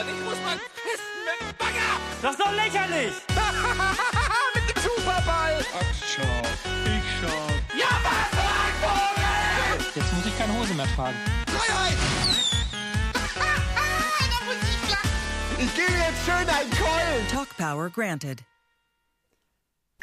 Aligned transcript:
und 0.00 0.08
ich 0.08 0.24
muss 0.24 0.36
mal 0.44 0.58
pissen 0.76 1.16
mit 1.24 1.40
dem 1.40 1.56
Bagger. 1.56 1.96
Das 2.20 2.32
ist 2.32 2.40
doch 2.40 2.52
lächerlich! 2.52 3.14
mit 4.54 4.64
dem 4.68 4.82
Superball. 4.82 5.56
Ach, 5.72 5.92
schau. 6.04 6.36
Ich 6.84 7.06
schau. 7.20 7.40
Ja, 7.72 7.88
was, 8.04 8.28
Vogel? 8.82 9.86
Jetzt 9.94 10.12
muss 10.12 10.26
ich 10.26 10.36
keine 10.38 10.52
Hose 10.58 10.74
mehr 10.74 10.86
tragen. 10.94 11.16
Freiheit. 11.48 11.96
da 13.34 14.38
muss 14.44 14.56
ich 15.58 15.74
gebe 15.74 15.92
jetzt 15.92 16.24
schön 16.26 16.46
einen 16.46 16.70
Keulen. 16.70 17.28
Talk 17.32 17.48
Power 17.56 17.88
granted. 17.88 18.42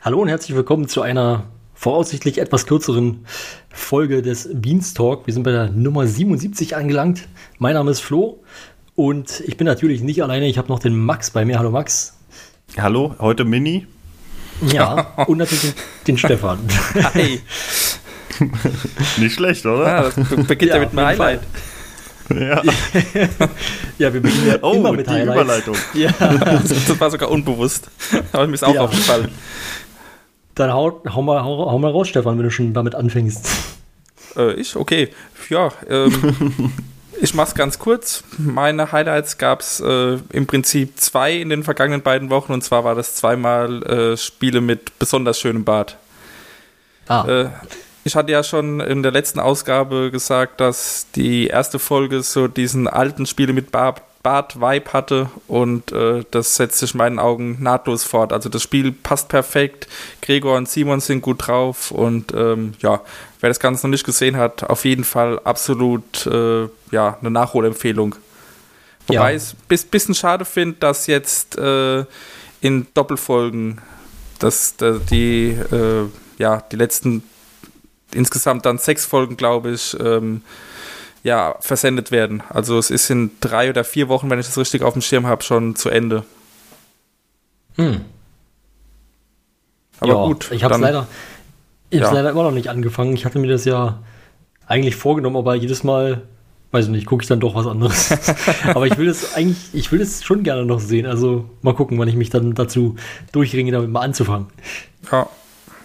Hallo 0.01 0.21
und 0.21 0.27
herzlich 0.27 0.55
willkommen 0.55 0.87
zu 0.87 1.03
einer 1.03 1.45
voraussichtlich 1.75 2.39
etwas 2.39 2.65
kürzeren 2.65 3.25
Folge 3.69 4.23
des 4.23 4.49
Beanstalk. 4.53 5.27
Wir 5.27 5.33
sind 5.33 5.43
bei 5.43 5.51
der 5.51 5.69
Nummer 5.69 6.07
77 6.07 6.75
angelangt. 6.75 7.27
Mein 7.59 7.75
Name 7.75 7.91
ist 7.91 7.99
Flo 7.99 8.43
und 8.95 9.41
ich 9.45 9.57
bin 9.57 9.65
natürlich 9.65 10.01
nicht 10.01 10.21
alleine. 10.23 10.47
Ich 10.47 10.57
habe 10.57 10.67
noch 10.69 10.79
den 10.79 10.95
Max 10.97 11.31
bei 11.31 11.45
mir. 11.45 11.59
Hallo 11.59 11.71
Max. 11.71 12.17
Hallo, 12.77 13.15
heute 13.19 13.43
Mini. 13.45 13.87
Ja, 14.67 15.13
und 15.27 15.39
natürlich 15.39 15.61
den, 15.63 15.73
den 16.07 16.17
Stefan. 16.17 16.59
Hi! 17.13 17.41
Nicht 19.17 19.33
schlecht, 19.35 19.65
oder? 19.65 19.85
Ah, 19.85 20.01
das 20.03 20.15
beginnt 20.47 20.69
ja, 20.71 20.75
Ja, 20.77 20.79
mit 20.79 20.89
einem 20.97 21.05
Highlight. 21.07 21.41
Ja. 22.29 22.61
Ja, 23.99 24.11
wir 24.13 24.21
beginnen 24.21 24.47
ja 24.47 24.57
Oh, 24.61 24.73
immer 24.73 24.91
mit 24.93 25.05
die 25.05 25.11
Highlights. 25.11 25.35
Überleitung. 25.41 25.75
Ja, 25.93 26.11
Das 26.19 26.99
war 26.99 27.11
sogar 27.11 27.29
unbewusst. 27.29 27.89
Aber 28.31 28.47
mir 28.47 28.53
ist 28.55 28.63
auch 28.63 28.73
Ja. 28.73 28.81
aufgefallen. 28.81 29.29
dann 30.55 30.71
hau, 30.71 31.01
hau, 31.13 31.21
mal, 31.21 31.43
hau, 31.43 31.69
hau 31.71 31.77
mal 31.77 31.91
raus, 31.91 32.07
Stefan, 32.07 32.37
wenn 32.37 32.45
du 32.45 32.51
schon 32.51 32.73
damit 32.73 32.95
anfängst. 32.95 33.49
Äh, 34.35 34.53
ich? 34.53 34.75
Okay. 34.75 35.09
Ja, 35.49 35.71
ähm, 35.89 36.71
ich 37.21 37.33
mach's 37.33 37.55
ganz 37.55 37.79
kurz. 37.79 38.23
Meine 38.37 38.91
Highlights 38.91 39.37
gab's 39.37 39.79
äh, 39.79 40.17
im 40.31 40.47
Prinzip 40.47 40.99
zwei 40.99 41.33
in 41.33 41.49
den 41.49 41.63
vergangenen 41.63 42.01
beiden 42.01 42.29
Wochen. 42.29 42.53
Und 42.53 42.63
zwar 42.63 42.83
war 42.83 42.95
das 42.95 43.15
zweimal 43.15 43.83
äh, 43.83 44.17
Spiele 44.17 44.61
mit 44.61 44.99
besonders 44.99 45.39
schönem 45.39 45.63
Bad. 45.63 45.97
Ah, 47.07 47.25
Äh, 47.27 47.49
ich 48.05 48.15
hatte 48.15 48.31
ja 48.31 48.43
schon 48.43 48.79
in 48.81 49.01
der 49.01 49.11
letzten 49.11 49.39
Ausgabe 49.39 50.11
gesagt, 50.11 50.59
dass 50.59 51.07
die 51.15 51.47
erste 51.47 51.79
Folge 51.79 52.21
so 52.21 52.47
diesen 52.47 52.87
alten 52.87 53.25
Spiele 53.25 53.53
mit 53.53 53.71
Bart, 53.71 54.01
Bart-Vibe 54.23 54.93
hatte 54.93 55.29
und 55.47 55.91
äh, 55.91 56.23
das 56.31 56.55
setzt 56.55 56.79
sich 56.79 56.93
in 56.93 56.97
meinen 56.97 57.19
Augen 57.19 57.57
nahtlos 57.61 58.03
fort. 58.03 58.33
Also 58.33 58.49
das 58.49 58.63
Spiel 58.63 58.91
passt 58.91 59.29
perfekt, 59.29 59.87
Gregor 60.21 60.57
und 60.57 60.67
Simon 60.67 60.99
sind 60.99 61.21
gut 61.21 61.47
drauf 61.47 61.91
und 61.91 62.33
ähm, 62.33 62.73
ja, 62.79 63.01
wer 63.43 63.49
das 63.49 63.59
Ganze 63.59 63.85
noch 63.85 63.91
nicht 63.91 64.05
gesehen 64.05 64.37
hat, 64.37 64.63
auf 64.63 64.85
jeden 64.85 65.03
Fall 65.03 65.37
absolut 65.43 66.25
äh, 66.27 66.69
ja, 66.91 67.17
eine 67.19 67.29
Nachholempfehlung. 67.29 68.15
Wobei 69.07 69.31
Ja. 69.31 69.35
ich 69.35 69.43
es 69.43 69.55
ein 69.83 69.87
bisschen 69.89 70.15
schade 70.15 70.45
finde, 70.45 70.77
dass 70.79 71.07
jetzt 71.07 71.57
äh, 71.57 72.05
in 72.61 72.87
Doppelfolgen 72.93 73.81
dass 74.39 74.75
äh, 74.81 74.99
die, 75.09 75.49
äh, 75.71 76.05
ja, 76.37 76.61
die 76.71 76.75
letzten 76.75 77.23
insgesamt 78.13 78.65
dann 78.65 78.77
sechs 78.77 79.05
Folgen, 79.05 79.37
glaube 79.37 79.71
ich, 79.71 79.97
ähm, 79.99 80.41
ja, 81.23 81.55
versendet 81.61 82.11
werden. 82.11 82.43
Also 82.49 82.77
es 82.77 82.91
ist 82.91 83.09
in 83.09 83.31
drei 83.39 83.69
oder 83.69 83.83
vier 83.83 84.09
Wochen, 84.09 84.29
wenn 84.29 84.39
ich 84.39 84.45
das 84.45 84.57
richtig 84.57 84.83
auf 84.83 84.93
dem 84.93 85.01
Schirm 85.01 85.25
habe, 85.27 85.43
schon 85.43 85.75
zu 85.75 85.89
Ende. 85.89 86.23
hm. 87.75 88.05
Aber 89.99 90.13
ja, 90.13 90.25
gut. 90.25 90.51
Ich 90.51 90.63
habe 90.63 90.73
es 90.75 90.81
leider, 90.81 91.07
ich 91.93 92.01
hab's 92.01 92.11
Ja. 92.11 92.17
leider 92.17 92.31
immer 92.31 92.43
noch 92.43 92.51
nicht 92.51 92.67
angefangen. 92.69 93.13
Ich 93.13 93.25
hatte 93.25 93.39
mir 93.39 93.47
das 93.47 93.65
ja 93.65 93.99
eigentlich 94.67 94.95
vorgenommen, 94.95 95.35
aber 95.37 95.55
jedes 95.55 95.83
Mal, 95.83 96.21
weiß 96.71 96.85
ich 96.85 96.91
nicht, 96.91 97.05
gucke 97.05 97.21
ich 97.23 97.27
dann 97.27 97.39
doch 97.39 97.55
was 97.55 97.67
anderes. 97.67 98.11
aber 98.73 98.87
ich 98.87 98.97
will 98.97 99.05
das 99.07 99.35
eigentlich, 99.35 99.57
ich 99.73 99.91
will 99.91 99.99
das 99.99 100.23
schon 100.23 100.43
gerne 100.43 100.65
noch 100.65 100.79
sehen. 100.79 101.05
Also 101.05 101.45
mal 101.61 101.73
gucken, 101.75 101.97
wann 101.99 102.07
ich 102.07 102.15
mich 102.15 102.29
dann 102.29 102.53
dazu 102.55 102.95
durchringe, 103.31 103.71
damit 103.71 103.89
mal 103.89 104.01
anzufangen. 104.01 104.47
Ja. 105.11 105.27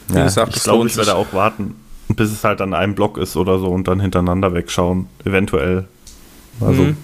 Wie 0.09 0.17
Ja, 0.17 0.25
gesagt, 0.25 0.57
ich 0.57 0.63
glaube, 0.63 0.87
ich 0.87 0.97
werde 0.97 1.15
auch 1.17 1.33
warten, 1.33 1.75
bis 2.09 2.33
es 2.33 2.43
halt 2.45 2.61
an 2.63 2.73
einem 2.73 2.95
Block 2.95 3.19
ist 3.19 3.37
oder 3.37 3.59
so 3.59 3.67
und 3.69 3.87
dann 3.89 4.01
hintereinander 4.01 4.55
wegschauen. 4.55 5.07
Eventuell. 5.25 5.87
Also, 6.61 6.83
Mhm. 6.83 6.97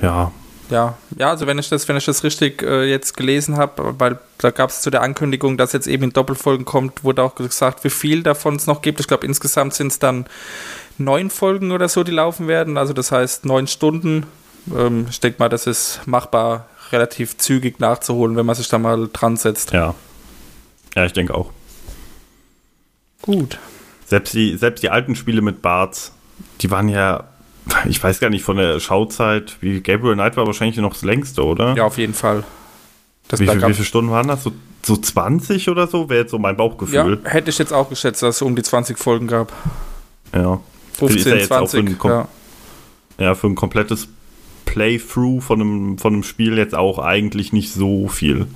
ja. 0.00 0.30
Ja, 0.70 0.98
ja, 1.16 1.30
also 1.30 1.46
wenn 1.46 1.58
ich 1.58 1.68
das, 1.68 1.88
wenn 1.88 1.96
ich 1.96 2.04
das 2.04 2.24
richtig 2.24 2.62
äh, 2.62 2.84
jetzt 2.84 3.16
gelesen 3.16 3.56
habe, 3.56 3.94
weil 3.98 4.18
da 4.36 4.50
gab 4.50 4.70
es 4.70 4.82
zu 4.82 4.90
der 4.90 5.02
Ankündigung, 5.02 5.56
dass 5.56 5.72
jetzt 5.72 5.86
eben 5.86 6.04
in 6.04 6.10
Doppelfolgen 6.10 6.66
kommt, 6.66 7.04
wurde 7.04 7.22
auch 7.22 7.34
gesagt, 7.34 7.84
wie 7.84 7.90
viel 7.90 8.22
davon 8.22 8.56
es 8.56 8.66
noch 8.66 8.82
gibt. 8.82 9.00
Ich 9.00 9.08
glaube, 9.08 9.24
insgesamt 9.24 9.74
sind 9.74 9.88
es 9.88 9.98
dann 9.98 10.26
neun 10.98 11.30
Folgen 11.30 11.72
oder 11.72 11.88
so, 11.88 12.04
die 12.04 12.12
laufen 12.12 12.48
werden. 12.48 12.76
Also 12.76 12.92
das 12.92 13.10
heißt 13.12 13.46
neun 13.46 13.66
Stunden. 13.66 14.26
Ähm, 14.76 15.06
ich 15.08 15.20
denke 15.20 15.38
mal, 15.38 15.48
das 15.48 15.66
ist 15.66 16.00
machbar, 16.06 16.68
relativ 16.92 17.38
zügig 17.38 17.80
nachzuholen, 17.80 18.36
wenn 18.36 18.46
man 18.46 18.54
sich 18.54 18.68
da 18.68 18.78
mal 18.78 19.08
dran 19.12 19.36
setzt. 19.36 19.72
Ja. 19.72 19.94
Ja, 20.94 21.04
ich 21.04 21.12
denke 21.12 21.34
auch. 21.34 21.50
Gut. 23.22 23.58
Selbst 24.06 24.34
die, 24.34 24.56
selbst 24.56 24.82
die 24.82 24.90
alten 24.90 25.14
Spiele 25.14 25.42
mit 25.42 25.62
Barts, 25.62 26.12
die 26.60 26.70
waren 26.70 26.88
ja, 26.88 27.24
ich 27.88 28.02
weiß 28.02 28.20
gar 28.20 28.30
nicht, 28.30 28.44
von 28.44 28.56
der 28.56 28.80
Schauzeit, 28.80 29.56
wie 29.60 29.80
Gabriel 29.80 30.14
Knight 30.14 30.36
war 30.36 30.46
wahrscheinlich 30.46 30.76
noch 30.78 30.92
das 30.92 31.02
längste, 31.02 31.44
oder? 31.44 31.74
Ja, 31.74 31.84
auf 31.84 31.98
jeden 31.98 32.14
Fall. 32.14 32.44
Das 33.28 33.40
Wie, 33.40 33.46
viel, 33.46 33.60
wie 33.60 33.74
viele 33.74 33.84
Stunden 33.84 34.10
waren 34.10 34.28
das? 34.28 34.42
So, 34.42 34.52
so 34.82 34.96
20 34.96 35.68
oder 35.68 35.86
so? 35.86 36.08
Wäre 36.08 36.22
jetzt 36.22 36.30
so 36.30 36.38
mein 36.38 36.54
ja, 36.54 36.58
Bauchgefühl. 36.58 37.20
hätte 37.24 37.50
ich 37.50 37.58
jetzt 37.58 37.72
auch 37.72 37.90
geschätzt, 37.90 38.22
dass 38.22 38.36
es 38.36 38.42
um 38.42 38.56
die 38.56 38.62
20 38.62 38.98
Folgen 38.98 39.26
gab. 39.26 39.52
Ja. 40.34 40.60
Ist 40.92 41.00
ja 41.00 41.08
15, 41.08 41.36
jetzt 41.36 41.52
auch 41.52 41.68
für 41.68 41.78
20. 41.78 41.86
ein 41.86 41.98
Kom- 41.98 42.10
ja. 42.10 42.28
Ja, 43.18 43.34
für 43.34 43.48
ein 43.48 43.54
komplettes 43.54 44.08
Playthrough 44.64 45.42
von 45.42 45.60
einem, 45.60 45.98
von 45.98 46.14
einem 46.14 46.22
Spiel 46.22 46.56
jetzt 46.56 46.74
auch 46.74 46.98
eigentlich 46.98 47.52
nicht 47.52 47.72
so 47.72 48.08
viel. 48.08 48.46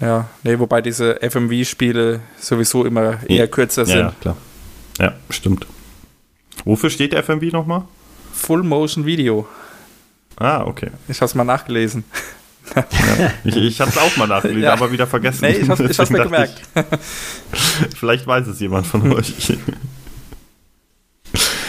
Ja, 0.00 0.28
nee, 0.42 0.58
wobei 0.58 0.80
diese 0.80 1.20
FMV-Spiele 1.22 2.20
sowieso 2.38 2.84
immer 2.84 3.18
eher 3.28 3.48
kürzer 3.48 3.86
sind. 3.86 3.98
Ja, 3.98 4.12
klar. 4.20 4.36
Ja, 4.98 5.14
stimmt. 5.30 5.66
Wofür 6.64 6.90
steht 6.90 7.14
FMV 7.14 7.52
nochmal? 7.52 7.84
Full 8.42 8.62
Motion 8.64 9.06
Video. 9.06 9.46
Ah, 10.36 10.64
okay. 10.64 10.90
Ich 11.08 11.20
hab's 11.20 11.34
mal 11.36 11.44
nachgelesen. 11.44 12.02
Ich, 13.44 13.56
ich 13.56 13.80
habe 13.80 13.90
es 13.90 13.98
auch 13.98 14.16
mal 14.16 14.26
nachgelesen, 14.26 14.62
Ja. 14.64 14.72
aber 14.72 14.90
wieder 14.90 15.06
vergessen. 15.06 15.44
Nee, 15.44 15.58
ich 15.58 15.68
hab's, 15.68 15.80
ich 15.80 15.96
hab's 15.98 16.10
mir 16.14 16.22
gemerkt. 16.24 16.60
Ich, 17.90 17.96
vielleicht 17.98 18.26
weiß 18.26 18.46
es 18.48 18.58
jemand 18.60 18.86
von 18.86 19.12
euch. 19.12 19.32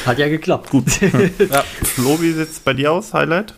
Hat 0.06 0.18
ja 0.20 0.28
geklappt. 0.28 0.70
Gut. 0.72 0.90
Flo, 0.92 2.20
wie 2.22 2.32
sieht 2.32 2.50
es 2.50 2.60
bei 2.60 2.74
dir 2.74 2.92
aus? 2.92 3.14
Highlight? 3.14 3.54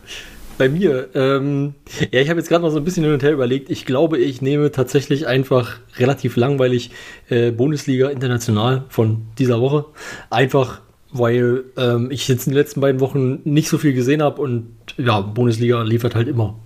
Bei 0.58 0.68
mir, 0.68 1.08
ähm, 1.14 1.74
ja, 2.12 2.20
ich 2.20 2.30
habe 2.30 2.38
jetzt 2.40 2.48
gerade 2.48 2.62
noch 2.64 2.70
so 2.70 2.78
ein 2.78 2.84
bisschen 2.84 3.04
hin 3.04 3.12
und 3.12 3.22
her 3.22 3.32
überlegt. 3.32 3.68
Ich 3.68 3.84
glaube, 3.84 4.18
ich 4.18 4.40
nehme 4.40 4.70
tatsächlich 4.72 5.26
einfach 5.26 5.76
relativ 5.98 6.36
langweilig 6.36 6.90
äh, 7.28 7.50
Bundesliga 7.50 8.08
international 8.08 8.84
von 8.88 9.26
dieser 9.38 9.60
Woche. 9.60 9.84
Einfach, 10.30 10.80
weil 11.18 11.64
ähm, 11.76 12.10
ich 12.10 12.28
jetzt 12.28 12.46
in 12.46 12.52
den 12.52 12.58
letzten 12.58 12.80
beiden 12.80 13.00
Wochen 13.00 13.40
nicht 13.44 13.68
so 13.68 13.78
viel 13.78 13.92
gesehen 13.92 14.22
habe 14.22 14.40
und 14.42 14.68
ja, 14.96 15.20
Bundesliga 15.20 15.82
liefert 15.82 16.14
halt 16.14 16.28
immer. 16.28 16.58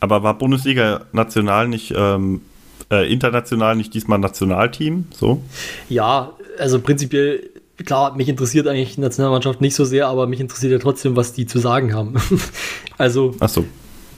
Aber 0.00 0.22
war 0.22 0.36
Bundesliga 0.38 1.06
national 1.12 1.68
nicht, 1.68 1.92
ähm, 1.96 2.42
äh, 2.90 3.10
international 3.10 3.76
nicht 3.76 3.94
diesmal 3.94 4.18
Nationalteam? 4.18 5.06
So? 5.14 5.42
Ja, 5.88 6.32
also 6.58 6.80
prinzipiell, 6.80 7.48
klar, 7.84 8.14
mich 8.16 8.28
interessiert 8.28 8.66
eigentlich 8.68 8.96
die 8.96 9.00
Nationalmannschaft 9.00 9.60
nicht 9.60 9.74
so 9.74 9.84
sehr, 9.84 10.08
aber 10.08 10.26
mich 10.26 10.40
interessiert 10.40 10.72
ja 10.72 10.78
trotzdem, 10.78 11.16
was 11.16 11.32
die 11.32 11.46
zu 11.46 11.58
sagen 11.58 11.94
haben. 11.94 12.14
also, 12.98 13.34
Achso. 13.40 13.64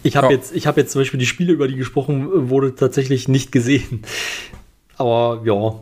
ich 0.03 0.17
habe 0.17 0.27
Ja. 0.29 0.33
jetzt, 0.33 0.55
ich 0.55 0.67
habe 0.67 0.81
jetzt 0.81 0.93
zum 0.93 1.01
Beispiel 1.03 1.21
die 1.21 1.27
Spiele, 1.27 1.53
über 1.53 1.69
die 1.69 1.77
gesprochen 1.77 2.51
wurde, 2.51 2.75
tatsächlich 2.75 3.29
nicht 3.29 3.53
gesehen. 3.53 4.03
Aber 4.97 5.43
ja, 5.45 5.75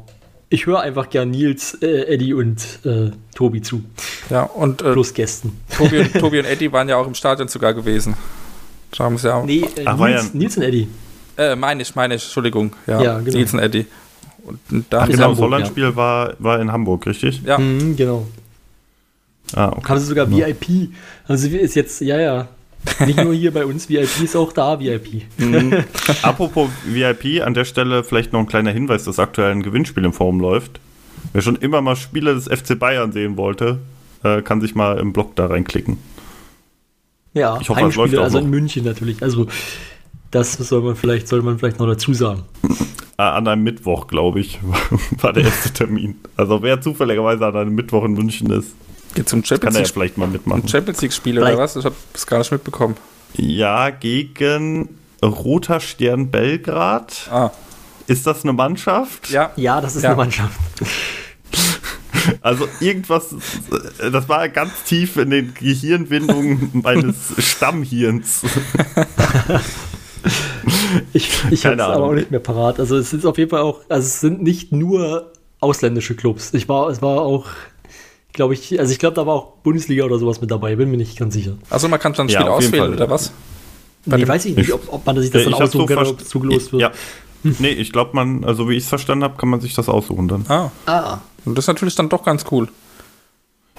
ich 0.53 0.67
höre 0.67 0.81
einfach 0.81 1.09
gern 1.11 1.31
Nils, 1.31 1.75
äh, 1.83 2.05
Eddie 2.15 2.35
und 2.35 2.61
äh, 2.85 3.11
Tobi 3.35 3.63
zu, 3.63 3.83
Ja, 4.31 4.43
und 4.43 4.83
äh, 4.83 4.93
plus 4.93 5.15
Gästen. 5.15 5.59
Tobi, 5.77 5.99
und, 6.01 6.13
Tobi 6.21 6.39
und 6.41 6.45
Eddie 6.47 6.71
waren 6.73 6.89
ja 6.89 6.97
auch 6.97 7.07
im 7.07 7.15
Stadion 7.15 7.49
sogar 7.49 7.75
gewesen. 7.75 8.15
Da 8.97 9.05
haben 9.05 9.17
sie 9.19 9.29
ja 9.29 9.35
auch. 9.37 9.45
Nee, 9.45 9.65
äh, 9.77 9.83
Ach, 9.87 9.97
Nils, 9.99 10.25
ja- 10.25 10.31
Nils 10.35 10.57
und 10.59 10.63
Eddie. 10.65 10.89
Äh, 11.37 11.57
meine 11.57 11.83
ich, 11.83 11.95
meine 11.95 12.15
ich, 12.17 12.23
Entschuldigung. 12.25 12.73
Ja, 12.87 13.03
Ja, 13.03 13.21
genau. 13.21 13.39
Nils 13.39 13.53
und 13.55 13.61
Eddie. 13.61 13.87
Und, 14.45 14.59
und 14.71 14.87
da 14.91 15.01
Ach 15.03 15.07
genau, 15.07 15.17
das 15.17 15.27
Hamburg, 15.29 15.41
Holland-Spiel 15.45 15.97
war, 15.97 16.35
war 16.41 16.61
in 16.61 16.71
Hamburg, 16.71 17.07
richtig? 17.07 17.41
ja, 17.45 17.59
Mhm, 17.59 17.97
genau. 17.97 18.27
Ah, 19.55 19.69
okay. 19.69 19.89
Haben 19.89 20.01
sie 20.01 20.07
sogar 20.07 20.31
VIP. 20.31 20.91
Also 21.29 21.49
ist 21.49 21.75
jetzt, 21.75 22.01
ja, 22.01 22.19
ja. 22.21 22.49
Nicht 23.07 23.23
nur 23.23 23.35
hier 23.35 23.53
bei 23.53 23.65
uns 23.65 23.89
VIP, 23.89 24.23
ist 24.23 24.37
auch 24.37 24.53
da 24.53 24.79
VIP. 24.81 25.23
Mhm. 25.39 25.85
Apropos 26.23 26.69
VIP, 26.85 27.43
an 27.45 27.55
der 27.55 27.65
Stelle 27.65 28.05
vielleicht 28.05 28.33
noch 28.33 28.41
ein 28.41 28.47
kleiner 28.47 28.71
Hinweis, 28.73 29.05
dass 29.05 29.19
aktuell 29.19 29.53
ein 29.53 29.63
Gewinnspiel 29.63 30.05
im 30.05 30.13
Forum 30.13 30.41
läuft. 30.41 30.81
Wer 31.33 31.43
schon 31.43 31.57
immer 31.57 31.81
mal 31.81 31.97
Spiele 31.97 32.35
des 32.35 32.47
FC 32.47 32.79
Bayern 32.79 33.13
sehen 33.13 33.37
wollte, 33.37 33.79
äh, 34.25 34.43
kann 34.43 34.61
sich 34.61 34.75
mal 34.75 34.99
im 34.99 35.13
Blog 35.13 35.37
da 35.37 35.47
reinklicken. 35.47 35.99
Ja, 37.35 37.59
Ich 37.61 37.69
hoffe, 37.71 37.81
Heimspiele, 37.81 38.21
auch 38.21 38.25
also 38.25 38.39
noch. 38.39 38.45
in 38.45 38.51
München 38.51 38.85
natürlich. 38.85 39.23
Also 39.23 39.47
das 40.31 40.55
soll 40.55 40.83
man 40.83 40.97
vielleicht, 40.97 41.29
soll 41.29 41.43
man 41.43 41.59
vielleicht 41.59 41.79
noch 41.79 41.87
dazu 41.87 42.13
sagen. 42.15 42.43
Äh, 43.19 43.23
an 43.23 43.47
einem 43.47 43.63
Mittwoch, 43.63 44.07
glaube 44.07 44.41
ich, 44.41 44.59
war 45.21 45.33
der 45.33 45.45
erste 45.45 45.73
Termin. 45.73 46.17
Also 46.37 46.63
wer 46.63 46.81
zufälligerweise 46.81 47.47
an 47.47 47.57
einem 47.57 47.75
Mittwoch 47.75 48.05
in 48.05 48.13
München 48.13 48.51
ist, 48.51 48.75
Geht 49.15 49.29
zum 49.29 49.41
Kann 49.43 49.47
Champions 49.47 49.75
er 49.75 49.81
ja 49.81 49.85
League, 49.85 49.93
vielleicht 49.95 50.19
mal 50.19 50.29
mitmachen. 50.29 50.67
Champions 50.69 51.01
League 51.03 51.13
Spiel 51.13 51.39
oder 51.39 51.57
was? 51.59 51.77
Ich 51.77 51.85
habe 51.85 51.95
es 52.15 52.27
gar 52.27 52.39
nicht 52.39 52.51
mitbekommen. 52.53 52.97
Ja, 53.35 53.91
gegen 53.91 54.99
Roter 55.23 55.81
Stern 55.81 56.31
Belgrad. 56.31 57.29
Ah, 57.31 57.51
Ist 58.07 58.27
das 58.27 58.43
eine 58.43 58.53
Mannschaft? 58.53 59.31
ja. 59.31 59.53
Ja, 59.57 59.81
das 59.81 59.97
ist 59.97 60.03
Ja. 60.03 60.11
eine 60.11 60.17
Mannschaft. 60.17 60.59
Also 62.41 62.69
irgendwas, 62.79 63.35
das 63.99 64.29
war 64.29 64.49
ganz 64.49 64.85
tief 64.85 65.17
in 65.17 65.31
den 65.31 65.55
Gehirnwindungen 65.55 66.71
meines 66.73 67.17
Stammhirns. 67.39 68.43
Ich, 71.13 71.31
ich 71.51 71.67
habe 71.67 71.75
es 71.75 71.81
aber 71.83 72.05
auch 72.05 72.13
nicht 72.13 72.31
mehr 72.31 72.39
parat. 72.41 72.79
Also 72.79 72.97
es 72.97 73.13
ist 73.13 73.25
auf 73.27 73.37
jeden 73.39 73.51
Fall 73.51 73.61
auch, 73.63 73.81
also 73.89 74.07
es 74.07 74.21
sind 74.21 74.41
nicht 74.43 74.71
nur 74.73 75.33
ausländische 75.59 76.15
Clubs. 76.15 76.55
Ich 76.55 76.69
war, 76.69 76.89
es 76.91 77.03
war 77.03 77.21
auch, 77.23 77.47
glaube 78.33 78.55
ich, 78.55 78.79
also 78.79 78.93
ich 78.93 78.99
glaube, 78.99 79.15
da 79.15 79.27
war 79.27 79.35
auch 79.35 79.53
Bundesliga 79.63 80.05
oder 80.05 80.19
sowas 80.19 80.41
mit 80.41 80.51
dabei, 80.51 80.77
bin 80.77 80.91
mir 80.91 80.97
nicht 80.97 81.19
ganz 81.19 81.35
sicher. 81.35 81.53
Also 81.71 81.89
man 81.89 82.01
kann 82.01 82.13
dann 82.15 82.27
ein 82.27 82.31
Ja, 82.31 82.41
Spiel 82.41 82.47
jeden 82.51 82.55
auswählen 82.67 82.85
Fall. 82.85 82.95
oder 82.95 83.11
was? 83.11 83.33
Bei 84.07 84.17
Nee, 84.17 84.23
dem- 84.25 84.29
weiß 84.29 84.45
ich 84.47 84.57
nicht, 84.57 84.73
ob, 84.73 84.93
ob 84.93 85.07
man 85.07 85.21
sich 85.21 85.31
das 85.31 85.45
dann 85.45 85.55
aussuchen 85.55 85.87
kann 85.87 86.07
ob 86.07 86.21
es 86.21 86.29
zugelost 86.29 86.73
wird. 86.73 86.83
Ja. 86.83 86.91
Nee, 87.45 87.69
ich 87.71 87.93
glaube, 87.93 88.11
man, 88.15 88.45
also 88.45 88.69
wie 88.69 88.75
ich 88.75 88.85
es 88.85 88.89
verstanden 88.89 89.25
habe, 89.25 89.37
kann 89.37 89.49
man 89.49 89.61
sich 89.61 89.75
das 89.75 89.89
aussuchen 89.89 90.29
dann. 90.29 90.45
Ah, 90.49 90.71
Ah, 90.87 91.19
und 91.45 91.57
das 91.59 91.65
ist 91.65 91.69
natürlich 91.69 91.95
dann 91.95 92.09
doch 92.09 92.25
ganz 92.25 92.45
cool. 92.51 92.69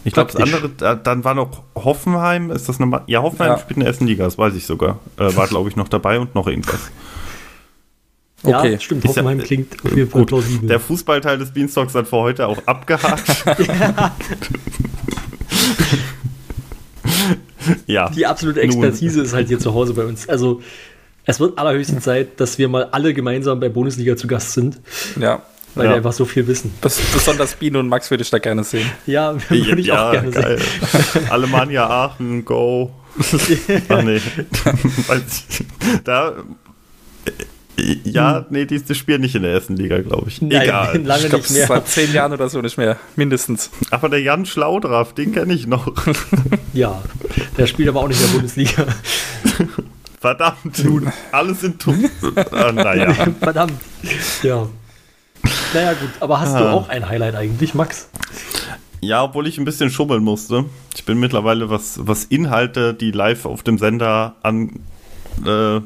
Ich 0.05 0.11
glaube, 0.13 0.33
das 0.33 0.41
andere, 0.41 0.67
da- 0.69 0.95
dann 0.95 1.23
war 1.23 1.33
noch 1.33 1.63
Hoffenheim, 1.75 2.51
ist 2.51 2.67
das 2.67 2.77
eine, 2.77 2.87
Ma- 2.87 3.03
ja, 3.07 3.21
Hoffenheim 3.21 3.51
Ja. 3.53 3.57
spielt 3.57 3.77
in 3.77 3.79
der 3.81 3.87
ersten 3.87 4.05
Liga, 4.05 4.25
das 4.25 4.37
weiß 4.37 4.53
ich 4.55 4.65
sogar. 4.65 4.99
Äh, 5.17 5.33
war, 5.35 5.47
glaube 5.47 5.69
ich, 5.69 5.77
noch 5.77 5.87
dabei 5.87 6.19
und 6.19 6.35
noch 6.35 6.47
irgendwas. 6.47 6.91
Ja, 8.45 8.59
Okay. 8.59 8.77
stimmt. 8.79 9.05
Ist 9.05 9.15
ja- 9.15 9.23
Hoffenheim 9.23 9.45
klingt 9.45 9.73
auf 9.85 9.95
jeden 9.95 10.09
Fall 10.09 10.25
plausibel. 10.25 10.67
der 10.67 10.79
Fußballteil 10.79 11.37
des 11.37 11.51
Beanstalks 11.51 11.93
hat 11.95 12.07
für 12.07 12.17
heute 12.17 12.47
auch 12.47 12.57
abgehakt. 12.65 13.43
ja. 17.87 18.09
Die 18.09 18.25
absolute 18.25 18.61
Expertise 18.61 19.21
ist 19.21 19.33
halt 19.33 19.47
hier 19.47 19.59
zu 19.59 19.73
Hause 19.73 19.93
bei 19.93 20.03
uns. 20.05 20.27
Also 20.27 20.61
es 21.25 21.39
wird 21.39 21.57
allerhöchste 21.57 21.99
Zeit, 21.99 22.39
dass 22.39 22.57
wir 22.57 22.67
mal 22.67 22.85
alle 22.91 23.13
gemeinsam 23.13 23.59
bei 23.59 23.69
Bundesliga 23.69 24.15
zu 24.17 24.27
Gast 24.27 24.53
sind, 24.53 24.79
Ja. 25.19 25.41
weil 25.75 25.85
Ja. 25.85 25.91
wir 25.91 25.97
einfach 25.97 26.13
so 26.13 26.25
viel 26.25 26.45
wissen. 26.47 26.73
Bes 26.81 26.99
besonders 27.13 27.55
Biene 27.55 27.79
und 27.79 27.87
Max 27.87 28.09
würde 28.11 28.23
ich 28.23 28.29
da 28.29 28.39
gerne 28.39 28.63
sehen. 28.63 28.89
Ja, 29.05 29.35
würde 29.49 29.79
ich 29.81 29.91
auch 29.91 30.11
gerne 30.11 30.31
geil. 30.31 30.59
sehen. 30.59 31.29
Alemannia 31.29 31.87
Aachen, 31.89 32.43
go. 32.43 32.91
Ach 33.89 34.01
nee. 34.03 34.19
Weiß 35.07 35.45
ich. 35.49 35.65
da. 36.03 36.33
Ja, 38.03 38.45
nee, 38.51 38.65
die, 38.65 38.79
die 38.81 38.93
spielen 38.95 39.21
nicht 39.21 39.33
in 39.35 39.41
der 39.41 39.51
ersten 39.53 39.75
Liga, 39.75 39.99
glaube 40.01 40.29
ich. 40.29 40.39
Hm. 40.41 40.49
Nein, 40.49 40.61
Egal. 40.61 40.97
lange 41.03 41.23
Ich 41.23 41.29
glaube, 41.29 41.43
nicht 41.43 41.53
mehr. 41.53 41.67
seit 41.67 41.87
zehn 41.87 42.13
Jahren 42.13 42.31
oder 42.33 42.47
so 42.49 42.61
nicht 42.61 42.77
mehr. 42.77 42.97
Mindestens. 43.15 43.71
Aber 43.89 44.09
der 44.09 44.21
Jan 44.21 44.45
Schlaudraff, 44.45 45.13
den 45.13 45.31
kenne 45.33 45.53
ich 45.53 45.65
noch. 45.67 45.91
Ja, 46.73 47.01
der 47.57 47.67
spielt 47.67 47.89
aber 47.89 47.99
auch 48.01 48.07
nicht 48.07 48.19
in 48.19 48.25
der 48.27 48.33
Bundesliga. 48.33 48.85
Verdammt, 50.19 50.83
nun, 50.83 51.11
alle 51.31 51.53
sind 51.53 51.79
tot. 51.81 51.95
Ah, 52.51 52.71
naja. 52.71 53.13
Verdammt. 53.39 53.73
Ja. 54.41 54.67
Naja, 55.73 55.93
gut, 55.93 56.09
aber 56.19 56.39
hast 56.39 56.53
du 56.53 56.59
Ah. 56.63 56.71
auch 56.73 56.89
ein 56.89 57.07
Highlight 57.07 57.35
eigentlich, 57.35 57.73
Max? 57.73 58.07
Ja, 59.01 59.23
obwohl 59.23 59.47
ich 59.47 59.57
ein 59.57 59.65
bisschen 59.65 59.89
schummeln 59.91 60.23
musste. 60.23 60.65
Ich 60.95 61.03
bin 61.03 61.19
mittlerweile, 61.19 61.69
was, 61.69 61.99
was 62.07 62.23
Inhalte, 62.23 62.93
die 62.93 63.11
live 63.11 63.45
auf 63.45 63.61
dem 63.63 63.77
Sender 63.77 64.35
an, 64.43 64.79
äh, 65.45 65.81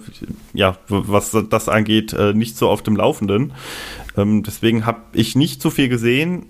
ja, 0.54 0.78
was 0.88 1.36
das 1.50 1.70
angeht, 1.70 2.14
äh, 2.14 2.34
nicht 2.34 2.58
so 2.58 2.70
auf 2.70 2.82
dem 2.84 2.96
Laufenden. 2.96 3.54
Ähm, 4.16 4.44
deswegen 4.44 4.86
habe 4.86 5.02
ich 5.14 5.36
nicht 5.36 5.62
so 5.62 5.70
viel 5.70 5.90
gesehen. 5.90 6.46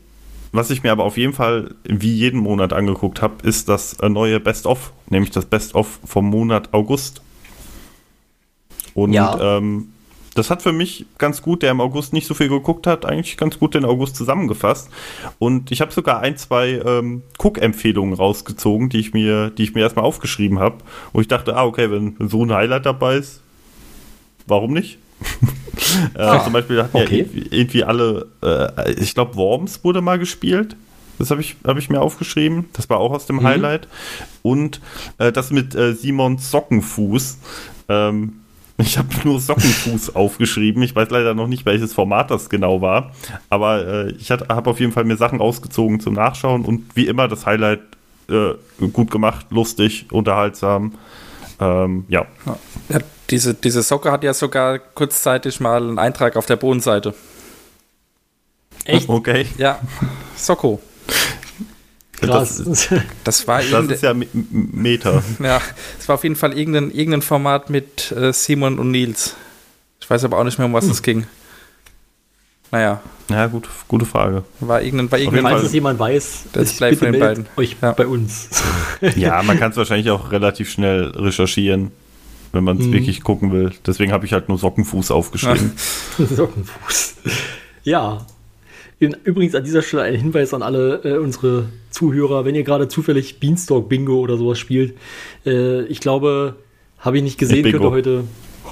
Was 0.53 0.69
ich 0.69 0.81
mir 0.81 0.91
aber 0.93 1.03
auf 1.03 1.17
jeden 1.17 1.33
Fall 1.33 1.75
wie 1.83 2.13
jeden 2.13 2.39
Monat 2.39 2.71
angeguckt 2.73 3.21
habe, 3.21 3.45
ist 3.47 3.67
das 3.69 3.93
äh, 3.99 4.09
neue 4.09 4.39
Best-of, 4.39 4.93
nämlich 5.09 5.31
das 5.31 5.45
Best-of 5.45 5.99
vom 6.05 6.25
Monat 6.29 6.73
August. 6.73 7.21
Und 8.93 9.13
Ja. 9.13 9.57
ähm, 9.57 9.89
das 10.37 10.49
hat 10.49 10.61
für 10.61 10.71
mich 10.71 11.05
ganz 11.17 11.41
gut, 11.41 11.63
der 11.63 11.71
im 11.71 11.81
August 11.81 12.13
nicht 12.13 12.27
so 12.27 12.33
viel 12.33 12.49
geguckt 12.49 12.85
hat, 12.85 13.05
eigentlich 13.05 13.37
ganz 13.37 13.57
gut 13.57 13.73
den 13.73 13.85
August 13.85 14.15
zusammengefasst. 14.15 14.89
Und 15.39 15.71
ich 15.71 15.81
habe 15.81 15.91
sogar 15.91 16.19
ein, 16.19 16.37
zwei 16.37 16.81
ähm, 16.85 17.23
Cook-Empfehlungen 17.39 18.13
rausgezogen, 18.13 18.89
die 18.89 18.99
ich 18.99 19.13
mir, 19.13 19.49
die 19.49 19.63
ich 19.63 19.73
mir 19.73 19.81
erstmal 19.81 20.05
aufgeschrieben 20.05 20.59
habe, 20.59 20.77
wo 21.11 21.21
ich 21.21 21.27
dachte, 21.27 21.55
ah, 21.55 21.65
okay, 21.65 21.89
wenn 21.89 22.15
so 22.29 22.43
ein 22.43 22.53
Highlight 22.53 22.85
dabei 22.85 23.15
ist, 23.15 23.41
warum 24.45 24.73
nicht? 24.73 24.99
äh, 26.13 26.39
zum 26.43 26.53
Beispiel 26.53 26.83
hatten 26.83 26.97
okay. 26.97 27.05
ja 27.05 27.17
irgendwie, 27.17 27.47
irgendwie 27.49 27.83
alle, 27.83 28.27
äh, 28.43 28.91
ich 28.93 29.15
glaube, 29.15 29.35
Worms 29.35 29.83
wurde 29.83 30.01
mal 30.01 30.19
gespielt. 30.19 30.75
Das 31.17 31.31
habe 31.31 31.41
ich, 31.41 31.55
hab 31.65 31.77
ich 31.77 31.89
mir 31.89 31.99
aufgeschrieben. 31.99 32.65
Das 32.73 32.91
war 32.91 32.99
auch 32.99 33.11
aus 33.11 33.25
dem 33.25 33.41
Highlight. 33.41 33.87
Und 34.43 34.81
äh, 35.17 35.31
das 35.31 35.49
mit 35.49 35.73
äh, 35.73 35.95
Simon 35.95 36.37
Sockenfuß. 36.37 37.39
Ähm, 37.89 38.41
ich 38.77 38.97
habe 38.97 39.09
nur 39.23 39.39
Sockenfuß 39.39 40.15
aufgeschrieben. 40.15 40.83
Ich 40.83 40.95
weiß 40.95 41.09
leider 41.09 41.33
noch 41.33 41.47
nicht, 41.47 41.65
welches 41.65 41.93
Format 41.93 42.31
das 42.31 42.49
genau 42.49 42.81
war. 42.81 43.11
Aber 43.49 43.85
äh, 43.87 44.11
ich 44.11 44.31
habe 44.31 44.69
auf 44.69 44.79
jeden 44.79 44.91
Fall 44.91 45.03
mir 45.03 45.17
Sachen 45.17 45.39
rausgezogen 45.39 45.99
zum 45.99 46.13
Nachschauen. 46.13 46.63
Und 46.65 46.95
wie 46.95 47.07
immer 47.07 47.27
das 47.27 47.45
Highlight 47.45 47.79
äh, 48.29 48.53
gut 48.91 49.11
gemacht, 49.11 49.47
lustig, 49.49 50.07
unterhaltsam. 50.11 50.93
Ähm, 51.59 52.05
ja. 52.07 52.25
Ja, 52.89 52.99
diese, 53.29 53.53
diese 53.53 53.81
Socke 53.81 54.11
hat 54.11 54.23
ja 54.23 54.33
sogar 54.33 54.79
kurzzeitig 54.79 55.59
mal 55.59 55.81
einen 55.81 55.99
Eintrag 55.99 56.35
auf 56.35 56.45
der 56.45 56.55
Bodenseite. 56.55 57.13
Echt 58.85 59.09
Okay. 59.09 59.47
Ja, 59.57 59.79
Socko. 60.35 60.79
Krass. 62.21 62.63
Das, 62.65 62.89
Das 63.23 63.47
war 63.47 63.61
das 63.61 63.85
ist 63.87 64.03
ja 64.03 64.13
Me- 64.13 64.27
M- 64.33 64.47
Meter. 64.73 65.23
ja, 65.39 65.61
es 65.99 66.07
war 66.07 66.15
auf 66.15 66.23
jeden 66.23 66.35
Fall 66.35 66.57
irgendein, 66.57 66.91
irgendein 66.91 67.21
Format 67.21 67.69
mit 67.69 68.11
äh, 68.11 68.33
Simon 68.33 68.79
und 68.79 68.91
Nils. 68.91 69.35
Ich 70.01 70.09
weiß 70.09 70.23
aber 70.23 70.37
auch 70.39 70.43
nicht 70.43 70.57
mehr, 70.57 70.67
um 70.67 70.73
was 70.73 70.85
es 70.85 71.01
ging. 71.01 71.25
Naja, 72.71 73.01
Ja, 73.29 73.47
gut, 73.47 73.69
gute 73.87 74.05
Frage. 74.05 74.43
war 74.59 74.81
irgendein, 74.81 75.09
war 75.11 75.19
irgendein 75.19 75.43
Falls 75.53 75.63
es 75.63 75.73
jemand 75.73 75.99
weiß, 75.99 76.43
Das 76.51 76.71
ich 76.71 76.77
bleibt 76.77 76.97
von 76.99 77.11
den 77.13 77.19
beiden. 77.21 77.45
euch 77.55 77.77
Ja. 77.81 77.91
bei 77.93 78.05
uns. 78.07 78.49
Ja, 79.15 79.41
man 79.43 79.57
kann 79.59 79.71
es 79.71 79.77
wahrscheinlich 79.77 80.09
auch 80.09 80.31
relativ 80.31 80.69
schnell 80.69 81.05
recherchieren, 81.15 81.91
wenn 82.51 82.63
man 82.65 82.77
es 82.77 82.85
Mhm. 82.87 82.93
wirklich 82.93 83.21
gucken 83.21 83.53
will. 83.53 83.71
Deswegen 83.85 84.11
habe 84.11 84.25
ich 84.25 84.33
halt 84.33 84.49
nur 84.49 84.57
Sockenfuß 84.57 85.11
aufgeschrieben. 85.11 85.71
Sockenfuß. 86.17 87.15
Ja. 87.83 88.25
Übrigens 88.99 89.53
an 89.53 89.63
dieser 89.63 89.83
Stelle 89.83 90.03
ein 90.03 90.15
Hinweis 90.15 90.53
an 90.53 90.63
alle 90.63 91.01
äh, 91.03 91.17
unsere 91.17 91.69
Zuhörer, 91.91 92.45
wenn 92.45 92.55
ihr 92.55 92.63
gerade 92.63 92.87
zufällig 92.87 93.39
Beanstalk 93.39 93.89
Bingo 93.89 94.19
oder 94.19 94.37
sowas 94.37 94.57
spielt. 94.57 94.97
Äh, 95.45 95.83
ich 95.83 95.99
glaube, 95.99 96.55
habe 96.97 97.17
ich 97.17 97.23
nicht 97.23 97.37
gesehen, 97.37 97.61
Bingo. 97.61 97.77
könnt 97.77 97.85
ihr 97.85 97.91
heute 97.91 98.23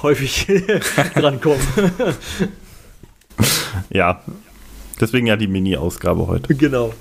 häufig 0.02 0.46
drankommen. 1.14 1.60
Ja. 3.90 4.22
Deswegen 5.00 5.26
ja 5.26 5.36
die 5.36 5.46
Mini-Ausgabe 5.46 6.26
heute. 6.26 6.54
genau. 6.54 6.92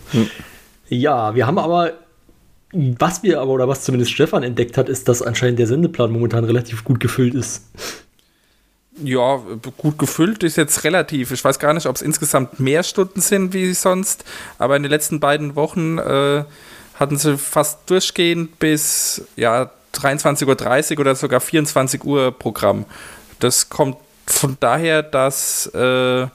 Ja, 0.89 1.33
wir 1.33 1.47
haben 1.47 1.57
aber, 1.57 1.93
was 2.73 3.23
wir 3.23 3.41
aber, 3.41 3.51
oder 3.51 3.67
was 3.67 3.83
zumindest 3.83 4.11
Stefan 4.11 4.43
entdeckt 4.43 4.77
hat, 4.77 4.89
ist, 4.89 5.07
dass 5.07 5.21
anscheinend 5.21 5.59
der 5.59 5.67
Sendeplan 5.67 6.11
momentan 6.11 6.43
relativ 6.43 6.83
gut 6.83 6.99
gefüllt 6.99 7.33
ist. 7.33 7.71
Ja, 9.03 9.41
gut 9.77 9.99
gefüllt 9.99 10.43
ist 10.43 10.55
jetzt 10.55 10.83
relativ. 10.85 11.31
Ich 11.31 11.43
weiß 11.43 11.59
gar 11.59 11.73
nicht, 11.73 11.85
ob 11.85 11.95
es 11.97 12.01
insgesamt 12.01 12.59
mehr 12.59 12.81
Stunden 12.83 13.19
sind 13.19 13.53
wie 13.53 13.73
sonst, 13.73 14.23
aber 14.57 14.77
in 14.77 14.83
den 14.83 14.89
letzten 14.89 15.19
beiden 15.19 15.55
Wochen 15.55 15.97
äh, 15.97 16.45
hatten 16.93 17.17
sie 17.17 17.37
fast 17.37 17.89
durchgehend 17.89 18.57
bis 18.57 19.25
ja, 19.35 19.69
23.30 19.95 20.93
Uhr 20.93 20.99
oder 20.99 21.15
sogar 21.15 21.41
24 21.41 22.03
Uhr 22.05 22.31
Programm. 22.31 22.85
Das 23.39 23.69
kommt 23.69 23.97
von 24.27 24.55
daher, 24.61 25.03
dass 25.03 25.67
äh, 25.67 26.27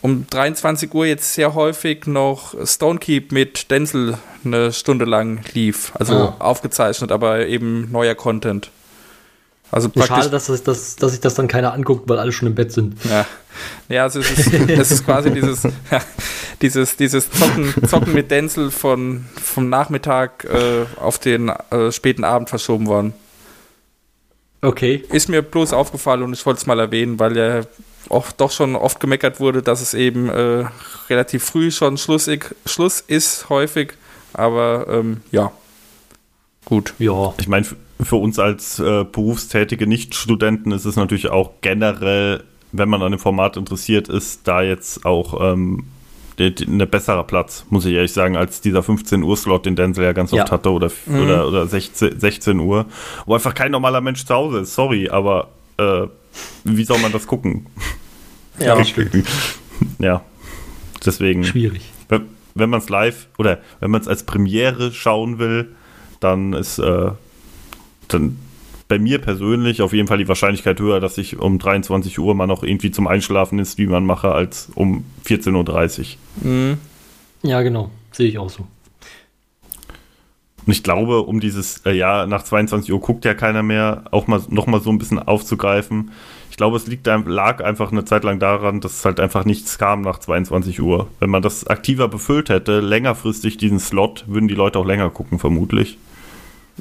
um 0.00 0.26
23 0.30 0.92
Uhr 0.94 1.06
jetzt 1.06 1.34
sehr 1.34 1.54
häufig 1.54 2.06
noch 2.06 2.54
Stonekeep 2.66 3.32
mit 3.32 3.70
Denzel 3.70 4.18
eine 4.44 4.72
Stunde 4.72 5.04
lang 5.04 5.40
lief. 5.52 5.92
Also 5.94 6.14
Ah. 6.14 6.36
aufgezeichnet, 6.40 7.12
aber 7.12 7.46
eben 7.46 7.92
neuer 7.92 8.14
Content. 8.14 8.70
Also 9.72 9.90
Schade, 10.04 10.28
dass, 10.28 10.46
das, 10.46 10.62
dass, 10.62 10.96
dass 10.96 11.12
sich 11.12 11.20
das 11.20 11.34
dann 11.34 11.48
keiner 11.48 11.72
anguckt, 11.72 12.06
weil 12.06 12.18
alle 12.18 12.30
schon 12.30 12.46
im 12.46 12.54
Bett 12.54 12.72
sind. 12.72 13.02
ja, 13.04 13.26
ja 13.88 14.02
also 14.02 14.20
es 14.20 14.30
ist, 14.30 14.52
es 14.52 14.90
ist 14.90 15.04
quasi 15.06 15.30
dieses, 15.34 15.62
ja, 15.62 16.02
dieses, 16.60 16.96
dieses 16.96 17.30
Zocken, 17.30 17.72
Zocken 17.88 18.12
mit 18.12 18.30
Denzel 18.30 18.70
von, 18.70 19.24
vom 19.42 19.70
Nachmittag 19.70 20.44
äh, 20.44 20.84
auf 21.00 21.18
den 21.18 21.48
äh, 21.48 21.90
späten 21.90 22.22
Abend 22.22 22.50
verschoben 22.50 22.86
worden. 22.86 23.14
Okay. 24.60 25.04
Ist 25.10 25.30
mir 25.30 25.40
bloß 25.40 25.72
aufgefallen 25.72 26.22
und 26.22 26.34
ich 26.34 26.44
wollte 26.44 26.60
es 26.60 26.66
mal 26.66 26.78
erwähnen, 26.78 27.18
weil 27.18 27.34
ja 27.34 27.62
auch 28.10 28.30
doch 28.30 28.50
schon 28.50 28.76
oft 28.76 29.00
gemeckert 29.00 29.40
wurde, 29.40 29.62
dass 29.62 29.80
es 29.80 29.94
eben 29.94 30.28
äh, 30.28 30.66
relativ 31.08 31.44
früh 31.44 31.70
schon 31.70 31.96
schlussig, 31.96 32.54
Schluss 32.66 33.00
ist, 33.00 33.48
häufig. 33.48 33.94
Aber 34.34 34.86
ähm, 34.90 35.22
ja, 35.30 35.50
gut. 36.66 36.92
Ja. 36.98 37.32
Ich 37.40 37.48
meine, 37.48 37.66
für 38.04 38.16
uns 38.16 38.38
als 38.38 38.78
äh, 38.78 39.04
berufstätige 39.04 39.86
Nichtstudenten 39.86 40.72
ist 40.72 40.84
es 40.84 40.96
natürlich 40.96 41.30
auch 41.30 41.52
generell, 41.60 42.42
wenn 42.72 42.88
man 42.88 43.02
an 43.02 43.12
dem 43.12 43.18
Format 43.20 43.56
interessiert 43.56 44.08
ist, 44.08 44.46
da 44.48 44.62
jetzt 44.62 45.04
auch 45.04 45.52
ähm, 45.52 45.84
ein 46.38 46.78
besserer 46.90 47.22
Platz, 47.24 47.66
muss 47.70 47.84
ich 47.84 47.92
ehrlich 47.94 48.12
sagen, 48.12 48.36
als 48.36 48.60
dieser 48.60 48.82
15 48.82 49.22
Uhr 49.22 49.36
Slot, 49.36 49.66
den 49.66 49.76
Denzel 49.76 50.04
ja 50.04 50.12
ganz 50.12 50.32
oft 50.32 50.48
Ja. 50.48 50.50
hatte 50.50 50.70
oder, 50.72 50.90
oder, 51.06 51.46
oder 51.46 51.66
16, 51.66 52.18
16 52.18 52.58
Uhr, 52.58 52.86
wo 53.26 53.34
einfach 53.34 53.54
kein 53.54 53.70
normaler 53.70 54.00
Mensch 54.00 54.24
zu 54.24 54.34
Hause 54.34 54.60
ist. 54.60 54.74
Sorry, 54.74 55.08
aber 55.08 55.48
äh, 55.76 56.06
wie 56.64 56.84
soll 56.84 56.98
man 56.98 57.12
das 57.12 57.26
gucken? 57.26 57.66
Ja. 58.58 58.76
Ja, 59.98 60.22
deswegen, 61.04 61.42
Schwierig. 61.44 61.82
wenn, 62.08 62.22
wenn 62.54 62.70
man 62.70 62.80
es 62.80 62.88
live 62.88 63.26
oder 63.36 63.58
wenn 63.80 63.90
man 63.90 64.00
es 64.00 64.06
als 64.08 64.22
Premiere 64.24 64.92
schauen 64.92 65.38
will, 65.40 65.74
dann 66.20 66.52
ist 66.52 66.78
äh, 66.78 67.10
dann 68.14 68.36
bei 68.88 68.98
mir 68.98 69.18
persönlich 69.18 69.80
auf 69.80 69.92
jeden 69.92 70.06
Fall 70.06 70.18
die 70.18 70.28
Wahrscheinlichkeit 70.28 70.78
höher, 70.78 71.00
dass 71.00 71.16
ich 71.16 71.38
um 71.38 71.58
23 71.58 72.18
Uhr 72.18 72.34
mal 72.34 72.46
noch 72.46 72.62
irgendwie 72.62 72.90
zum 72.90 73.06
Einschlafen 73.06 73.56
den 73.56 73.64
Stream 73.64 73.94
anmache, 73.94 74.32
als 74.32 74.70
um 74.74 75.04
14.30 75.24 76.16
Uhr. 76.42 76.50
Mhm. 76.50 76.78
Ja, 77.42 77.62
genau. 77.62 77.90
Sehe 78.12 78.28
ich 78.28 78.38
auch 78.38 78.50
so. 78.50 78.66
Und 80.64 80.72
ich 80.72 80.82
glaube, 80.82 81.22
um 81.22 81.40
dieses, 81.40 81.78
äh, 81.86 81.92
ja, 81.92 82.26
nach 82.26 82.44
22 82.44 82.92
Uhr 82.92 83.00
guckt 83.00 83.24
ja 83.24 83.34
keiner 83.34 83.62
mehr, 83.62 84.04
auch 84.10 84.26
mal 84.26 84.40
noch 84.48 84.66
mal 84.66 84.80
so 84.80 84.90
ein 84.90 84.98
bisschen 84.98 85.18
aufzugreifen. 85.18 86.12
Ich 86.50 86.56
glaube, 86.56 86.76
es 86.76 86.86
liegt, 86.86 87.06
lag 87.06 87.64
einfach 87.64 87.90
eine 87.90 88.04
Zeit 88.04 88.24
lang 88.24 88.38
daran, 88.38 88.80
dass 88.80 89.04
halt 89.04 89.18
einfach 89.18 89.44
nichts 89.44 89.78
kam 89.78 90.02
nach 90.02 90.18
22 90.18 90.80
Uhr. 90.82 91.08
Wenn 91.18 91.30
man 91.30 91.42
das 91.42 91.66
aktiver 91.66 92.08
befüllt 92.08 92.50
hätte, 92.50 92.80
längerfristig 92.80 93.56
diesen 93.56 93.80
Slot, 93.80 94.24
würden 94.28 94.48
die 94.48 94.54
Leute 94.54 94.78
auch 94.78 94.86
länger 94.86 95.10
gucken, 95.10 95.38
vermutlich. 95.38 95.98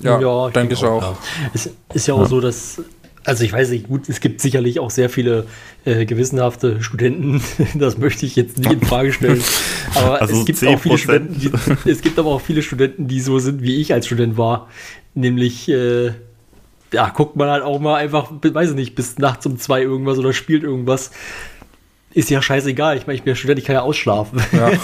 Ja, 0.01 0.49
denke 0.49 0.73
ich 0.73 0.83
auch. 0.83 1.01
Ja. 1.01 1.17
Es 1.53 1.69
ist 1.93 2.07
ja 2.07 2.13
auch 2.13 2.25
so, 2.25 2.41
dass, 2.41 2.81
also 3.23 3.43
ich 3.43 3.53
weiß 3.53 3.69
nicht, 3.69 3.87
gut, 3.87 4.09
es 4.09 4.19
gibt 4.19 4.41
sicherlich 4.41 4.79
auch 4.79 4.89
sehr 4.89 5.09
viele 5.09 5.45
äh, 5.85 6.05
gewissenhafte 6.05 6.81
Studenten, 6.81 7.41
das 7.75 7.97
möchte 7.97 8.25
ich 8.25 8.35
jetzt 8.35 8.57
nicht 8.57 8.71
in 8.71 8.81
Frage 8.81 9.13
stellen. 9.13 9.43
Aber 9.95 10.21
Also 10.21 10.39
es 10.39 10.45
gibt 10.45 10.65
auch 10.65 10.79
viele 10.79 10.95
10%. 10.95 10.97
Studenten, 10.97 11.39
die, 11.39 11.89
es 11.89 12.01
gibt 12.01 12.17
aber 12.17 12.29
auch 12.29 12.41
viele 12.41 12.61
Studenten, 12.61 13.07
die 13.07 13.19
so 13.19 13.39
sind, 13.39 13.61
wie 13.61 13.81
ich 13.81 13.93
als 13.93 14.05
Student 14.05 14.37
war. 14.37 14.69
Nämlich, 15.13 15.67
äh, 15.67 16.11
ja, 16.93 17.09
guckt 17.09 17.35
man 17.35 17.49
halt 17.49 17.63
auch 17.63 17.79
mal 17.79 17.95
einfach, 17.95 18.31
weiß 18.31 18.69
ich 18.69 18.75
nicht, 18.75 18.95
bis 18.95 19.17
nachts 19.17 19.45
um 19.45 19.57
zwei 19.57 19.81
irgendwas 19.81 20.17
oder 20.17 20.33
spielt 20.33 20.63
irgendwas. 20.63 21.11
Ist 22.13 22.29
ja 22.29 22.41
scheißegal. 22.41 22.97
Ich 22.97 23.07
meine, 23.07 23.15
ich 23.15 23.23
bin 23.23 23.31
ja 23.31 23.35
Student, 23.35 23.59
ich 23.59 23.65
kann 23.65 23.75
ja 23.75 23.81
ausschlafen. 23.81 24.41
Ja. 24.51 24.71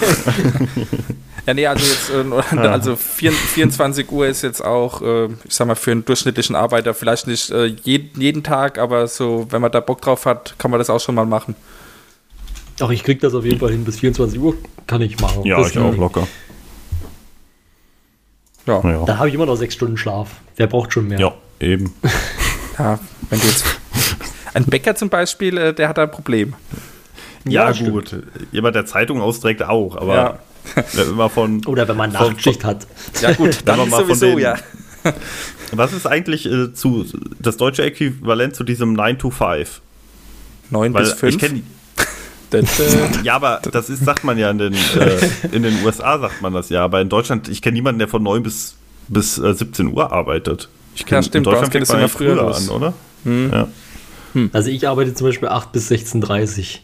ja, 1.48 1.54
nee, 1.54 1.66
also 1.66 1.86
jetzt, 1.86 2.12
äh, 2.54 2.58
also 2.58 2.96
4, 2.96 3.32
24 3.32 4.12
Uhr 4.12 4.28
ist 4.28 4.42
jetzt 4.44 4.64
auch, 4.64 5.02
äh, 5.02 5.26
ich 5.46 5.56
sag 5.56 5.66
mal, 5.68 5.76
für 5.76 5.92
einen 5.92 6.04
durchschnittlichen 6.04 6.56
Arbeiter 6.56 6.94
vielleicht 6.94 7.26
nicht 7.26 7.50
äh, 7.52 7.66
jeden, 7.66 8.20
jeden 8.20 8.44
Tag, 8.44 8.78
aber 8.78 9.08
so, 9.08 9.48
wenn 9.50 9.62
man 9.62 9.72
da 9.72 9.80
Bock 9.80 10.02
drauf 10.02 10.26
hat, 10.26 10.56
kann 10.58 10.70
man 10.72 10.80
das 10.80 10.90
auch 10.90 11.00
schon 11.00 11.16
mal 11.16 11.26
machen. 11.26 11.56
Doch, 12.78 12.92
ich 12.92 13.04
krieg 13.04 13.22
das 13.22 13.34
auf 13.34 13.46
jeden 13.46 13.60
Fall 13.60 13.72
hin. 13.72 13.86
Bis 13.86 14.00
24 14.00 14.40
Uhr 14.40 14.56
kann 14.86 15.02
ich 15.02 15.20
machen. 15.20 15.44
Ja, 15.46 15.58
Das 15.58 15.72
ich 15.72 15.80
auch 15.80 15.96
locker. 15.96 16.28
Ja, 18.68 18.82
ja. 18.84 18.92
Ja, 18.92 19.06
Da 19.06 19.18
habe 19.18 19.30
ich 19.30 19.34
immer 19.34 19.46
noch 19.46 19.56
sechs 19.56 19.74
Stunden 19.74 19.98
Schlaf. 19.98 20.30
Wer 20.58 20.68
braucht 20.68 20.94
schon 20.94 21.08
mehr? 21.08 21.20
ja 21.20 21.34
eben. 21.60 21.94
wenn 22.78 23.40
du 23.40 23.48
jetzt. 23.48 23.66
Ein 24.54 24.66
Bäcker 24.66 24.96
zum 24.96 25.10
Beispiel, 25.10 25.58
äh, 25.58 25.74
der 25.74 25.88
hat 25.90 25.98
da 25.98 26.04
ein 26.04 26.12
Problem. 26.12 26.54
Ja, 27.46 27.68
Ja, 27.70 27.74
stimmt. 27.74 27.92
gut. 27.92 28.16
Jemand, 28.52 28.76
der 28.76 28.86
Zeitung 28.86 29.22
austrägt, 29.22 29.64
auch, 29.64 29.96
aber 29.96 30.16
Ja. 30.16 30.40
Wenn 30.94 31.16
man 31.16 31.30
von. 31.30 31.66
Oder 31.66 31.88
wenn 31.88 31.98
man 31.98 32.12
Von- 32.12 32.34
Nachtschicht 32.34 32.64
hat. 32.64 32.88
Ja, 33.22 33.34
gut, 33.34 33.60
dann 33.66 33.80
ist 33.82 33.90
mal 33.90 34.06
von 34.06 34.16
sowieso, 34.16 34.26
den- 34.36 34.40
ja. 34.40 34.56
Was 35.72 35.94
ist 35.94 36.06
eigentlich 36.08 36.46
äh, 36.46 36.74
zu 36.74 37.06
das 37.40 37.58
deutsche 37.58 37.84
Äquivalent 37.84 38.56
zu 38.56 38.64
diesem 38.64 38.94
9 38.94 39.18
to 39.20 39.30
5? 39.32 39.82
9 40.70 40.94
Weil 40.94 41.04
bis 41.04 41.14
5. 41.14 41.34
ich 41.36 41.40
kenne 41.40 41.62
das, 42.50 42.80
äh, 42.80 42.86
Ja, 43.24 43.36
aber 43.36 43.62
das 43.72 43.90
ist, 43.90 44.04
sagt 44.06 44.24
man 44.24 44.38
ja 44.38 44.50
in 44.52 44.58
den, 44.58 44.74
äh, 44.74 45.30
in 45.52 45.64
den 45.64 45.84
USA, 45.86 46.20
sagt 46.20 46.42
man 46.42 46.54
das 46.54 46.70
ja. 46.70 46.84
Aber 46.84 47.02
in 47.02 47.10
Deutschland, 47.10 47.48
ich 47.50 47.62
kenne 47.62 47.74
niemanden, 47.76 48.00
der 48.00 48.08
von 48.08 48.24
9 48.24 48.44
bis, 48.44 48.76
bis 49.08 49.38
äh, 49.38 49.54
17 49.54 49.94
Uhr 49.94 50.12
arbeitet. 50.12 50.70
Ich 50.96 51.06
kenn, 51.06 51.18
Ja, 51.18 51.24
stimmt, 51.24 51.36
in 51.36 51.44
Deutschland 51.44 51.72
geht 51.72 51.84
es 51.84 51.90
fängt 51.92 52.02
man 52.02 52.10
immer 52.10 52.16
eigentlich 52.20 52.36
früher 52.36 52.36
los. 52.36 52.70
an, 52.70 52.76
oder? 52.76 52.94
Ja. 53.54 54.48
Also 54.54 54.70
ich 54.70 54.88
arbeite 54.88 55.14
zum 55.14 55.28
Beispiel 55.28 55.48
8 55.50 55.72
bis 55.72 55.90
16.30 55.92 56.80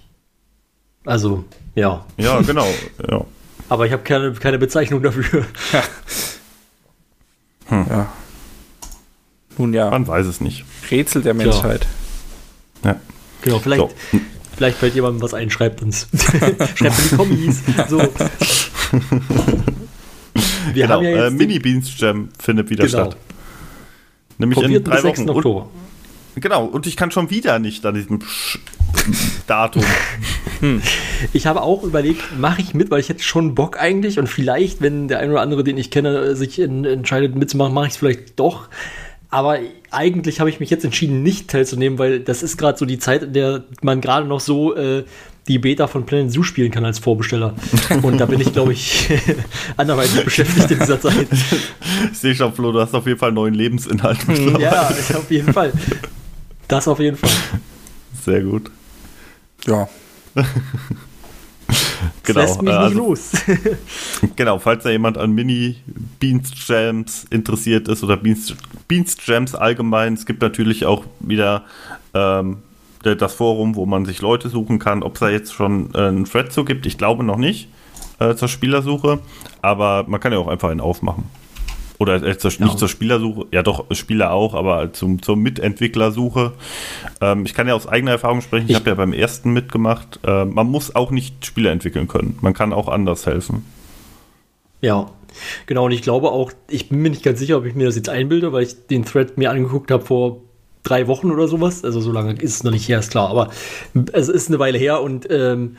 Also, 1.05 1.45
ja. 1.75 2.05
ja, 2.17 2.41
genau. 2.41 2.67
Ja. 3.09 3.25
Aber 3.69 3.85
ich 3.85 3.91
habe 3.91 4.03
keine, 4.03 4.33
keine 4.33 4.57
Bezeichnung 4.59 5.01
dafür. 5.01 5.45
ja. 7.71 8.11
Nun 9.57 9.73
ja, 9.73 9.89
Man 9.89 10.07
weiß 10.07 10.25
es 10.25 10.41
nicht. 10.41 10.65
Rätsel 10.89 11.21
der 11.21 11.33
Menschheit. 11.33 11.87
Ja. 12.83 12.95
Genau, 13.43 13.59
vielleicht, 13.59 13.81
So. 13.81 13.91
vielleicht 14.55 14.77
fällt 14.77 14.95
jemandem 14.95 15.21
was 15.21 15.33
ein, 15.33 15.49
schreibt 15.49 15.81
uns. 15.81 16.07
schreibt 16.75 16.99
in 16.99 17.09
die 17.09 17.15
Kommis. 17.15 17.59
So. 17.89 17.99
Wir 17.99 18.07
Genau, 20.73 20.95
haben 20.95 21.03
ja 21.03 21.09
äh, 21.09 21.23
jetzt 21.25 21.33
Mini 21.37 21.59
Beans 21.59 21.99
Jam 21.99 22.29
findet 22.41 22.69
wieder 22.69 22.85
Genau. 22.87 23.05
statt. 23.11 23.17
Nämlich 24.39 24.59
4. 24.59 24.67
in 24.69 24.73
bis 24.83 24.91
drei 24.91 25.01
6. 25.01 25.19
Wochen. 25.19 25.29
Und, 25.29 25.35
Oktober. 25.35 25.69
Genau, 26.35 26.65
und 26.65 26.87
ich 26.87 26.95
kann 26.95 27.11
schon 27.11 27.29
wieder 27.29 27.59
nicht 27.59 27.85
an 27.85 27.95
diesem 27.95 28.19
Datum. 29.47 29.83
Ich 31.33 31.45
habe 31.45 31.61
auch 31.61 31.83
überlegt, 31.83 32.37
mache 32.37 32.61
ich 32.61 32.73
mit, 32.73 32.89
weil 32.89 32.99
ich 32.99 33.09
hätte 33.09 33.23
schon 33.23 33.55
Bock 33.55 33.79
eigentlich 33.79 34.19
und 34.19 34.27
vielleicht, 34.27 34.81
wenn 34.81 35.07
der 35.07 35.19
ein 35.19 35.31
oder 35.31 35.41
andere, 35.41 35.63
den 35.63 35.77
ich 35.77 35.91
kenne, 35.91 36.35
sich 36.35 36.59
in, 36.59 36.85
entscheidet 36.85 37.35
mitzumachen, 37.35 37.73
mache 37.73 37.87
ich 37.87 37.93
es 37.93 37.97
vielleicht 37.97 38.39
doch. 38.39 38.69
Aber 39.29 39.57
eigentlich 39.89 40.39
habe 40.39 40.49
ich 40.49 40.59
mich 40.59 40.69
jetzt 40.69 40.85
entschieden, 40.85 41.23
nicht 41.23 41.49
teilzunehmen, 41.49 41.97
weil 41.97 42.19
das 42.19 42.43
ist 42.43 42.57
gerade 42.57 42.77
so 42.77 42.85
die 42.85 42.99
Zeit, 42.99 43.23
in 43.23 43.33
der 43.33 43.63
man 43.81 43.99
gerade 43.99 44.27
noch 44.27 44.39
so 44.39 44.75
äh, 44.75 45.05
die 45.47 45.59
Beta 45.59 45.87
von 45.87 46.05
Planet 46.05 46.31
Zoo 46.31 46.43
spielen 46.43 46.71
kann 46.71 46.85
als 46.85 46.99
Vorbesteller. 46.99 47.55
Und 48.03 48.19
da 48.19 48.25
bin 48.25 48.39
ich, 48.39 48.53
glaube 48.53 48.73
ich, 48.73 49.09
anderweitig 49.77 50.23
beschäftigt 50.23 50.71
in 50.71 50.79
dieser 50.79 51.01
Zeit. 51.01 51.27
Ich 52.11 52.19
sehe 52.19 52.35
schon, 52.35 52.53
Flo, 52.53 52.71
du 52.71 52.79
hast 52.79 52.93
auf 52.93 53.05
jeden 53.05 53.19
Fall 53.19 53.31
neuen 53.31 53.53
Lebensinhalt. 53.53 54.27
mittlerweile. 54.27 54.63
Ja, 54.63 54.89
auf 54.89 55.31
jeden 55.31 55.53
Fall. 55.53 55.71
Das 56.67 56.87
auf 56.87 56.99
jeden 56.99 57.17
Fall. 57.17 57.29
Sehr 58.23 58.41
gut. 58.41 58.71
Ja. 59.65 59.87
Das 62.23 62.35
lässt 62.35 62.61
mich 62.61 62.71
äh, 62.71 62.77
nicht 62.77 62.83
also- 62.83 62.99
los. 62.99 63.31
Genau, 64.35 64.59
falls 64.59 64.83
da 64.83 64.89
jemand 64.89 65.17
an 65.17 65.31
Mini 65.31 65.75
Beans 66.19 66.51
Jams 66.67 67.25
interessiert 67.29 67.87
ist 67.87 68.03
oder 68.03 68.17
Beans, 68.17 68.55
Beans 68.87 69.17
Jams 69.25 69.55
allgemein, 69.55 70.13
es 70.13 70.25
gibt 70.25 70.41
natürlich 70.41 70.85
auch 70.85 71.05
wieder 71.19 71.63
ähm, 72.13 72.57
das 73.03 73.33
Forum, 73.33 73.75
wo 73.75 73.85
man 73.85 74.05
sich 74.05 74.21
Leute 74.21 74.49
suchen 74.49 74.79
kann. 74.79 75.03
Ob 75.03 75.15
es 75.15 75.19
da 75.19 75.29
jetzt 75.29 75.53
schon 75.53 75.93
äh, 75.93 75.97
einen 75.99 76.25
Thread 76.25 76.53
zu 76.53 76.63
gibt, 76.63 76.85
ich 76.85 76.97
glaube 76.97 77.23
noch 77.23 77.37
nicht 77.37 77.67
äh, 78.19 78.35
zur 78.35 78.47
Spielersuche, 78.47 79.19
aber 79.61 80.05
man 80.07 80.19
kann 80.19 80.31
ja 80.31 80.39
auch 80.39 80.47
einfach 80.47 80.69
einen 80.69 80.81
aufmachen. 80.81 81.25
Oder 81.99 82.21
äh, 82.23 82.37
zur, 82.37 82.51
Ja. 82.51 82.65
nicht 82.65 82.79
zur 82.79 82.87
Spielersuche, 82.89 83.45
ja 83.51 83.63
doch, 83.63 83.85
Spieler 83.91 84.31
auch, 84.31 84.53
aber 84.55 84.91
zum, 84.93 85.21
zur 85.21 85.37
Mitentwicklersuche. 85.37 86.53
Ähm, 87.21 87.45
ich 87.45 87.53
kann 87.53 87.67
ja 87.67 87.75
aus 87.75 87.87
eigener 87.87 88.11
Erfahrung 88.11 88.41
sprechen, 88.41 88.65
ich, 88.65 88.71
Ich- 88.71 88.75
habe 88.77 88.89
ja 88.89 88.95
beim 88.95 89.13
ersten 89.13 89.53
mitgemacht. 89.53 90.19
Äh, 90.25 90.45
man 90.45 90.67
muss 90.67 90.95
auch 90.95 91.11
nicht 91.11 91.45
Spieler 91.45 91.71
entwickeln 91.71 92.07
können, 92.07 92.37
man 92.41 92.53
kann 92.53 92.73
auch 92.73 92.87
anders 92.87 93.25
helfen. 93.25 93.65
Ja, 94.81 95.11
genau. 95.65 95.85
Und 95.85 95.91
ich 95.91 96.01
glaube 96.01 96.31
auch, 96.31 96.51
ich 96.69 96.89
bin 96.89 97.01
mir 97.01 97.09
nicht 97.09 97.23
ganz 97.23 97.39
sicher, 97.39 97.57
ob 97.57 97.65
ich 97.65 97.75
mir 97.75 97.85
das 97.85 97.95
jetzt 97.95 98.09
einbilde, 98.09 98.51
weil 98.51 98.63
ich 98.63 98.87
den 98.87 99.05
Thread 99.05 99.37
mir 99.37 99.49
angeguckt 99.51 99.91
habe 99.91 100.03
vor 100.05 100.37
drei 100.83 101.07
Wochen 101.07 101.31
oder 101.31 101.47
sowas. 101.47 101.85
Also 101.85 102.01
so 102.01 102.11
lange 102.11 102.33
ist 102.33 102.55
es 102.55 102.63
noch 102.65 102.71
nicht 102.71 102.89
her, 102.89 102.99
ist 102.99 103.11
klar. 103.11 103.29
Aber 103.29 103.49
es 104.11 104.27
ist 104.27 104.49
eine 104.49 104.59
Weile 104.59 104.77
her 104.77 105.01
und 105.01 105.25
ähm, 105.29 105.77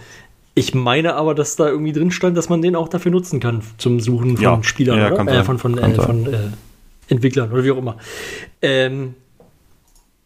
ich 0.54 0.75
meine 0.75 1.14
aber, 1.14 1.34
dass 1.34 1.56
da 1.56 1.68
irgendwie 1.68 1.92
drin 1.92 2.11
stand, 2.11 2.37
dass 2.37 2.49
man 2.49 2.62
den 2.62 2.76
auch 2.76 2.88
dafür 2.88 3.11
nutzen 3.11 3.40
kann 3.40 3.62
zum 3.78 4.00
Suchen 4.00 4.37
von 4.37 4.44
Ja, 4.44 4.62
Spielern 4.62 4.99
ja, 4.99 5.12
oder? 5.12 5.26
äh, 5.32 5.44
von, 5.44 5.58
von, 5.58 5.78
äh, 5.78 5.94
von 5.94 6.32
äh, 6.32 6.38
Entwicklern 7.08 7.52
oder 7.52 7.64
wie 7.64 7.70
auch 7.73 7.78
immer. 7.78 7.96
Ähm, 8.62 9.14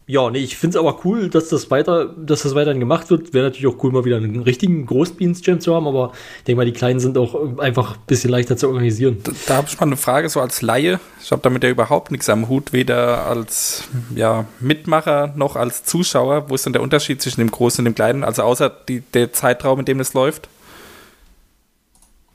ja, 0.09 0.27
nee, 0.31 0.39
ich 0.39 0.57
finde 0.57 0.75
es 0.75 0.83
aber 0.83 1.05
cool, 1.05 1.29
dass 1.29 1.49
das 1.49 1.69
weiter, 1.69 2.07
dass 2.07 2.41
das 2.41 2.55
weiterhin 2.55 2.79
gemacht 2.79 3.11
wird. 3.11 3.31
Wäre 3.31 3.45
natürlich 3.45 3.67
auch 3.67 3.83
cool, 3.83 3.91
mal 3.91 4.05
wieder 4.05 4.17
einen 4.17 4.41
richtigen 4.41 4.87
Großbeans-Jam 4.87 5.61
zu 5.61 5.75
haben, 5.75 5.87
aber 5.87 6.13
ich 6.39 6.45
denke 6.45 6.57
mal, 6.57 6.65
die 6.65 6.73
kleinen 6.73 6.99
sind 6.99 7.15
auch 7.15 7.35
äh, 7.35 7.61
einfach 7.61 7.93
ein 7.93 8.01
bisschen 8.07 8.31
leichter 8.31 8.57
zu 8.57 8.69
organisieren. 8.69 9.19
Da, 9.23 9.31
da 9.45 9.55
habe 9.57 9.67
ich 9.69 9.79
mal 9.79 9.85
eine 9.85 9.97
Frage 9.97 10.27
so 10.29 10.41
als 10.41 10.63
Laie. 10.63 10.99
Ich 11.21 11.31
habe 11.31 11.43
damit 11.43 11.63
ja 11.63 11.69
überhaupt 11.69 12.09
nichts 12.09 12.27
am 12.27 12.49
Hut, 12.49 12.73
weder 12.73 13.27
als 13.27 13.83
ja, 14.15 14.45
Mitmacher 14.59 15.31
noch 15.35 15.55
als 15.55 15.83
Zuschauer. 15.83 16.49
Wo 16.49 16.55
ist 16.55 16.65
denn 16.65 16.73
der 16.73 16.81
Unterschied 16.81 17.21
zwischen 17.21 17.41
dem 17.41 17.51
Großen 17.51 17.79
und 17.81 17.85
dem 17.85 17.93
Kleinen? 17.93 18.23
Also 18.23 18.41
außer 18.41 18.67
die, 18.87 19.01
der 19.13 19.31
Zeitraum, 19.31 19.77
in 19.77 19.85
dem 19.85 19.99
es 19.99 20.15
läuft. 20.15 20.49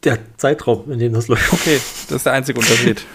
Der 0.04 0.20
Zeitraum, 0.36 0.92
in 0.92 1.00
dem 1.00 1.12
das 1.12 1.26
läuft. 1.26 1.52
Okay, 1.52 1.80
das 2.08 2.18
ist 2.18 2.26
der 2.26 2.34
einzige 2.34 2.60
Unterschied. 2.60 3.04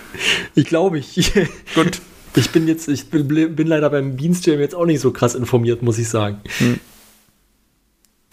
Ich 0.56 0.66
glaube, 0.66 0.98
ich, 0.98 1.32
Gut. 1.76 2.02
Ich 2.36 2.52
bin 2.52 2.68
jetzt, 2.68 2.88
ich 2.88 3.10
bin, 3.10 3.28
bin 3.28 3.68
leider 3.68 3.90
beim 3.90 4.16
Beans 4.16 4.46
Jam 4.46 4.60
jetzt 4.60 4.76
auch 4.76 4.86
nicht 4.86 5.00
so 5.02 5.12
krass 5.12 5.36
informiert, 5.36 5.82
muss 5.82 5.98
ich 5.98 6.10
sagen. 6.10 6.40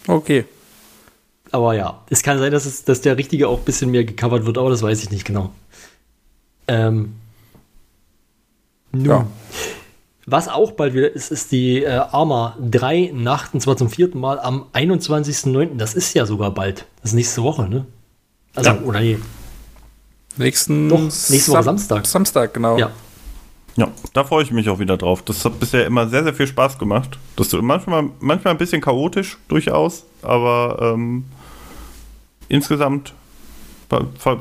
Okay. 0.07 0.45
Aber 1.51 1.73
ja, 1.75 2.01
es 2.09 2.23
kann 2.23 2.39
sein, 2.39 2.51
dass, 2.51 2.65
es, 2.65 2.83
dass 2.83 3.01
der 3.01 3.17
richtige 3.17 3.47
auch 3.47 3.59
ein 3.59 3.65
bisschen 3.65 3.89
mehr 3.91 4.03
gecovert 4.03 4.45
wird, 4.45 4.57
aber 4.57 4.69
das 4.69 4.81
weiß 4.81 5.01
ich 5.03 5.11
nicht 5.11 5.25
genau. 5.25 5.51
Ähm, 6.67 7.13
nun, 8.91 9.05
Ja. 9.05 9.27
Was 10.29 10.49
auch 10.49 10.71
bald 10.71 10.93
wieder 10.93 11.09
ist, 11.09 11.31
ist 11.31 11.53
die 11.53 11.83
äh, 11.83 11.87
Arma 11.89 12.57
3 12.59 13.11
Nacht, 13.13 13.53
und 13.53 13.61
zwar 13.61 13.77
zum 13.77 13.89
vierten 13.89 14.19
Mal 14.19 14.39
am 14.41 14.65
21.09. 14.73 15.77
Das 15.77 15.93
ist 15.93 16.13
ja 16.15 16.25
sogar 16.25 16.51
bald. 16.53 16.85
Das 17.01 17.11
ist 17.11 17.15
nächste 17.15 17.43
Woche, 17.43 17.69
ne? 17.69 17.85
Also, 18.53 18.71
Ja. 18.71 18.81
oder 18.81 18.99
nee. 18.99 19.17
Nächsten 20.35 20.89
Doch, 20.89 20.99
nächste 20.99 21.51
Woche 21.53 21.63
Samstag. 21.63 22.05
Samstag, 22.05 22.53
genau. 22.53 22.77
Ja. 22.77 22.91
Ja, 23.77 23.89
da 24.13 24.23
freue 24.23 24.43
ich 24.43 24.51
mich 24.51 24.67
auch 24.69 24.79
wieder 24.79 24.97
drauf. 24.97 25.21
Das 25.23 25.45
hat 25.45 25.59
bisher 25.59 25.85
immer 25.85 26.07
sehr, 26.09 26.23
sehr 26.23 26.33
viel 26.33 26.47
Spaß 26.47 26.77
gemacht. 26.79 27.17
Das 27.35 27.47
ist 27.53 27.61
manchmal, 27.61 28.09
manchmal 28.19 28.53
ein 28.55 28.57
bisschen 28.57 28.81
chaotisch, 28.81 29.37
durchaus, 29.47 30.03
aber 30.23 30.77
ähm, 30.95 31.25
insgesamt 32.49 33.13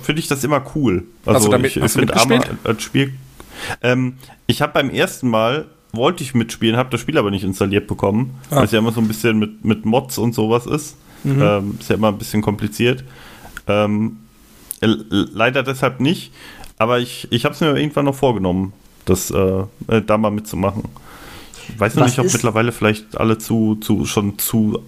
finde 0.00 0.21
ich 0.21 0.26
das 0.28 0.43
immer 0.43 0.62
cool. 0.75 1.05
Hast 1.25 1.47
du 1.47 1.50
damit- 1.50 1.71
ich, 1.71 1.76
ich 1.76 1.83
hast 1.83 1.95
du 1.97 2.00
find 2.00 2.11
mitgespielt? 2.11 2.45
Arma 2.49 2.59
als 2.64 2.83
Spiel. 2.83 3.12
Ähm, 3.83 4.16
ich 4.47 4.61
habe 4.62 4.73
beim 4.73 4.90
ersten 4.90 5.28
Mal 5.28 5.66
wollte 5.93 6.23
ich 6.23 6.35
mitspielen, 6.35 6.76
habe 6.76 6.90
das 6.90 7.00
Spiel 7.00 7.16
aber 7.16 7.31
nicht 7.31 7.45
installiert 7.45 7.87
bekommen, 7.87 8.35
Ah. 8.50 8.57
weil 8.57 8.64
es 8.64 8.73
ja 8.73 8.78
immer 8.81 8.93
so 8.93 9.00
ein 9.00 9.09
bisschen 9.09 9.38
mit, 9.38 9.64
mit 9.64 9.85
Mods 9.87 10.19
und 10.19 10.35
sowas 10.35 10.66
ist. 10.66 10.97
Ähm, 11.25 11.76
ist 11.81 11.90
ja 11.90 11.97
immer 11.97 12.09
ein 12.09 12.19
bisschen 12.19 12.40
kompliziert. 12.43 13.02
Ähm, 13.66 14.19
äh, 14.81 14.88
leider 15.11 15.62
deshalb 15.64 15.99
nicht, 16.00 16.33
aber 16.78 17.00
ich, 17.00 17.26
ich 17.33 17.45
habe 17.45 17.55
es 17.55 17.61
mir 17.61 17.75
irgendwann 17.76 18.05
noch 18.05 18.14
vorgenommen, 18.14 18.73
das 19.06 19.30
äh, 19.30 19.62
äh, 19.88 20.02
da 20.02 20.18
mal 20.18 20.30
mitzumachen. 20.30 20.84
Ich 21.68 21.80
weiß 21.80 21.96
noch 21.96 22.04
nicht, 22.04 22.18
ob 22.18 22.32
mittlerweile 22.32 22.70
vielleicht 22.70 23.18
alle 23.18 23.38
zu, 23.38 23.76
zu 23.76 24.04
schon 24.04 24.38
zu 24.38 24.80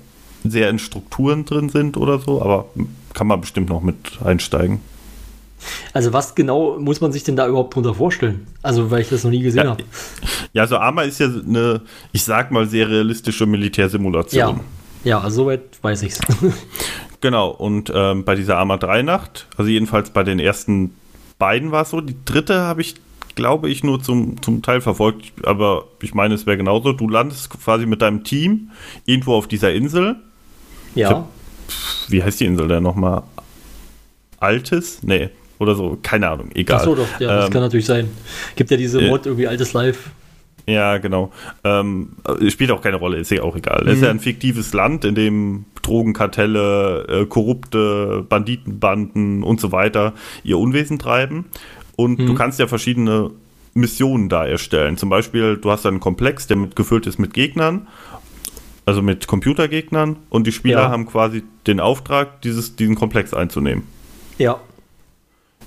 sehr 0.45 0.71
in 0.71 0.79
Strukturen 0.79 1.45
drin 1.45 1.69
sind 1.69 1.97
oder 1.97 2.21
so, 2.21 2.41
aber 2.41 2.67
kann 3.15 3.27
man 3.27 3.41
bestimmt 3.41 3.69
noch 3.69 3.83
mit 3.83 3.97
einsteigen. 4.25 4.81
Also, 5.93 6.13
was 6.13 6.37
genau 6.37 6.79
muss 6.79 7.01
man 7.01 7.11
sich 7.11 7.25
denn 7.25 7.35
da 7.35 7.49
überhaupt 7.49 7.75
drunter 7.75 7.95
vorstellen? 7.95 8.47
Also, 8.63 8.93
weil 8.93 9.01
ich 9.01 9.09
das 9.09 9.25
noch 9.25 9.33
nie 9.33 9.43
gesehen 9.43 9.65
Ja, 9.65 9.71
habe. 9.71 9.85
Ja, 10.53 10.63
also 10.63 10.77
Arma 10.77 11.03
ist 11.03 11.19
ja 11.19 11.27
eine, 11.27 11.81
ich 12.13 12.23
sag 12.23 12.53
mal, 12.53 12.69
sehr 12.69 12.89
realistische 12.89 13.45
Militärsimulation. 13.47 14.57
Ja. 14.57 14.61
Ja, 15.05 15.21
also 15.21 15.43
soweit 15.43 15.63
weiß 15.83 16.03
ich's. 16.03 16.21
Genau, 17.21 17.49
und 17.49 17.91
ähm, 17.93 18.25
bei 18.25 18.37
dieser 18.37 18.59
Arma 18.59 18.77
3 18.77 19.03
Nacht, 19.03 19.49
also 19.57 19.69
jedenfalls 19.69 20.11
bei 20.11 20.23
den 20.23 20.39
ersten 20.39 20.95
beiden 21.39 21.73
war 21.73 21.83
es 21.83 21.91
so, 21.91 22.01
die 22.01 22.15
dritte 22.25 22.61
habe 22.61 22.81
ich, 22.81 22.95
glaube 23.39 23.71
ich, 23.71 23.85
nur 23.85 24.03
zum, 24.03 24.43
zum 24.43 24.61
Teil 24.63 24.81
verfolgt, 24.81 25.33
aber 25.47 25.85
ich 26.03 26.13
meine, 26.13 26.35
es 26.35 26.45
wäre 26.45 26.57
genauso. 26.57 26.93
Du 26.93 27.09
landest 27.09 27.49
quasi 27.51 27.87
mit 27.87 28.03
deinem 28.03 28.25
Team 28.25 28.71
irgendwo 29.07 29.35
auf 29.35 29.47
dieser 29.49 29.73
Insel. 29.73 30.17
ja. 30.95 31.27
Wie 32.09 32.23
heißt 32.23 32.41
die 32.41 32.47
Insel 32.47 32.67
denn 32.69 32.83
nochmal? 32.83 33.23
Altes? 34.41 35.03
Nee, 35.03 35.29
oder 35.59 35.75
so, 35.75 35.99
keine 36.03 36.29
Ahnung, 36.31 36.51
egal. 36.55 36.79
Ach 36.81 36.85
so, 36.85 36.95
doch, 36.95 37.21
ja, 37.21 37.29
das 37.37 37.47
Ähm, 37.47 37.53
kann 37.53 37.63
natürlich 37.63 37.87
sein. 37.87 38.09
Gibt 38.57 38.71
ja 38.71 38.77
diese 38.77 39.01
äh, 39.01 39.09
Mod, 39.09 39.27
irgendwie 39.27 39.47
altes 39.47 39.73
Live. 39.75 40.11
Ja, 40.67 40.99
genau. 40.99 41.31
Ähm, 41.65 42.13
äh, 42.25 42.51
spielt 42.51 42.71
auch 42.71 42.81
keine 42.81 42.97
Rolle, 42.97 43.19
ist 43.19 43.31
ja 43.31 43.43
auch 43.43 43.57
egal. 43.57 43.87
Es 43.87 43.97
ist 43.97 44.03
ja 44.03 44.11
ein 44.11 44.21
fiktives 44.21 44.73
Land, 44.73 45.05
in 45.05 45.15
dem 45.15 45.65
Drogenkartelle, 45.83 47.07
äh, 47.09 47.27
korrupte 47.27 48.25
Banditenbanden 48.29 49.43
und 49.43 49.61
so 49.61 49.73
weiter 49.73 50.15
ihr 50.45 50.59
Unwesen 50.59 50.99
treiben. 50.99 51.47
Und 52.01 52.19
du 52.19 52.35
kannst 52.35 52.61
ja 52.61 52.69
verschiedene 52.69 53.33
Missionen 53.75 54.29
da 54.29 54.47
erstellen. 54.47 54.97
Zum 54.97 55.09
Beispiel, 55.09 55.57
du 55.57 55.69
hast 55.73 55.85
einen 55.85 55.99
Komplex, 55.99 56.47
der 56.47 56.57
mit, 56.57 56.77
gefüllt 56.77 57.09
ist 57.09 57.19
mit 57.19 57.35
Gegnern, 57.35 57.89
also 58.87 59.03
mit 59.03 59.27
Computergegnern, 59.27 60.15
und 60.31 60.47
die 60.47 60.53
Spieler 60.53 60.83
Ja. 60.83 60.91
haben 60.91 61.07
quasi 61.07 61.43
den 61.67 61.81
Auftrag, 61.81 62.41
dieses, 62.43 62.77
diesen 62.77 62.95
Komplex 62.95 63.35
einzunehmen. 63.35 63.83
Ja. 64.39 64.61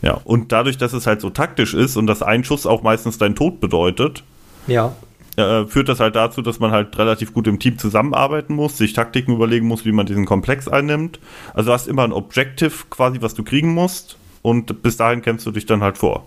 Ja, 0.02 0.22
und 0.24 0.54
dadurch, 0.54 0.78
dass 0.78 0.94
es 0.94 1.06
halt 1.06 1.20
so 1.20 1.32
taktisch 1.32 1.74
ist 1.74 1.98
und 1.98 2.08
dass 2.08 2.24
ein 2.24 2.46
Schuss 2.46 2.66
auch 2.66 2.82
meistens 2.82 3.18
dein 3.18 3.36
Tod 3.36 3.60
bedeutet, 3.60 4.24
Ja. 4.68 4.96
äh, 5.36 5.66
führt 5.66 5.90
das 5.90 6.00
halt 6.00 6.16
dazu, 6.16 6.42
dass 6.42 6.62
man 6.62 6.72
halt 6.72 6.98
relativ 6.98 7.34
gut 7.34 7.46
im 7.48 7.60
Team 7.60 7.78
zusammenarbeiten 7.78 8.56
muss, 8.56 8.78
sich 8.78 8.94
Taktiken 8.94 9.34
überlegen 9.34 9.68
muss, 9.68 9.84
wie 9.84 9.92
man 9.92 10.06
diesen 10.06 10.26
Komplex 10.26 10.70
einnimmt. 10.70 11.20
Also 11.54 11.68
du 11.68 11.74
hast 11.74 11.90
immer 11.90 12.06
ein 12.06 12.14
Objective 12.14 12.72
quasi, 12.90 13.22
was 13.22 13.34
du 13.34 13.44
kriegen 13.44 13.74
musst 13.74 14.16
und 14.42 14.82
bis 14.82 14.98
dahin 14.98 15.22
kämpfst 15.22 15.46
du 15.46 15.52
dich 15.52 15.66
dann 15.66 15.82
halt 15.82 15.98
vor. 15.98 16.26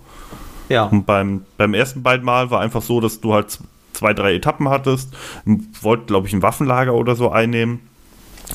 Ja. 0.68 0.84
Und 0.84 1.06
beim, 1.06 1.42
beim 1.56 1.74
ersten 1.74 2.02
beiden 2.02 2.24
Mal 2.24 2.50
war 2.50 2.60
einfach 2.60 2.82
so, 2.82 3.00
dass 3.00 3.20
du 3.20 3.34
halt 3.34 3.58
zwei, 3.92 4.14
drei 4.14 4.34
Etappen 4.34 4.68
hattest, 4.68 5.14
wollt, 5.82 6.06
glaube 6.06 6.26
ich, 6.26 6.32
ein 6.32 6.42
Waffenlager 6.42 6.94
oder 6.94 7.16
so 7.16 7.30
einnehmen. 7.30 7.80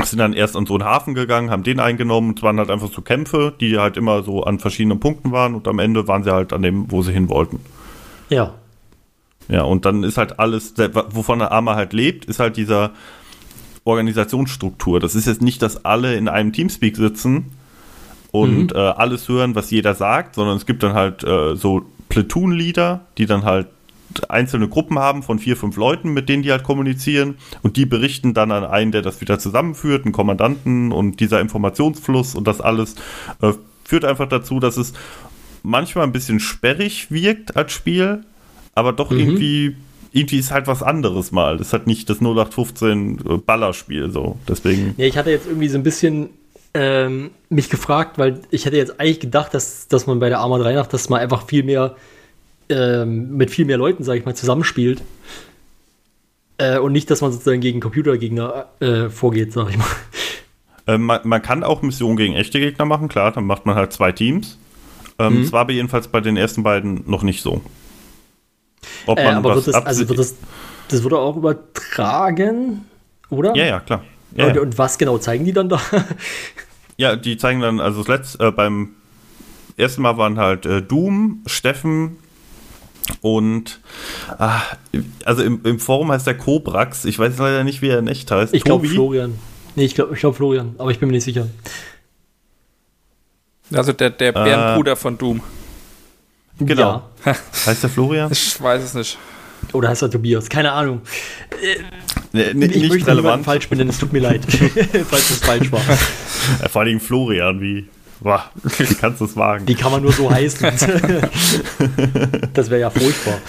Sind 0.03 0.19
dann 0.19 0.33
erst 0.33 0.55
an 0.55 0.65
so 0.65 0.75
einen 0.75 0.83
Hafen 0.83 1.15
gegangen, 1.15 1.49
haben 1.49 1.63
den 1.63 1.79
eingenommen. 1.79 2.35
Es 2.37 2.43
waren 2.43 2.59
halt 2.59 2.69
einfach 2.69 2.91
so 2.91 3.01
Kämpfe, 3.01 3.53
die 3.59 3.79
halt 3.79 3.97
immer 3.97 4.21
so 4.21 4.43
an 4.43 4.59
verschiedenen 4.59 4.99
Punkten 4.99 5.31
waren 5.31 5.55
und 5.55 5.67
am 5.67 5.79
Ende 5.79 6.07
waren 6.07 6.23
sie 6.23 6.31
halt 6.31 6.53
an 6.53 6.61
dem, 6.61 6.91
wo 6.91 7.01
sie 7.01 7.11
hin 7.11 7.27
wollten. 7.27 7.59
Ja. 8.29 8.53
Ja, 9.47 9.63
und 9.63 9.85
dann 9.85 10.03
ist 10.03 10.17
halt 10.17 10.39
alles, 10.39 10.75
wovon 10.77 11.39
der 11.39 11.51
Arma 11.51 11.75
halt 11.75 11.93
lebt, 11.93 12.25
ist 12.25 12.39
halt 12.39 12.55
dieser 12.55 12.91
Organisationsstruktur. 13.83 14.99
Das 14.99 15.15
ist 15.15 15.25
jetzt 15.25 15.41
nicht, 15.41 15.63
dass 15.63 15.85
alle 15.85 16.15
in 16.15 16.27
einem 16.27 16.53
Teamspeak 16.53 16.95
sitzen 16.95 17.45
und 18.31 18.73
äh, 18.73 18.77
alles 18.77 19.27
hören, 19.27 19.55
was 19.55 19.71
jeder 19.71 19.95
sagt, 19.95 20.35
sondern 20.35 20.57
es 20.57 20.65
gibt 20.65 20.83
dann 20.83 20.93
halt 20.93 21.23
äh, 21.23 21.55
so 21.55 21.83
Platoon-Leader, 22.09 23.01
die 23.17 23.25
dann 23.25 23.43
halt 23.43 23.67
einzelne 24.27 24.67
Gruppen 24.67 24.97
haben 24.97 25.23
von 25.23 25.39
vier, 25.39 25.55
fünf 25.55 25.77
Leuten, 25.77 26.13
mit 26.13 26.29
denen 26.29 26.43
die 26.43 26.51
halt 26.51 26.63
kommunizieren 26.63 27.35
und 27.61 27.77
die 27.77 27.85
berichten 27.85 28.33
dann 28.33 28.51
an 28.51 28.65
einen, 28.65 28.91
der 28.91 29.01
das 29.01 29.21
wieder 29.21 29.39
zusammenführt, 29.39 30.05
einen 30.05 30.13
Kommandanten 30.13 30.91
und 30.91 31.19
dieser 31.19 31.39
Informationsfluss 31.39 32.35
und 32.35 32.47
das 32.47 32.59
alles 32.61 32.95
äh, 33.41 33.53
führt 33.83 34.05
einfach 34.05 34.27
dazu, 34.27 34.59
dass 34.59 34.77
es 34.77 34.93
manchmal 35.61 36.05
ein 36.05 36.11
bisschen 36.11 36.39
sperrig 36.39 37.11
wirkt 37.11 37.55
als 37.55 37.71
Spiel, 37.71 38.23
aber 38.73 38.93
doch 38.93 39.11
irgendwie 39.11 39.75
irgendwie 40.11 40.39
ist 40.39 40.51
halt 40.51 40.67
was 40.67 40.81
anderes 40.81 41.31
mal. 41.31 41.57
Das 41.57 41.67
ist 41.67 41.73
halt 41.73 41.85
nicht 41.85 42.09
das 42.09 42.17
0815 42.19 43.19
äh, 43.19 43.37
Ballerspiel 43.37 44.09
so. 44.09 44.37
Deswegen 44.47 44.95
Ja, 44.97 45.05
ich 45.05 45.17
hatte 45.17 45.29
jetzt 45.29 45.45
irgendwie 45.45 45.67
so 45.67 45.77
ein 45.77 45.83
bisschen 45.83 46.29
ähm, 46.73 47.31
mich 47.49 47.69
gefragt, 47.69 48.17
weil 48.17 48.41
ich 48.51 48.65
hätte 48.65 48.77
jetzt 48.77 48.99
eigentlich 48.99 49.19
gedacht, 49.19 49.53
dass, 49.53 49.87
dass 49.87 50.07
man 50.07 50.19
bei 50.19 50.29
der 50.29 50.39
Arma 50.39 50.57
3 50.59 50.73
Nacht, 50.73 50.93
dass 50.93 51.09
man 51.09 51.19
einfach 51.19 51.45
viel 51.47 51.63
mehr 51.63 51.95
ähm, 52.69 53.35
mit 53.35 53.49
viel 53.49 53.65
mehr 53.65 53.77
Leuten, 53.77 54.03
sage 54.03 54.19
ich 54.19 54.25
mal, 54.25 54.35
zusammenspielt. 54.35 55.01
Äh, 56.57 56.77
und 56.79 56.91
nicht, 56.91 57.09
dass 57.09 57.21
man 57.21 57.31
sozusagen 57.31 57.61
gegen 57.61 57.79
Computergegner 57.79 58.67
äh, 58.79 59.09
vorgeht, 59.09 59.53
sage 59.53 59.71
ich 59.71 59.77
mal. 59.77 59.87
äh, 60.87 60.97
man, 60.97 61.21
man 61.23 61.41
kann 61.41 61.63
auch 61.63 61.81
Missionen 61.81 62.17
gegen 62.17 62.35
echte 62.35 62.59
Gegner 62.59 62.85
machen, 62.85 63.07
klar, 63.07 63.31
dann 63.31 63.45
macht 63.45 63.65
man 63.65 63.75
halt 63.75 63.93
zwei 63.93 64.11
Teams. 64.11 64.57
Ähm, 65.17 65.41
Es 65.43 65.51
war 65.51 65.61
aber 65.61 65.71
jedenfalls 65.71 66.07
bei 66.09 66.21
den 66.21 66.37
ersten 66.37 66.63
beiden 66.63 67.03
noch 67.09 67.23
nicht 67.23 67.41
so. 67.41 67.61
Ob 69.07 69.17
Äh, 69.17 69.23
man 69.25 69.35
aber 69.37 69.55
was 69.55 69.65
wird 69.65 69.75
das, 69.75 69.85
also 69.85 70.07
wird 70.09 70.19
das, 70.19 70.35
das 70.89 71.03
wurde 71.03 71.17
auch 71.17 71.35
übertragen, 71.37 72.85
oder? 73.29 73.55
ja, 73.55 73.65
ja, 73.65 73.79
klar. 73.79 74.03
Ja, 74.35 74.47
und, 74.47 74.55
ja. 74.55 74.61
und 74.61 74.77
was 74.77 74.97
genau 74.97 75.17
zeigen 75.17 75.45
die 75.45 75.53
dann 75.53 75.69
da? 75.69 75.81
ja, 76.97 77.15
die 77.15 77.37
zeigen 77.37 77.61
dann, 77.61 77.79
also 77.79 77.99
das 77.99 78.07
letzte, 78.07 78.47
äh, 78.47 78.51
beim 78.51 78.89
ersten 79.77 80.01
Mal 80.01 80.17
waren 80.17 80.37
halt 80.37 80.65
äh, 80.65 80.81
Doom, 80.81 81.43
Steffen 81.45 82.17
und 83.21 83.79
ah, 84.37 84.61
also 85.25 85.41
im, 85.43 85.61
im 85.63 85.79
Forum 85.79 86.11
heißt 86.11 86.27
der 86.27 86.37
Kobrax. 86.37 87.05
Ich 87.05 87.17
weiß 87.17 87.37
leider 87.39 87.63
nicht, 87.63 87.81
wie 87.81 87.89
er 87.89 87.99
in 87.99 88.07
echt 88.07 88.29
heißt. 88.29 88.53
Ich 88.53 88.63
glaube? 88.63 88.87
Florian. 88.87 89.37
Nee, 89.75 89.85
ich 89.85 89.95
glaube 89.95 90.13
ich 90.13 90.19
glaub 90.19 90.35
Florian, 90.35 90.75
aber 90.77 90.91
ich 90.91 90.99
bin 90.99 91.07
mir 91.07 91.13
nicht 91.15 91.23
sicher. 91.23 91.47
Also 93.73 93.93
der, 93.93 94.09
der 94.11 94.29
Äh. 94.29 94.43
Bärenbruder 94.43 94.95
von 94.95 95.17
Doom. 95.17 95.41
Genau. 96.59 97.03
Ja. 97.25 97.35
Heißt 97.65 97.83
der 97.83 97.89
Florian? 97.89 98.31
Ich 98.31 98.61
weiß 98.61 98.83
es 98.83 98.93
nicht. 98.93 99.17
Oder 99.73 99.89
heißt 99.89 100.01
er 100.01 100.11
Tobias? 100.11 100.49
Keine 100.49 100.71
Ahnung. 100.71 101.01
Nee, 102.31 102.53
nee, 102.53 102.65
Ich 102.67 102.91
nicht 102.91 103.07
relevant. 103.07 103.43
falsch 103.45 103.67
benennen, 103.69 103.89
es 103.89 103.97
tut 103.99 104.13
mir 104.13 104.19
leid, 104.19 104.41
falls 105.09 105.29
es 105.31 105.39
falsch 105.39 105.71
war. 105.71 105.81
Vor 106.71 106.81
allem 106.81 106.99
Florian, 106.99 107.59
wie, 107.59 107.87
boah, 108.19 108.43
wie 108.77 108.85
kannst 108.95 109.21
du 109.21 109.25
es 109.25 109.35
wagen? 109.35 109.65
Die 109.65 109.73
kann 109.75 109.91
man 109.91 110.03
nur 110.03 110.11
so 110.13 110.29
heißen. 110.29 110.67
das 112.53 112.69
wäre 112.69 112.81
ja 112.81 112.89
furchtbar. 112.89 113.39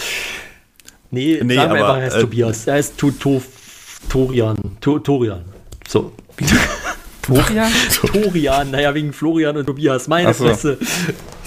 Nee, 1.10 1.40
Nee, 1.42 1.56
sagen 1.56 1.74
wir 1.74 1.80
aber, 1.84 1.94
einfach, 1.94 1.96
er 1.96 2.02
heißt 2.04 2.16
äh, 2.16 2.20
Tobias. 2.20 2.66
Er 2.66 2.74
heißt 2.74 2.96
Tu- 2.96 3.10
Tu- 3.12 3.42
Torian. 4.08 4.56
Tu- 4.80 4.98
Torian. 5.00 5.44
So. 5.88 6.12
Florian? 7.22 7.70
Torian, 8.12 8.70
naja, 8.70 8.94
wegen 8.94 9.12
Florian 9.12 9.56
und 9.56 9.66
Tobias. 9.66 10.08
Meine 10.08 10.32
so. 10.32 10.44
Fresse. 10.44 10.78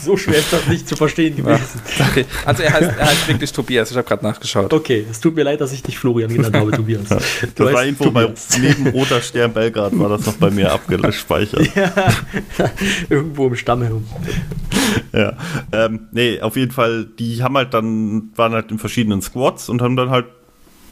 So 0.03 0.17
schwer 0.17 0.39
ist 0.39 0.51
das 0.51 0.67
nicht 0.67 0.87
zu 0.87 0.95
verstehen 0.95 1.35
gewesen. 1.35 1.81
Okay. 2.11 2.25
Also 2.45 2.63
er 2.63 2.73
heißt, 2.73 2.91
er 2.97 3.05
heißt 3.05 3.27
wirklich 3.27 3.51
Tobias. 3.51 3.91
Ich 3.91 3.97
habe 3.97 4.07
gerade 4.07 4.23
nachgeschaut. 4.23 4.73
Okay, 4.73 5.05
es 5.09 5.19
tut 5.19 5.35
mir 5.35 5.43
leid, 5.43 5.61
dass 5.61 5.71
ich 5.71 5.83
dich 5.83 5.97
Florian 5.97 6.33
genannt 6.33 6.55
habe, 6.55 6.71
Tobias. 6.71 7.07
Du 7.55 7.63
Das 7.63 7.73
war 7.73 7.85
irgendwo 7.85 8.11
bei 8.11 8.31
neben 8.59 8.87
Roter 8.87 9.21
Stern 9.21 9.53
Belgrad 9.53 9.97
war 9.97 10.09
das 10.09 10.25
noch 10.25 10.35
bei 10.35 10.49
mir 10.49 10.71
abgespeichert. 10.71 11.69
Irgendwo 13.09 13.47
im 13.47 13.55
Stamm 13.55 13.83
herum. 13.83 14.05
Ja. 15.11 15.37
Ähm, 15.71 16.07
nee, 16.11 16.41
auf 16.41 16.55
jeden 16.55 16.71
Fall, 16.71 17.05
die 17.05 17.43
haben 17.43 17.55
halt 17.57 17.73
dann, 17.73 18.31
waren 18.35 18.53
halt 18.53 18.71
in 18.71 18.79
verschiedenen 18.79 19.21
Squads 19.21 19.69
und 19.69 19.81
haben 19.81 19.95
dann 19.95 20.09
halt 20.09 20.25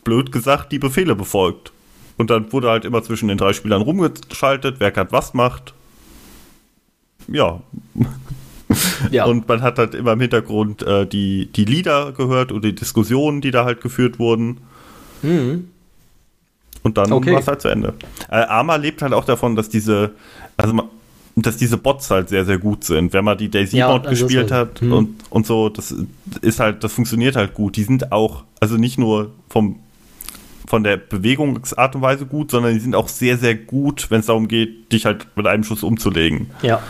blöd 0.04 0.32
gesagt 0.32 0.72
die 0.72 0.80
Befehle 0.80 1.16
befolgt. 1.16 1.72
Und 2.18 2.30
dann 2.30 2.52
wurde 2.52 2.70
halt 2.70 2.86
immer 2.86 3.04
zwischen 3.04 3.28
den 3.30 3.38
drei 3.38 3.54
Spielern 3.54 3.82
rumgeschaltet, 3.82 4.76
wer 4.80 4.92
gerade 4.92 5.12
was 5.12 5.34
macht. 5.34 5.74
Ja. 7.28 7.62
Ja. 9.12 9.26
Und 9.26 9.48
man 9.48 9.62
hat 9.62 9.78
halt 9.80 9.96
immer 9.96 10.14
im 10.14 10.20
Hintergrund 10.22 10.84
äh, 10.84 11.06
die, 11.06 11.48
die 11.52 11.66
Lieder 11.66 12.12
gehört 12.14 12.52
oder 12.52 12.62
die 12.70 12.76
Diskussionen, 12.76 13.42
die 13.42 13.52
da 13.52 13.66
halt 13.66 13.82
geführt 13.82 14.20
wurden. 14.20 14.58
Und 15.24 16.98
dann 16.98 17.12
Okay. 17.12 17.34
war 17.34 17.40
es 17.40 17.48
halt 17.48 17.62
zu 17.62 17.68
Ende. 17.68 17.94
Äh, 18.30 18.36
Arma 18.38 18.76
lebt 18.76 19.02
halt 19.02 19.14
auch 19.14 19.26
davon, 19.26 19.56
dass 19.56 19.70
diese, 19.70 20.12
also 20.58 20.74
ma- 20.74 20.90
dass 21.36 21.58
diese 21.58 21.78
Bots 21.78 22.10
halt 22.10 22.30
sehr, 22.30 22.44
sehr 22.46 22.58
gut 22.58 22.84
sind. 22.84 23.14
Wenn 23.14 23.24
man 23.24 23.38
die 23.38 23.50
Daisy 23.50 23.78
Ja, 23.78 23.92
Bot 23.92 24.08
also 24.08 24.26
gespielt 24.26 24.50
war- 24.52 24.58
hat 24.60 24.82
hm. 24.82 24.92
und, 24.92 25.16
und 25.30 25.46
so, 25.46 25.70
das 25.70 25.94
ist 26.42 26.60
halt, 26.60 26.84
das 26.84 26.94
funktioniert 26.94 27.36
halt 27.36 27.54
gut. 27.54 27.76
Die 27.76 27.84
sind 27.84 28.12
auch, 28.12 28.44
also 28.60 28.78
nicht 28.78 28.98
nur 28.98 29.32
vom 29.50 29.80
von 30.68 30.86
der 30.86 30.96
Bewegungsart 30.96 31.96
und 31.98 32.02
Weise 32.02 32.26
gut, 32.26 32.52
sondern 32.52 32.74
die 32.74 32.80
sind 32.80 32.96
auch 32.96 33.10
sehr, 33.10 33.38
sehr 33.38 33.56
gut, 33.56 34.10
wenn 34.10 34.22
es 34.22 34.28
darum 34.28 34.48
geht, 34.48 34.94
dich 34.94 35.06
halt 35.06 35.28
mit 35.36 35.46
einem 35.46 35.66
Schuss 35.66 35.84
umzulegen. 35.84 36.50
ja. 36.62 36.82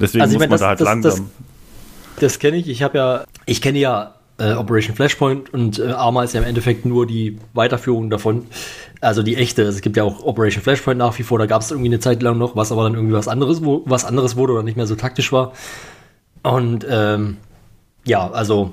Deswegen 0.00 0.22
Also 0.22 0.34
muss 0.34 0.40
mein, 0.40 0.48
man 0.48 0.54
das- 0.54 0.60
da 0.60 0.68
halt 0.68 0.80
das- 0.80 0.86
langsam. 0.86 1.30
Das 2.20 2.38
kenne 2.38 2.56
ich. 2.56 2.68
Ich 2.68 2.82
habe 2.82 2.98
ja, 2.98 3.24
ich 3.46 3.62
kenne 3.62 3.78
ja 3.78 4.14
äh, 4.38 4.52
Operation 4.54 4.94
Flashpoint 4.96 5.52
und 5.52 5.78
äh, 5.78 5.88
Arma 5.90 6.22
ist 6.24 6.32
ja 6.34 6.40
im 6.40 6.46
Endeffekt 6.46 6.84
nur 6.84 7.06
die 7.06 7.38
Weiterführung 7.54 8.10
davon. 8.10 8.46
Also 9.00 9.22
die 9.22 9.36
echte. 9.36 9.62
Also 9.64 9.76
es 9.76 9.82
gibt 9.82 9.96
ja 9.96 10.04
auch 10.04 10.24
Operation 10.24 10.62
Flashpoint 10.62 10.98
nach 10.98 11.16
wie 11.18 11.22
vor. 11.22 11.38
Da 11.38 11.46
gab 11.46 11.62
es 11.62 11.70
irgendwie 11.70 11.88
eine 11.88 12.00
Zeit 12.00 12.22
lang 12.22 12.38
noch, 12.38 12.56
was 12.56 12.72
aber 12.72 12.84
dann 12.84 12.94
irgendwie 12.94 13.14
was 13.14 13.28
anderes, 13.28 13.64
wo, 13.64 13.82
was 13.86 14.04
anderes 14.04 14.36
wurde 14.36 14.52
oder 14.54 14.62
nicht 14.64 14.76
mehr 14.76 14.86
so 14.86 14.94
taktisch 14.96 15.32
war. 15.32 15.52
Und 16.42 16.86
ähm, 16.88 17.36
ja, 18.04 18.28
also 18.30 18.72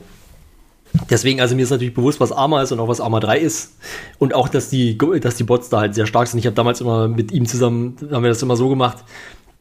deswegen, 1.10 1.42
also 1.42 1.56
mir 1.56 1.64
ist 1.64 1.72
natürlich 1.72 1.94
bewusst, 1.94 2.20
was 2.20 2.32
Arma 2.32 2.62
ist 2.62 2.72
und 2.72 2.80
auch 2.80 2.88
was 2.88 3.02
Arma 3.02 3.20
3 3.20 3.40
ist. 3.40 3.74
Und 4.20 4.34
auch, 4.34 4.50
dass 4.50 4.70
die, 4.70 4.98
dass 4.98 5.36
die 5.36 5.44
Bots 5.44 5.70
da 5.70 5.80
halt 5.82 5.96
sehr 5.96 6.06
stark 6.06 6.28
sind. 6.28 6.40
Ich 6.40 6.46
habe 6.46 6.56
damals 6.56 6.82
immer 6.82 7.08
mit 7.08 7.32
ihm 7.32 7.46
zusammen, 7.48 7.96
haben 8.12 8.24
wir 8.24 8.30
das 8.30 8.42
immer 8.42 8.56
so 8.56 8.70
gemacht, 8.70 9.04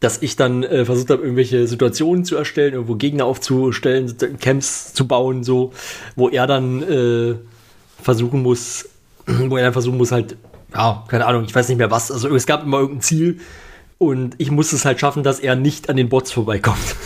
dass 0.04 0.22
ich 0.22 0.36
dann 0.36 0.62
äh, 0.62 0.84
versucht 0.84 1.10
habe, 1.10 1.22
irgendwelche 1.22 1.66
Situationen 1.66 2.24
zu 2.24 2.36
erstellen, 2.36 2.74
irgendwo 2.74 2.94
Gegner 2.94 3.24
aufzustellen, 3.24 4.14
Camps 4.40 4.92
zu 4.94 5.08
bauen, 5.08 5.42
so, 5.44 5.72
wo 6.14 6.28
er 6.28 6.46
dann 6.46 6.82
äh, 6.82 7.34
versuchen 8.02 8.42
muss, 8.42 8.88
wo 9.26 9.56
er 9.56 9.64
dann 9.64 9.72
versuchen 9.72 9.96
muss, 9.98 10.12
halt, 10.12 10.36
ja, 10.74 11.04
keine 11.08 11.26
Ahnung, 11.26 11.44
ich 11.44 11.54
weiß 11.54 11.68
nicht 11.68 11.78
mehr 11.78 11.90
was, 11.90 12.12
also 12.12 12.34
es 12.34 12.46
gab 12.46 12.62
immer 12.64 12.78
irgendein 12.80 13.00
Ziel 13.02 13.40
und 13.98 14.34
ich 14.38 14.50
musste 14.50 14.76
es 14.76 14.84
halt 14.84 15.00
schaffen, 15.00 15.22
dass 15.22 15.40
er 15.40 15.56
nicht 15.56 15.88
an 15.88 15.96
den 15.96 16.08
Bots 16.08 16.30
vorbeikommt. 16.32 16.78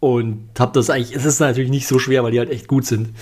Und 0.00 0.50
hab 0.58 0.74
das 0.74 0.90
eigentlich, 0.90 1.16
es 1.16 1.24
ist 1.24 1.40
natürlich 1.40 1.70
nicht 1.70 1.86
so 1.86 1.98
schwer, 1.98 2.22
weil 2.22 2.30
die 2.30 2.38
halt 2.38 2.50
echt 2.50 2.68
gut 2.68 2.84
sind. 2.84 3.14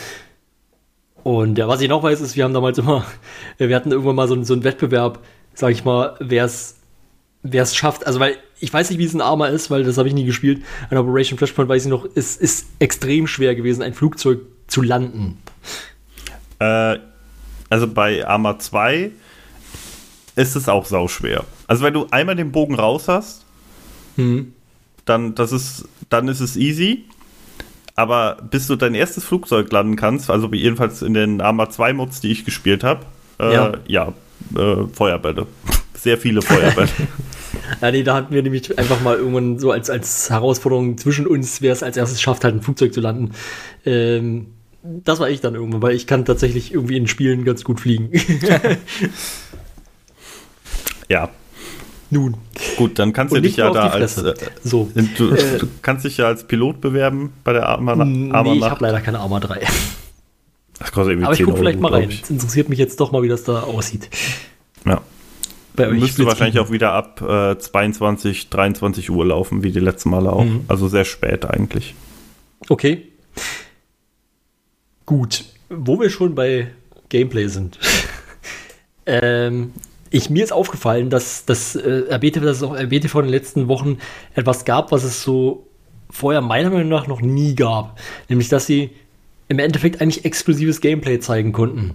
Und 1.23 1.57
ja, 1.57 1.69
was 1.69 1.81
ich 1.81 1.88
noch 1.88 2.03
weiß, 2.03 2.21
ist, 2.21 2.35
wir 2.35 2.43
haben 2.43 2.55
damals 2.55 2.77
immer, 2.79 3.05
wir 3.59 3.77
hatten 3.77 3.93
irgendwann 3.93 4.17
mal 4.17 4.27
so, 4.27 4.35
einen- 4.35 4.45
so 4.45 4.53
einen 4.55 4.65
Wettbewerb, 4.65 5.21
sag 5.55 5.71
ich 5.71 5.85
mal, 5.85 6.17
wer 6.19 6.45
es 6.45 6.75
wer 7.42 7.62
es 7.62 7.74
schafft, 7.74 8.07
also 8.07 8.20
weil 8.20 8.37
ich 8.61 8.72
weiß 8.72 8.90
nicht, 8.90 8.98
wie 8.98 9.05
es 9.05 9.14
ein 9.14 9.20
Arma 9.20 9.48
ist, 9.48 9.70
weil 9.70 9.83
das 9.85 9.98
habe 9.98 10.07
ich 10.09 10.14
nie 10.14 10.24
gespielt. 10.24 10.62
An 10.90 10.96
Operation 10.98 11.37
Flashpoint 11.38 11.68
weiß 11.68 11.85
ich 11.85 11.90
noch, 11.90 12.07
es 12.14 12.37
ist 12.37 12.66
extrem 12.78 13.26
schwer 13.26 13.55
gewesen, 13.57 13.83
ein 13.83 13.94
Flugzeug 13.94 14.40
zu 14.68 14.83
landen. 14.83 15.38
Äh, 16.61 16.98
also 17.68 17.88
bei 17.88 18.26
Arma 18.26 18.59
2 18.59 19.11
ist 20.37 20.57
es 20.57 20.68
auch 20.68 20.87
sauschwer. 20.87 21.44
Also 21.66 21.83
wenn 21.83 21.94
du 21.94 22.07
einmal 22.11 22.37
den 22.37 22.52
Bogen 22.52 22.74
raus 22.74 23.09
hast, 23.09 23.44
Hm. 24.16 24.52
dann, 25.07 25.35
das 25.35 25.52
ist, 25.52 25.88
dann 26.11 26.28
ist 26.28 26.40
es 26.40 26.57
easy. 26.57 27.05
Aber 27.94 28.37
bis 28.50 28.66
du 28.68 28.76
dein 28.76 28.94
erstes 28.94 29.24
Flugzeug 29.24 29.70
landen 29.72 29.96
kannst, 29.96 30.31
also 30.31 30.50
jedenfalls 30.52 31.02
in 31.02 31.14
den 31.14 31.40
Arma 31.40 31.68
2 31.68 31.92
Mods, 31.94 32.20
die 32.20 32.31
ich 32.31 32.44
gespielt 32.44 32.85
habe, 32.85 33.05
äh, 33.40 33.52
Ja. 33.55 33.72
ja, 33.87 34.12
äh, 34.57 34.87
Feuerbälle. 34.92 35.46
Sehr 35.94 36.16
viele 36.18 36.40
Feuerbälle. 36.42 36.88
Ja, 37.81 37.91
nee, 37.91 38.03
da 38.03 38.15
hatten 38.15 38.35
wir 38.35 38.43
nämlich 38.43 38.79
einfach 38.79 39.01
mal 39.03 39.17
irgendwann 39.17 39.59
so 39.59 39.71
als, 39.71 39.91
als 39.91 40.31
Herausforderung 40.31 40.97
zwischen 40.99 41.27
uns, 41.27 41.62
wer 41.62 41.73
es 41.73 41.83
als 41.83 41.97
erstes 41.97 42.21
schafft, 42.21 42.45
halt 42.45 42.55
ein 42.55 42.62
Flugzeug 42.62 42.93
zu 42.95 43.01
landen. 43.01 43.33
Ähm, 43.85 44.47
das 44.83 45.21
war 45.21 45.31
ich 45.31 45.41
dann 45.41 45.55
irgendwann, 45.55 45.83
weil 45.83 45.95
ich 45.95 46.07
kann 46.07 46.25
tatsächlich 46.25 46.73
irgendwie 46.75 46.97
in 46.97 47.07
Spielen 47.07 47.45
ganz 47.45 47.62
gut 47.65 47.81
fliegen. 47.81 48.11
ja, 51.09 51.29
Nun. 52.11 52.37
gut, 52.77 52.99
dann 52.99 53.12
kannst 53.12 53.35
du 53.35 53.41
dich 53.41 53.57
ja 53.57 53.71
da 53.71 53.88
als 53.88 54.19
äh, 54.19 54.35
So. 54.65 54.91
du, 54.95 55.31
Äh, 55.31 55.59
du 55.59 55.69
kannst 55.83 56.05
dich 56.05 56.17
ja 56.17 56.27
als 56.27 56.45
Pilot 56.45 56.81
bewerben 56.81 57.33
bei 57.45 57.53
der 57.53 57.69
Arma, 57.69 57.93
Arma 57.93 58.43
nee, 58.43 58.59
ich 58.59 58.65
habe 58.65 58.85
leider 58.85 59.01
keine 59.01 59.21
Arma 59.21 59.38
3. 59.38 59.61
Das 60.79 60.91
kostet 60.91 61.12
irgendwie 61.12 61.27
Aber 61.27 61.33
ich 61.35 61.38
10 61.38 61.47
gucke 61.47 61.59
vielleicht 61.59 61.79
Euro, 61.79 61.91
mal 61.91 62.01
rein. 62.01 62.11
Es 62.11 62.29
interessiert 62.29 62.69
mich 62.69 62.79
jetzt 62.79 62.99
doch 62.99 63.12
mal, 63.12 63.23
wie 63.23 63.29
das 63.29 63.45
da 63.45 63.61
aussieht. 63.62 64.09
Ja. 64.85 65.01
Müsste 65.76 66.26
wahrscheinlich 66.26 66.58
auch 66.58 66.70
wieder 66.70 66.92
ab 66.92 67.22
äh, 67.22 67.58
22, 67.58 68.50
23 68.50 69.11
Uhr 69.11 69.26
laufen, 69.26 69.62
wie 69.62 69.72
die 69.72 69.80
letzten 69.80 70.11
Male 70.11 70.32
auch. 70.32 70.44
Mhm. 70.44 70.64
Also 70.68 70.88
sehr 70.88 71.04
spät 71.04 71.44
eigentlich. 71.44 71.94
Okay. 72.68 73.08
Gut. 75.06 75.44
Wo 75.68 75.98
wir 76.00 76.11
schon 76.11 76.35
bei 76.35 76.68
Gameplay 77.08 77.48
sind. 77.48 77.78
ähm, 79.06 79.72
ich, 80.11 80.28
mir 80.28 80.44
ist 80.44 80.52
aufgefallen, 80.52 81.08
dass, 81.08 81.46
dass, 81.46 81.74
äh, 81.74 82.04
RBTV, 82.11 82.44
dass 82.44 82.58
es 82.58 82.62
auch 82.62 82.74
RBTV 82.74 83.14
in 83.16 83.24
den 83.24 83.30
letzten 83.30 83.68
Wochen 83.68 83.98
etwas 84.35 84.64
gab, 84.64 84.92
was 84.92 85.04
es 85.04 85.22
so 85.22 85.66
vorher 86.11 86.42
meiner 86.42 86.68
Meinung 86.68 86.90
nach 86.90 87.06
noch 87.06 87.22
nie 87.22 87.54
gab. 87.54 87.98
Nämlich, 88.28 88.50
dass 88.50 88.66
sie 88.66 88.90
im 89.48 89.58
Endeffekt 89.58 90.00
eigentlich 90.00 90.24
exklusives 90.24 90.80
Gameplay 90.80 91.18
zeigen 91.18 91.52
konnten. 91.52 91.94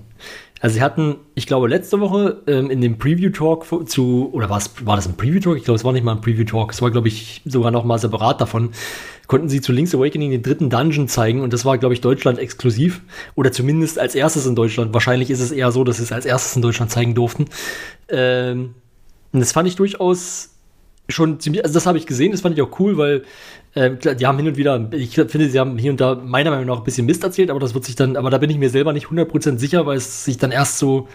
Also 0.60 0.76
sie 0.76 0.82
hatten, 0.82 1.18
ich 1.36 1.46
glaube, 1.46 1.68
letzte 1.68 2.00
Woche 2.00 2.42
ähm, 2.48 2.72
in 2.72 2.82
dem 2.82 2.98
Preview-Talk 2.98 3.88
zu, 3.88 4.30
oder 4.32 4.50
war 4.50 4.96
das 4.96 5.08
ein 5.08 5.16
Preview-Talk? 5.16 5.58
Ich 5.58 5.64
glaube, 5.64 5.76
es 5.76 5.84
war 5.84 5.94
nicht 5.94 6.04
mal 6.04 6.14
ein 6.14 6.22
Preview-Talk. 6.22 6.72
Es 6.72 6.82
war, 6.82 6.90
glaube 6.90 7.08
ich, 7.08 7.42
sogar 7.46 7.72
noch 7.72 7.84
mal 7.84 8.00
separat 8.00 8.42
davon. 8.42 8.72
Konnten 9.28 9.50
sie 9.50 9.62
zu 9.62 9.72
Link's 9.72 9.94
Awakening 9.94 10.32
den 10.32 10.42
dritten 10.42 10.70
Dungeon 10.70 11.08
zeigen 11.08 11.42
und 11.42 11.54
das 11.54 11.66
war, 11.66 11.78
glaube 11.78 11.94
ich, 11.94 12.02
Deutschland 12.02 12.40
exklusiv. 12.40 13.02
Oder 13.36 13.52
zumindest 13.52 14.00
als 14.00 14.16
erstes 14.16 14.46
in 14.46 14.56
Deutschland. 14.56 14.94
Wahrscheinlich 14.94 15.30
ist 15.30 15.42
es 15.42 15.52
eher 15.52 15.72
so, 15.72 15.84
dass 15.84 15.98
sie 15.98 16.04
es 16.04 16.12
als 16.12 16.26
erstes 16.26 16.56
in 16.56 16.62
Deutschland 16.62 16.92
zeigen 16.92 17.14
durften. 17.14 17.46
Ähm, 18.10 18.74
und 19.32 19.40
das 19.40 19.52
fand 19.52 19.68
ich 19.68 19.76
durchaus 19.76 20.57
schon 21.10 21.40
ziemlich, 21.40 21.64
also 21.64 21.74
das 21.74 21.86
habe 21.86 21.98
ich 21.98 22.06
gesehen, 22.06 22.32
das 22.32 22.42
fand 22.42 22.58
ich 22.58 22.62
auch 22.62 22.80
cool, 22.80 22.98
weil 22.98 23.24
äh, 23.74 24.16
die 24.16 24.26
haben 24.26 24.38
hin 24.38 24.48
und 24.48 24.58
wieder, 24.58 24.90
ich 24.92 25.16
finde, 25.16 25.50
sie 25.50 25.60
haben 25.60 25.78
hier 25.78 25.92
und 25.92 26.02
da 26.02 26.16
meiner 26.16 26.52
Meinung 26.52 26.66
nach 26.66 26.78
ein 26.78 26.84
bisschen 26.84 27.06
Mist 27.06 27.24
erzählt, 27.24 27.50
aber 27.50 27.60
das 27.60 27.74
wird 27.74 27.86
sich 27.86 27.96
dann, 27.96 28.18
aber 28.18 28.30
da 28.30 28.38
bin 28.38 28.50
ich 28.50 28.58
mir 28.58 28.70
selber 28.70 28.94
nicht 28.94 29.08
100% 29.08 29.58
sicher, 29.58 29.86
weil 29.86 29.98
es 29.98 30.26
sich 30.26 30.38
dann 30.38 30.52
erst 30.52 30.80
so, 30.80 31.08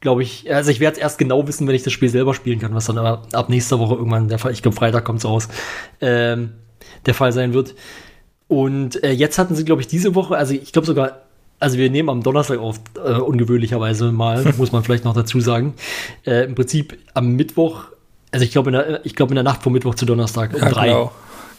glaube 0.00 0.22
ich, 0.22 0.52
also 0.52 0.70
ich 0.70 0.80
werde 0.80 0.96
es 0.96 1.02
erst 1.02 1.18
genau 1.18 1.46
wissen, 1.46 1.66
wenn 1.66 1.74
ich 1.74 1.82
das 1.82 1.92
Spiel 1.92 2.08
selber 2.08 2.34
spielen 2.34 2.58
kann, 2.58 2.74
was 2.74 2.86
dann 2.86 2.98
aber 2.98 3.22
ab 3.32 3.48
nächster 3.48 3.78
Woche 3.78 3.94
irgendwann 3.94 4.28
der 4.28 4.38
Fall, 4.38 4.52
ich 4.52 4.62
glaube 4.62 4.76
Freitag 4.76 5.04
kommt 5.04 5.18
es 5.18 5.24
raus, 5.24 5.48
ähm, 6.00 6.52
der 7.06 7.14
Fall 7.14 7.32
sein 7.32 7.52
wird. 7.52 7.74
Und 8.48 9.02
äh, 9.04 9.12
jetzt 9.12 9.38
hatten 9.38 9.54
sie, 9.54 9.64
glaube 9.64 9.80
ich, 9.80 9.86
diese 9.86 10.14
Woche, 10.14 10.36
also 10.36 10.54
ich 10.54 10.72
glaube 10.72 10.86
sogar, 10.86 11.22
also 11.60 11.78
wir 11.78 11.90
nehmen 11.90 12.08
am 12.08 12.22
Donnerstag 12.22 12.58
auf, 12.58 12.80
äh, 12.96 13.12
ungewöhnlicherweise 13.12 14.10
mal, 14.10 14.44
muss 14.58 14.72
man 14.72 14.82
vielleicht 14.82 15.04
noch 15.04 15.14
dazu 15.14 15.40
sagen. 15.40 15.74
Äh, 16.26 16.46
Im 16.46 16.54
Prinzip 16.54 16.98
am 17.14 17.36
Mittwoch, 17.36 17.92
also 18.32 18.44
ich 18.44 18.52
glaube 18.52 18.70
in, 18.70 18.74
der- 18.74 19.04
ich 19.06 19.14
glaube 19.16 19.30
in 19.32 19.36
der 19.36 19.44
Nacht 19.44 19.62
vom 19.62 19.72
Mittwoch 19.72 19.94
zu 19.94 20.06
Donnerstag 20.06 20.54
um 20.54 20.60
Ja, 20.60 20.70
drei. 20.70 20.86
genau. 20.88 21.12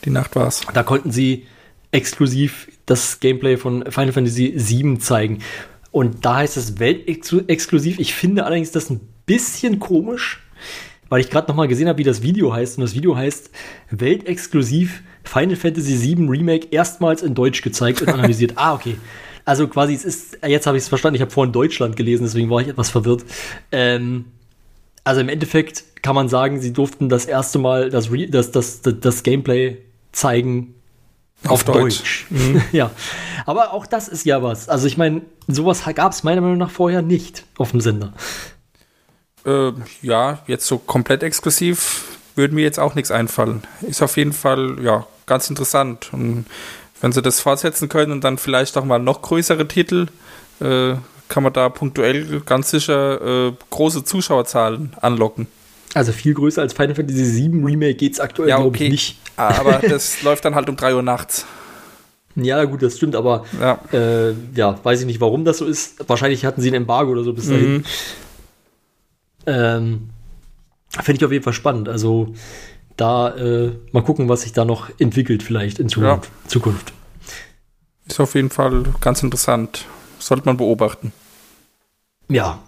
Die 0.05 0.10
Nacht 0.10 0.36
war's. 0.36 0.62
Da 0.73 0.84
konnten 0.84 1.12
sie 1.12 1.45
exklusiv 1.91 2.67
das 2.86 3.19
Gameplay 3.19 3.57
von 3.57 3.84
Final 3.91 4.12
Fantasy 4.13 4.53
VII 4.55 4.97
zeigen. 4.99 5.39
Und 5.91 6.23
da 6.25 6.38
heißt 6.38 6.55
es 6.57 6.79
weltexklusiv. 6.79 7.99
Ich 7.99 8.13
finde 8.13 8.45
allerdings 8.45 8.71
das 8.71 8.89
ein 8.89 9.01
bisschen 9.25 9.79
komisch, 9.79 10.41
weil 11.10 11.19
ich 11.19 11.29
gerade 11.29 11.49
noch 11.49 11.55
mal 11.55 11.67
gesehen 11.67 11.88
habe, 11.89 11.97
wie 11.99 12.03
das 12.05 12.21
Video 12.23 12.53
heißt. 12.53 12.77
Und 12.77 12.84
das 12.84 12.95
Video 12.95 13.15
heißt 13.15 13.51
weltexklusiv 13.89 15.03
Final 15.23 15.55
Fantasy 15.55 16.01
VII 16.01 16.27
Remake 16.27 16.67
erstmals 16.71 17.21
in 17.21 17.36
Deutsch 17.36 17.62
gezeigt 17.62 18.01
und 18.01 18.10
analysiert. 18.13 18.53
ah, 18.55 18.73
okay. 18.73 18.95
Also 19.45 19.67
quasi, 19.67 19.93
es 19.93 20.05
ist, 20.05 20.38
jetzt 20.47 20.67
habe 20.67 20.77
ich 20.77 20.84
es 20.84 20.89
verstanden. 20.89 21.15
Ich 21.15 21.21
habe 21.21 21.31
vorhin 21.31 21.51
Deutschland 21.51 21.95
gelesen, 21.95 22.23
deswegen 22.23 22.49
war 22.49 22.62
ich 22.62 22.67
etwas 22.67 22.89
verwirrt. 22.89 23.23
Ähm, 23.71 24.25
also 25.04 25.22
im 25.22 25.30
Endeffekt 25.30 26.04
kann 26.04 26.16
man 26.16 26.30
sagen, 26.30 26.62
sie 26.62 26.74
durften 26.74 27.10
das 27.10 27.26
erste 27.26 27.60
Mal 27.60 27.90
das, 27.90 28.12
Re 28.12 28.28
das, 28.28 28.52
das, 28.52 28.82
das, 28.82 28.96
das 29.00 29.24
Gameplay 29.24 29.78
zeigen 30.12 30.76
Auf 31.48 31.64
Deutsch. 31.64 32.28
ja, 32.72 32.92
aber 33.46 33.74
auch 33.74 33.86
das 33.86 34.08
ist 34.08 34.26
ja 34.26 34.44
was. 34.44 34.70
Also 34.70 34.88
ich 34.88 34.98
meine, 34.98 35.22
sowas 35.48 35.84
gab 35.96 36.12
es 36.12 36.24
meiner 36.24 36.42
Meinung 36.42 36.58
nach 36.58 36.72
vorher 36.72 37.02
nicht 37.02 37.46
auf 37.58 37.72
dem 37.72 37.82
Sender. 37.82 38.14
Äh, 39.46 39.72
ja, 40.02 40.40
jetzt 40.48 40.68
so 40.68 40.78
komplett 40.78 41.24
exklusiv 41.24 42.06
würde 42.36 42.56
mir 42.56 42.64
jetzt 42.64 42.80
auch 42.80 42.96
nichts 42.96 43.12
einfallen. 43.12 43.64
Ist 43.82 44.02
auf 44.02 44.18
jeden 44.18 44.34
Fall, 44.34 44.78
ja, 44.84 45.06
ganz 45.26 45.50
interessant. 45.50 46.10
Und 46.14 46.46
wenn 47.02 47.12
sie 47.12 47.22
das 47.22 47.40
fortsetzen 47.40 47.90
können 47.90 48.12
und 48.12 48.24
dann 48.24 48.38
vielleicht 48.38 48.78
auch 48.78 48.86
mal 48.86 49.00
noch 49.00 49.22
größere 49.22 49.68
Titel, 49.68 50.08
äh, 50.60 50.96
kann 51.32 51.44
man 51.44 51.54
da 51.54 51.70
punktuell 51.70 52.41
ganz 52.41 52.72
sicher 52.72 53.48
äh, 53.48 53.54
große 53.70 54.04
Zuschauerzahlen 54.04 54.91
anlocken. 55.00 55.48
Also 55.94 56.12
viel 56.12 56.34
größer 56.34 56.62
als 56.62 56.74
Final 56.74 56.94
Fantasy 56.94 57.24
VII 57.50 57.63
Remake 57.63 57.96
geht's 57.96 58.20
aktuell, 58.20 58.50
Ja, 58.50 58.58
glaube 58.58 58.76
okay. 58.76 58.86
ich, 58.86 58.91
nicht. 58.91 59.17
Aber 59.38 59.80
das 59.89 60.22
läuft 60.24 60.44
dann 60.44 60.56
halt 60.56 60.67
um 60.70 60.76
3 60.76 60.94
Uhr 60.96 61.02
nachts. 61.02 61.46
Ja, 62.36 62.63
gut, 62.65 62.84
das 62.84 62.98
stimmt, 62.98 63.15
aber 63.15 63.46
Ja. 63.60 63.80
äh, 63.94 64.34
ja, 64.56 64.78
weiß 64.84 65.00
ich 65.02 65.06
nicht, 65.06 65.22
warum 65.22 65.46
das 65.46 65.60
so 65.60 65.65
ist. 65.65 66.08
Wahrscheinlich 66.08 66.44
hatten 66.46 66.62
sie 66.62 66.70
ein 66.70 66.74
Embargo 66.74 67.12
oder 67.12 67.24
so 67.24 67.34
bis 67.34 67.48
dahin. 67.48 67.74
Mhm. 67.74 67.84
Ähm, 69.46 70.10
Finde 71.02 71.20
ich 71.20 71.26
auf 71.26 71.32
jeden 71.32 71.44
Fall 71.46 71.54
spannend. 71.54 71.88
Also, 71.88 72.34
da 72.98 73.34
äh, 73.36 73.72
mal 73.94 74.04
gucken, 74.04 74.28
was 74.28 74.41
sich 74.41 74.52
da 74.52 74.65
noch 74.65 74.89
entwickelt, 75.00 75.44
vielleicht 75.44 75.80
in 75.80 75.88
Zukunft. 75.88 76.30
Zukunft. 76.48 76.91
Ist 78.06 78.20
auf 78.20 78.36
jeden 78.36 78.50
Fall 78.50 78.84
ganz 79.00 79.24
interessant. 79.24 79.86
Sollte 80.20 80.46
man 80.46 80.58
beobachten. 80.58 81.13
Ja. 82.32 82.60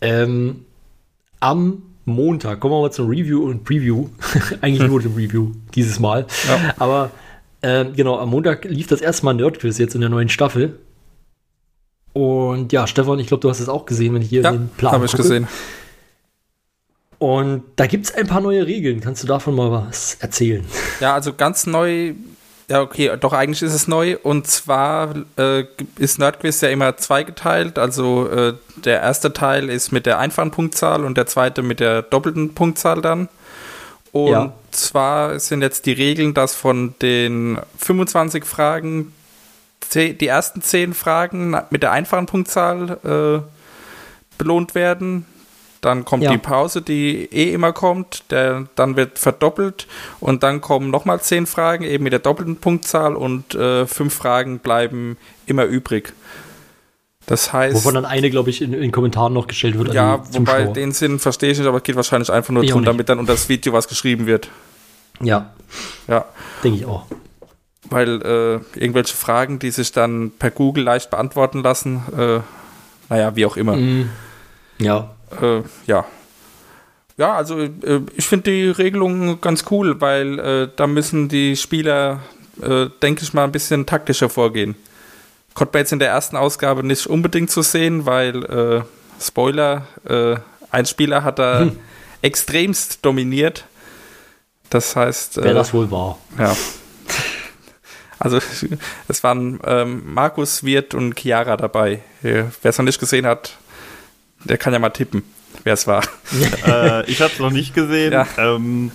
Ähm, 0.00 0.64
am 1.40 1.82
Montag 2.04 2.60
kommen 2.60 2.74
wir 2.74 2.80
mal 2.80 2.92
zum 2.92 3.08
Review 3.08 3.44
und 3.44 3.64
Preview. 3.64 4.08
Eigentlich 4.60 4.88
nur 4.88 5.00
dem 5.00 5.14
Review 5.14 5.52
dieses 5.74 5.98
Mal. 5.98 6.26
Ja. 6.48 6.74
Aber 6.78 7.10
ähm, 7.62 7.92
genau, 7.94 8.18
am 8.18 8.30
Montag 8.30 8.64
lief 8.64 8.86
das 8.86 9.00
erste 9.00 9.24
Mal 9.24 9.34
Nerdquiz 9.34 9.78
jetzt 9.78 9.94
in 9.94 10.00
der 10.00 10.10
neuen 10.10 10.28
Staffel. 10.28 10.78
Und 12.12 12.72
ja, 12.72 12.86
Stefan, 12.86 13.18
ich 13.18 13.26
glaube, 13.26 13.40
du 13.42 13.50
hast 13.50 13.60
es 13.60 13.68
auch 13.68 13.84
gesehen, 13.86 14.14
wenn 14.14 14.22
ich 14.22 14.28
hier 14.30 14.42
Ja, 14.42 14.52
den 14.52 14.68
Plan 14.70 14.92
habe 14.92 15.04
ich 15.04 15.10
gucke. 15.10 15.22
gesehen. 15.24 15.48
Und 17.18 17.64
da 17.76 17.86
gibt 17.86 18.06
es 18.06 18.14
ein 18.14 18.28
paar 18.28 18.40
neue 18.40 18.66
Regeln. 18.66 19.00
Kannst 19.00 19.22
du 19.24 19.26
davon 19.26 19.54
mal 19.56 19.70
was 19.72 20.16
erzählen? 20.20 20.64
Ja, 21.00 21.14
also 21.14 21.32
ganz 21.34 21.66
neu. 21.66 22.14
Ja, 22.70 22.82
okay, 22.82 23.10
doch 23.18 23.32
eigentlich 23.32 23.62
ist 23.62 23.72
es 23.72 23.88
neu. 23.88 24.18
Und 24.22 24.46
zwar 24.46 25.14
äh, 25.38 25.64
ist 25.98 26.18
Nerdquiz 26.18 26.60
ja 26.60 26.68
immer 26.68 26.96
zweigeteilt. 26.98 27.78
Also 27.78 28.28
äh, 28.28 28.54
der 28.76 29.00
erste 29.00 29.32
Teil 29.32 29.70
ist 29.70 29.90
mit 29.90 30.04
der 30.04 30.18
einfachen 30.18 30.50
Punktzahl 30.50 31.04
und 31.04 31.16
der 31.16 31.26
zweite 31.26 31.62
mit 31.62 31.80
der 31.80 32.02
doppelten 32.02 32.54
Punktzahl 32.54 33.00
dann. 33.00 33.28
Und 34.12 34.28
Ja. 34.30 34.52
zwar 34.70 35.38
sind 35.40 35.62
jetzt 35.62 35.86
die 35.86 35.92
Regeln, 35.92 36.34
dass 36.34 36.54
von 36.54 36.94
den 37.00 37.58
25 37.78 38.44
Fragen 38.44 39.12
die 39.94 40.26
ersten 40.26 40.60
10 40.60 40.92
Fragen 40.92 41.56
mit 41.70 41.82
der 41.82 41.92
einfachen 41.92 42.26
Punktzahl 42.26 42.98
äh, 43.04 44.36
belohnt 44.36 44.74
werden. 44.74 45.24
Dann 45.80 46.04
kommt 46.04 46.24
Ja. 46.24 46.32
die 46.32 46.38
Pause, 46.38 46.82
die 46.82 47.28
eh 47.32 47.52
immer 47.52 47.72
kommt. 47.72 48.24
Der, 48.30 48.66
dann 48.74 48.96
wird 48.96 49.18
verdoppelt 49.18 49.86
und 50.20 50.42
dann 50.42 50.60
kommen 50.60 50.90
nochmal 50.90 51.20
10 51.20 51.46
Fragen, 51.46 51.84
eben 51.84 52.04
mit 52.04 52.12
der 52.12 52.20
doppelten 52.20 52.56
Punktzahl 52.56 53.14
und 53.14 53.54
äh, 53.54 53.86
5 53.86 54.12
Fragen 54.12 54.58
bleiben 54.58 55.16
immer 55.46 55.64
übrig. 55.64 56.12
Das 57.26 57.52
heißt, 57.52 57.76
Wovon 57.76 57.94
dann 57.94 58.06
eine, 58.06 58.30
glaube 58.30 58.48
ich, 58.50 58.62
in, 58.62 58.72
den 58.72 58.90
Kommentaren 58.90 59.34
noch 59.34 59.46
gestellt 59.46 59.78
wird. 59.78 59.92
ja, 59.92 60.22
wobei 60.32 60.64
den 60.64 60.92
Sinn 60.92 61.18
verstehe 61.18 61.50
ich 61.50 61.58
nicht, 61.58 61.66
aber 61.68 61.76
es 61.76 61.82
geht 61.82 61.94
wahrscheinlich 61.96 62.32
einfach 62.32 62.52
nur 62.54 62.64
darum, 62.64 62.84
damit 62.84 63.08
dann 63.10 63.18
unter 63.18 63.34
das 63.34 63.48
Video 63.50 63.72
was 63.74 63.86
geschrieben 63.86 64.26
wird. 64.26 64.48
Ja, 65.20 65.50
Ja, 66.06 66.24
denke 66.64 66.78
ich 66.78 66.86
auch. 66.86 67.04
weil 67.90 68.22
äh, 68.22 68.78
irgendwelche 68.80 69.14
Fragen, 69.16 69.58
die 69.58 69.70
sich 69.70 69.92
dann 69.92 70.30
per 70.38 70.50
Google 70.50 70.84
leicht 70.84 71.10
beantworten 71.10 71.62
lassen, 71.62 72.02
äh, 72.16 72.40
naja, 73.10 73.36
wie 73.36 73.44
auch 73.46 73.56
immer. 73.58 73.76
Mhm. 73.76 74.08
Ja, 74.78 75.14
Äh, 75.40 75.62
ja. 75.86 76.04
Ja, 77.16 77.34
also 77.34 77.58
äh, 77.60 77.70
ich 78.14 78.26
finde 78.28 78.50
die 78.50 78.68
Regelung 78.70 79.40
ganz 79.40 79.64
cool, 79.70 80.00
weil 80.00 80.38
äh, 80.38 80.68
da 80.76 80.86
müssen 80.86 81.28
die 81.28 81.56
Spieler, 81.56 82.20
äh, 82.62 82.86
denke 83.02 83.22
ich 83.24 83.34
mal, 83.34 83.44
ein 83.44 83.52
bisschen 83.52 83.86
taktischer 83.86 84.28
vorgehen. 84.28 84.76
Konnte 85.54 85.72
man 85.74 85.80
jetzt 85.80 85.92
in 85.92 85.98
der 85.98 86.10
ersten 86.10 86.36
Ausgabe 86.36 86.86
nicht 86.86 87.06
unbedingt 87.08 87.50
zu 87.50 87.62
sehen, 87.62 88.06
weil, 88.06 88.44
äh, 88.44 88.82
Spoiler, 89.20 89.86
äh, 90.08 90.36
ein 90.70 90.86
Spieler 90.86 91.24
hat 91.24 91.40
da 91.40 91.60
Hm. 91.60 91.76
extremst 92.22 93.04
dominiert. 93.04 93.64
Das 94.70 94.94
heißt, 94.94 95.42
wer 95.42 95.54
das 95.54 95.72
wohl 95.74 95.90
war. 95.90 96.18
ja. 96.38 96.54
Also 98.20 98.38
es 99.08 99.22
waren 99.22 99.60
ähm, 99.64 100.02
Markus, 100.12 100.64
Wirt 100.64 100.92
und 100.94 101.18
Chiara 101.18 101.56
dabei. 101.56 102.02
Wer 102.20 102.50
es 102.62 102.76
noch 102.78 102.84
nicht 102.84 102.98
gesehen 102.98 103.24
hat, 103.26 103.56
der 104.44 104.58
kann 104.58 104.72
ja 104.72 104.78
mal 104.78 104.90
tippen, 104.90 105.22
wer 105.64 105.74
es 105.74 105.86
war. 105.86 106.02
äh, 106.66 107.08
ich 107.10 107.20
habe 107.20 107.32
es 107.32 107.38
noch 107.38 107.50
nicht 107.50 107.74
gesehen. 107.74 108.12
Ja. 108.12 108.26
Ähm, 108.38 108.90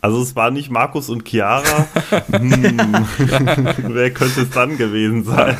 also 0.00 0.20
es 0.22 0.36
war 0.36 0.50
nicht 0.50 0.70
Markus 0.70 1.08
und 1.08 1.26
Chiara. 1.28 1.86
hm. 2.30 3.06
Wer 3.88 4.10
könnte 4.10 4.42
es 4.42 4.50
dann 4.50 4.76
gewesen 4.76 5.24
sein? 5.24 5.56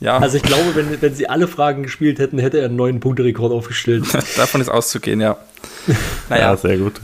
Ja, 0.00 0.18
Also 0.18 0.38
ich 0.38 0.42
glaube, 0.42 0.74
wenn, 0.74 1.00
wenn 1.00 1.14
sie 1.14 1.28
alle 1.28 1.46
Fragen 1.48 1.82
gespielt 1.82 2.18
hätten, 2.18 2.38
hätte 2.38 2.58
er 2.58 2.66
einen 2.66 2.76
neuen 2.76 2.98
Punkterekord 3.00 3.52
aufgestellt. 3.52 4.06
davon 4.36 4.60
ist 4.60 4.68
auszugehen, 4.70 5.20
ja. 5.20 5.36
Ja, 5.86 5.94
Naja, 6.28 6.56
sehr 6.56 6.78
gut. 6.78 6.94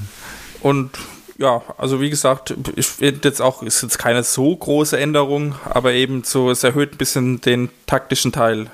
und 0.61 0.91
ja, 1.37 1.63
also 1.77 2.01
wie 2.01 2.11
gesagt, 2.11 2.53
ich 2.75 2.87
finde 2.89 3.29
jetzt 3.29 3.41
auch, 3.41 3.63
ist 3.63 3.83
jetzt 3.83 3.99
keine 3.99 4.25
so 4.25 4.57
große 4.57 4.99
Änderung, 4.99 5.55
aber 5.71 5.93
eben 5.93 6.25
so, 6.25 6.51
es 6.51 6.65
erhöht 6.65 6.95
ein 6.95 6.99
bisschen 6.99 7.41
den 7.41 7.69
taktischen 7.87 8.33
Teil, 8.33 8.67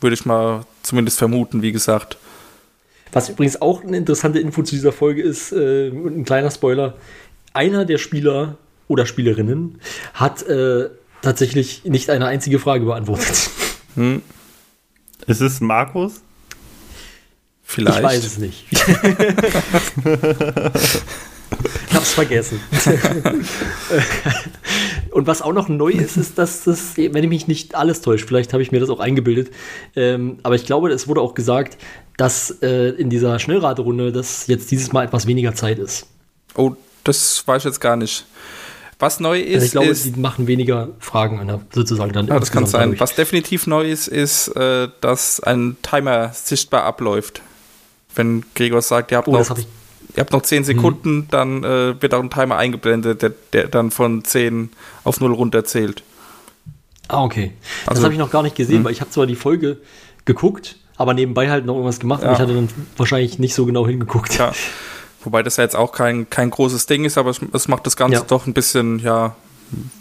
würde 0.00 0.14
ich 0.14 0.24
mal 0.24 0.64
zumindest 0.82 1.18
vermuten, 1.18 1.62
wie 1.62 1.72
gesagt. 1.72 2.16
Was 3.12 3.28
übrigens 3.28 3.60
auch 3.60 3.82
eine 3.82 3.96
interessante 3.96 4.38
Info 4.38 4.62
zu 4.62 4.74
dieser 4.74 4.92
Folge 4.92 5.22
ist, 5.22 5.52
äh, 5.52 5.88
ein 5.88 6.24
kleiner 6.24 6.50
Spoiler. 6.50 6.96
Einer 7.52 7.84
der 7.84 7.98
Spieler 7.98 8.56
oder 8.86 9.06
Spielerinnen 9.06 9.80
hat 10.14 10.42
äh, 10.42 10.90
tatsächlich 11.22 11.84
nicht 11.84 12.10
eine 12.10 12.26
einzige 12.26 12.58
Frage 12.58 12.84
beantwortet. 12.84 13.50
Ist 15.26 15.40
es 15.40 15.60
Markus? 15.60 16.22
Vielleicht. 17.62 17.98
Ich 17.98 18.04
weiß 18.04 18.24
es 18.24 18.38
nicht. 18.38 18.66
ich 18.72 18.80
hab's 21.94 22.12
vergessen. 22.12 22.60
Und 25.12 25.26
was 25.26 25.42
auch 25.42 25.52
noch 25.52 25.68
neu 25.68 25.90
ist, 25.90 26.16
ist, 26.16 26.38
dass 26.38 26.64
das, 26.64 26.96
wenn 26.96 27.22
ich 27.24 27.28
mich 27.28 27.48
nicht 27.48 27.74
alles 27.74 28.00
täuscht, 28.00 28.26
vielleicht 28.28 28.52
habe 28.52 28.62
ich 28.62 28.70
mir 28.72 28.80
das 28.80 28.90
auch 28.90 29.00
eingebildet, 29.00 29.50
ähm, 29.96 30.38
aber 30.42 30.54
ich 30.54 30.64
glaube, 30.66 30.90
es 30.90 31.08
wurde 31.08 31.20
auch 31.20 31.34
gesagt, 31.34 31.76
dass 32.16 32.50
äh, 32.62 32.90
in 32.90 33.10
dieser 33.10 33.38
Schnellraterunde, 33.38 34.12
dass 34.12 34.46
jetzt 34.46 34.70
dieses 34.70 34.92
Mal 34.92 35.04
etwas 35.04 35.26
weniger 35.26 35.54
Zeit 35.54 35.78
ist. 35.78 36.06
Oh, 36.54 36.72
das 37.04 37.42
weiß 37.46 37.62
ich 37.62 37.66
jetzt 37.66 37.80
gar 37.80 37.96
nicht. 37.96 38.26
Was 38.98 39.18
neu 39.18 39.40
ist, 39.40 39.54
Also 39.54 39.66
ich 39.66 39.72
glaube, 39.72 39.86
ist 39.88 40.04
die 40.04 40.20
machen 40.20 40.46
weniger 40.46 40.90
Fragen 40.98 41.60
sozusagen 41.72 42.12
dann. 42.12 42.26
Ja, 42.26 42.38
das 42.38 42.52
kann 42.52 42.66
sein. 42.66 42.82
dadurch. 42.82 43.00
Was 43.00 43.14
definitiv 43.14 43.66
neu 43.66 43.90
ist, 43.90 44.08
ist, 44.08 44.48
äh, 44.48 44.88
dass 45.00 45.40
ein 45.40 45.78
Timer 45.80 46.32
sichtbar 46.34 46.84
abläuft. 46.84 47.40
Wenn 48.14 48.44
Gregor 48.54 48.82
sagt, 48.82 49.10
ihr 49.10 49.16
habt, 49.16 49.28
Oh, 49.28 49.36
das 49.36 49.48
noch. 49.48 49.58
Ihr 50.16 50.20
habt 50.20 50.32
noch 50.32 50.42
10 50.42 50.64
Sekunden, 50.64 51.26
dann 51.30 51.62
äh, 51.64 52.00
wird 52.02 52.14
auch 52.14 52.22
ein 52.22 52.30
Timer 52.30 52.56
eingeblendet, 52.56 53.22
der, 53.22 53.32
der 53.52 53.68
dann 53.68 53.90
von 53.90 54.24
10 54.24 54.70
auf 55.04 55.20
0 55.20 55.32
runterzählt. 55.32 56.02
Ah, 57.08 57.24
okay. 57.24 57.52
das 57.86 57.88
Also- 57.96 58.04
habe 58.04 58.12
ich 58.14 58.18
noch 58.20 58.30
gar 58.30 58.42
nicht 58.42 58.56
gesehen, 58.56 58.78
Hm. 58.78 58.84
weil 58.84 58.92
ich 58.92 59.00
habe 59.00 59.10
zwar 59.10 59.26
die 59.26 59.34
Folge 59.36 59.78
geguckt, 60.24 60.76
aber 60.96 61.14
nebenbei 61.14 61.50
halt 61.50 61.66
noch 61.66 61.74
irgendwas 61.74 61.98
gemacht 62.00 62.22
und 62.22 62.28
Ja. 62.28 62.34
ich 62.34 62.38
hatte 62.38 62.54
dann 62.54 62.68
wahrscheinlich 62.96 63.38
nicht 63.38 63.54
so 63.54 63.66
genau 63.66 63.86
hingeguckt. 63.86 64.38
Ja. 64.38 64.52
Wobei 65.24 65.42
das 65.42 65.56
ja 65.56 65.64
jetzt 65.64 65.76
auch 65.76 65.92
kein, 65.92 66.30
kein 66.30 66.50
großes 66.50 66.86
Ding 66.86 67.04
ist, 67.04 67.18
aber 67.18 67.30
es, 67.30 67.40
es 67.52 67.68
macht 67.68 67.86
das 67.86 67.96
Ganze 67.96 68.18
Ja. 68.18 68.24
doch 68.26 68.46
ein 68.46 68.54
bisschen, 68.54 68.98
ja, 69.00 69.34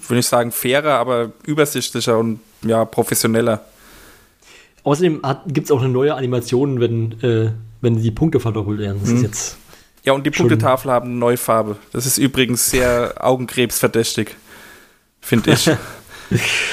würde 0.08 0.19
ich 0.19 0.28
sagen, 0.28 0.52
fairer, 0.52 0.93
aber 0.93 1.32
übersichtlicher 1.45 2.17
und 2.17 2.39
ja, 2.63 2.86
professioneller. 2.86 3.65
Außerdem 4.84 5.22
gibt 5.48 5.65
es 5.65 5.72
auch 5.72 5.80
eine 5.82 5.89
neue 5.89 6.15
Animation, 6.15 6.80
wenn, 6.80 7.12
äh, 7.22 7.52
wenn 7.82 8.02
die 8.02 8.12
Punkte 8.12 8.39
verdoppelt 8.39 8.80
werden. 8.80 9.00
Das 9.02 9.10
ist 9.10 9.22
jetzt. 9.22 9.58
Ja, 10.10 10.15
und 10.15 10.26
die 10.26 10.32
Punktetafel 10.32 10.91
haben 10.91 11.10
eine 11.10 11.19
neue 11.19 11.38
Farbe. 11.38 11.78
Das 11.93 12.08
ist 12.08 12.17
übrigens 12.17 12.72
sehr 12.72 13.13
augenkrebsverdächtig, 13.19 14.36
finde 15.22 15.52
ich. 15.52 15.69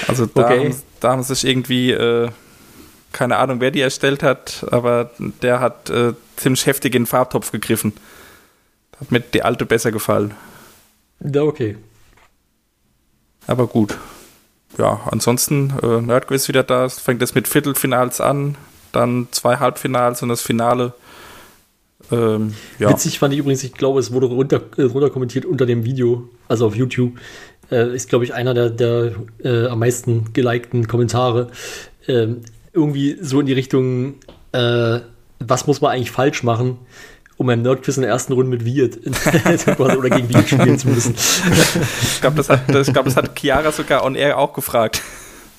Also 0.08 0.24
da, 0.24 0.44
Okay. 0.46 0.58
haben, 0.70 0.82
da 1.00 1.12
haben 1.12 1.22
sich 1.22 1.46
irgendwie, 1.46 1.90
äh, 1.90 2.28
keine 3.12 3.36
Ahnung, 3.36 3.60
wer 3.60 3.70
die 3.70 3.80
erstellt 3.82 4.22
hat, 4.22 4.66
aber 4.70 5.10
der 5.18 5.60
hat 5.60 5.90
äh, 5.90 6.14
ziemlich 6.36 6.64
heftig 6.64 6.94
in 6.94 7.02
den 7.02 7.06
Farbtopf 7.06 7.52
gegriffen. 7.52 7.92
Hat 9.00 9.12
mir 9.12 9.20
die 9.20 9.42
alte 9.42 9.66
besser 9.66 9.92
gefallen. 9.92 10.34
Ja, 11.20 11.42
okay. 11.42 11.76
Aber 13.46 13.66
gut. 13.66 13.98
Ja, 14.78 15.00
ansonsten, 15.10 15.74
äh, 15.82 16.00
Nerdquiz 16.00 16.48
wieder 16.48 16.62
da. 16.62 16.86
Es 16.86 17.00
fängt 17.00 17.20
jetzt 17.20 17.34
mit 17.34 17.48
Viertelfinals 17.48 18.20
an, 18.22 18.56
dann 18.92 19.28
zwei 19.30 19.56
Halbfinals 19.58 20.22
und 20.22 20.30
das 20.30 20.40
Finale. 20.40 20.94
Ähm, 22.12 22.54
ja. 22.78 22.90
Witzig 22.90 23.18
fand 23.18 23.34
ich 23.34 23.40
übrigens, 23.40 23.64
ich 23.64 23.74
glaube, 23.74 24.00
es 24.00 24.12
wurde 24.12 24.26
runter, 24.26 24.60
äh, 24.76 24.82
runter 24.82 25.10
kommentiert 25.10 25.44
unter 25.44 25.66
dem 25.66 25.84
Video, 25.84 26.28
also 26.48 26.66
auf 26.66 26.76
YouTube. 26.76 27.12
Äh, 27.70 27.94
ist, 27.94 28.08
glaube 28.08 28.24
ich, 28.24 28.32
einer 28.32 28.54
der, 28.54 28.70
der 28.70 29.12
äh, 29.42 29.66
am 29.66 29.80
meisten 29.80 30.32
gelikten 30.32 30.86
Kommentare. 30.86 31.48
Ähm, 32.06 32.42
irgendwie 32.72 33.16
so 33.20 33.40
in 33.40 33.46
die 33.46 33.54
Richtung, 33.54 34.14
äh, 34.52 35.00
was 35.40 35.66
muss 35.66 35.80
man 35.80 35.92
eigentlich 35.92 36.12
falsch 36.12 36.42
machen, 36.42 36.78
um 37.36 37.48
beim 37.48 37.62
Nerdquiz 37.62 37.96
in 37.96 38.02
der 38.02 38.10
ersten 38.10 38.32
Runde 38.32 38.50
mit 38.50 38.64
Wirt 38.64 38.98
oder 39.78 40.10
gegen 40.10 40.28
Wirt 40.28 40.48
spielen 40.48 40.78
zu 40.78 40.88
müssen. 40.88 41.14
Ich 42.02 42.20
glaube, 42.20 42.36
das, 42.36 42.48
hat, 42.48 42.62
das, 42.68 42.86
ich 42.86 42.92
glaub, 42.92 43.04
das 43.04 43.16
hat 43.16 43.38
Chiara 43.38 43.72
sogar 43.72 44.04
on 44.04 44.14
air 44.14 44.38
auch 44.38 44.52
gefragt, 44.52 45.02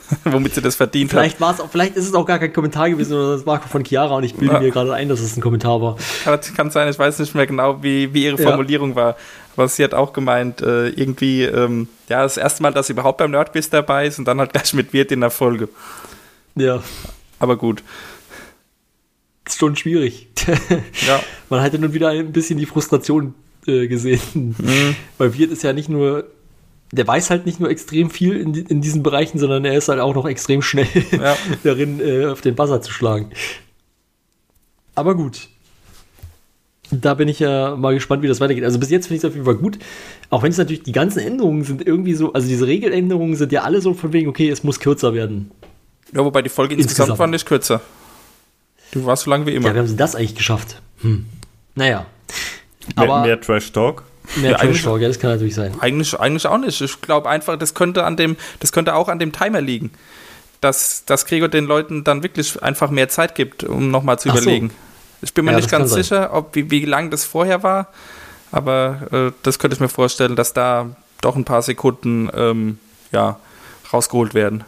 womit 0.25 0.55
sie 0.55 0.61
das 0.61 0.75
verdient 0.75 1.11
Vielleicht 1.11 1.39
war 1.41 1.53
es 1.53 1.59
auch, 1.59 1.69
vielleicht 1.69 1.95
ist 1.95 2.05
es 2.07 2.13
auch 2.13 2.25
gar 2.25 2.39
kein 2.39 2.53
Kommentar 2.53 2.89
gewesen, 2.89 3.09
sondern 3.09 3.31
das 3.37 3.45
war 3.45 3.61
von 3.61 3.83
Chiara 3.83 4.15
und 4.15 4.23
ich 4.23 4.35
bilde 4.35 4.53
Ja. 4.55 4.59
mir 4.61 4.71
gerade 4.71 4.93
ein, 4.93 5.09
dass 5.09 5.19
es 5.19 5.35
ein 5.37 5.41
Kommentar 5.41 5.81
war. 5.81 5.97
hat. 6.25 6.45
Kann, 6.47 6.55
kann 6.55 6.71
sein, 6.71 6.87
ich 6.89 6.97
weiß 6.97 7.19
nicht 7.19 7.35
mehr 7.35 7.45
genau, 7.47 7.81
wie, 7.83 8.13
wie 8.13 8.25
ihre 8.25 8.37
Ja. 8.41 8.47
Formulierung 8.49 8.95
war. 8.95 9.15
Aber 9.55 9.67
sie 9.67 9.83
hat 9.83 9.93
auch 9.93 10.13
gemeint, 10.13 10.61
äh, 10.61 10.89
irgendwie, 10.89 11.43
ähm, 11.43 11.87
ja, 12.09 12.21
das 12.23 12.37
erste 12.37 12.61
Mal, 12.63 12.71
dass 12.73 12.87
sie 12.87 12.93
überhaupt 12.93 13.17
beim 13.17 13.31
Nerdquiz 13.31 13.69
dabei 13.69 14.05
ist 14.07 14.19
und 14.19 14.25
dann 14.25 14.39
halt 14.39 14.53
gleich 14.53 14.73
mit 14.73 14.93
Wirt 14.93 15.11
in 15.11 15.21
der 15.21 15.31
Folge. 15.31 15.67
Ja, 16.55 16.81
Aber 17.39 17.57
gut. 17.57 17.83
ist 19.47 19.59
schon 19.59 19.75
schwierig. 19.75 20.27
Ja, 21.07 21.19
Man 21.49 21.61
hatte 21.61 21.79
nun 21.79 21.93
wieder 21.93 22.09
ein 22.09 22.31
bisschen 22.31 22.59
die 22.59 22.65
Frustration 22.65 23.33
äh, 23.65 23.87
gesehen. 23.87 24.55
Mhm. 24.57 24.95
Weil 25.17 25.37
Wirt 25.37 25.51
ist 25.51 25.63
ja 25.63 25.73
nicht 25.73 25.89
nur, 25.89 26.25
der 26.91 27.08
weiß 27.08 27.30
halt 27.30 27.45
nicht 27.45 27.60
nur 27.60 27.69
extrem 27.69 28.10
viel 28.10 28.39
in, 28.39 28.54
in 28.54 28.82
diesen 28.82 29.04
Bereichen, 29.04 29.39
sondern 29.39 29.65
er 29.65 29.78
ist 29.78 29.89
halt 29.89 30.00
auch 30.00 30.15
noch 30.15 30.26
extrem 30.28 30.62
schnell 30.62 30.88
Ja. 31.12 31.36
darin, 31.63 32.00
äh, 32.00 32.28
auf 32.28 32.41
den 32.41 32.56
Buzzer 32.56 32.82
zu 32.82 32.91
schlagen. 32.91 33.32
Aber 34.95 35.15
gut. 35.15 35.50
Da 36.89 37.13
bin 37.15 37.28
ich 37.28 37.39
ja 37.39 37.76
mal 37.76 37.93
gespannt, 37.93 38.23
wie 38.23 38.28
das 38.30 38.39
weitergeht. 38.39 38.63
Also 38.63 38.80
bis 38.80 38.89
jetzt 38.89 39.08
finde 39.08 39.17
ich 39.17 39.23
es 39.23 39.30
auf 39.30 39.34
jeden 39.34 39.45
Fall 39.45 39.56
gut. 39.56 39.78
Auch 40.30 40.43
wenn 40.43 40.52
es 40.52 40.58
natürlich 40.58 40.84
die 40.84 40.93
ganzen 40.93 41.19
Änderungen 41.19 41.63
sind 41.63 41.86
irgendwie 41.86 42.13
so, 42.13 42.32
also 42.32 42.47
diese 42.47 42.65
Regeländerungen 42.65 43.36
sind 43.36 43.52
ja 43.52 43.63
alle 43.63 43.82
so 43.82 43.93
von 43.93 44.13
wegen, 44.13 44.30
okay, 44.30 44.50
es 44.50 44.63
muss 44.63 44.80
kürzer 44.80 45.13
werden. 45.13 45.52
Ja, 46.13 46.23
wobei 46.23 46.41
die 46.41 46.50
Folge 46.50 46.76
insgesamt, 46.76 47.10
Insgesamt. 47.10 47.19
war 47.19 47.28
nicht 47.28 47.45
kürzer. 47.45 47.82
Du 48.91 49.06
warst 49.06 49.23
so 49.23 49.30
lang 49.30 49.45
wie 49.45 49.54
immer. 49.54 49.67
Ja, 49.67 49.76
wie 49.76 49.80
haben 49.80 49.88
sie 49.88 49.97
das 49.97 50.15
eigentlich 50.15 50.36
geschafft? 50.36 50.82
Hm. 51.02 51.26
Naja. 51.76 52.06
Mehr, 52.95 53.10
Aber 53.10 53.21
mehr 53.26 53.41
Trash 53.41 53.73
Talk. 53.73 54.04
Mehr 54.35 54.51
Ja, 54.51 54.57
eigentlich- 54.57 54.81
Trash 54.81 54.83
Talk, 54.91 55.01
ja, 55.01 55.07
das 55.07 55.19
kann 55.19 55.31
natürlich 55.31 55.55
sein. 55.55 55.73
Eigentlich, 55.79 56.19
eigentlich 56.19 56.45
auch 56.47 56.57
nicht. 56.57 56.81
Ich 56.81 57.01
glaube 57.01 57.29
einfach, 57.29 57.57
das 57.57 57.73
könnte 57.73 58.03
an 58.03 58.17
dem, 58.17 58.35
das 58.59 58.71
könnte 58.71 58.93
auch 58.95 59.07
an 59.07 59.19
dem 59.19 59.31
Timer 59.31 59.61
liegen. 59.61 59.91
Dass, 60.61 61.05
dass 61.05 61.25
Gregor 61.25 61.49
den 61.49 61.65
Leuten 61.65 62.03
dann 62.03 62.23
wirklich 62.23 62.61
einfach 62.63 62.89
mehr 62.89 63.09
Zeit 63.09 63.35
gibt, 63.35 63.63
um 63.63 63.91
nochmal 63.91 64.17
zu 64.19 64.29
Ach 64.29 64.35
so. 64.35 64.41
überlegen. 64.41 64.71
Ich 65.21 65.33
bin 65.33 65.45
mir 65.45 65.51
Ja, 65.51 65.57
nicht 65.57 65.69
ganz 65.69 65.93
sicher, 65.93 66.33
ob 66.33 66.55
wie, 66.55 66.69
wie 66.71 66.83
lang 66.85 67.09
das 67.11 67.25
vorher 67.25 67.61
war, 67.63 67.87
aber 68.51 69.07
äh, 69.11 69.31
das 69.43 69.59
könnte 69.59 69.75
ich 69.75 69.79
mir 69.79 69.89
vorstellen, 69.89 70.35
dass 70.35 70.53
da 70.53 70.95
doch 71.21 71.35
ein 71.35 71.45
paar 71.45 71.61
Sekunden 71.61 72.29
ähm, 72.35 72.79
ja, 73.11 73.39
rausgeholt 73.93 74.33
werden. 74.33 74.63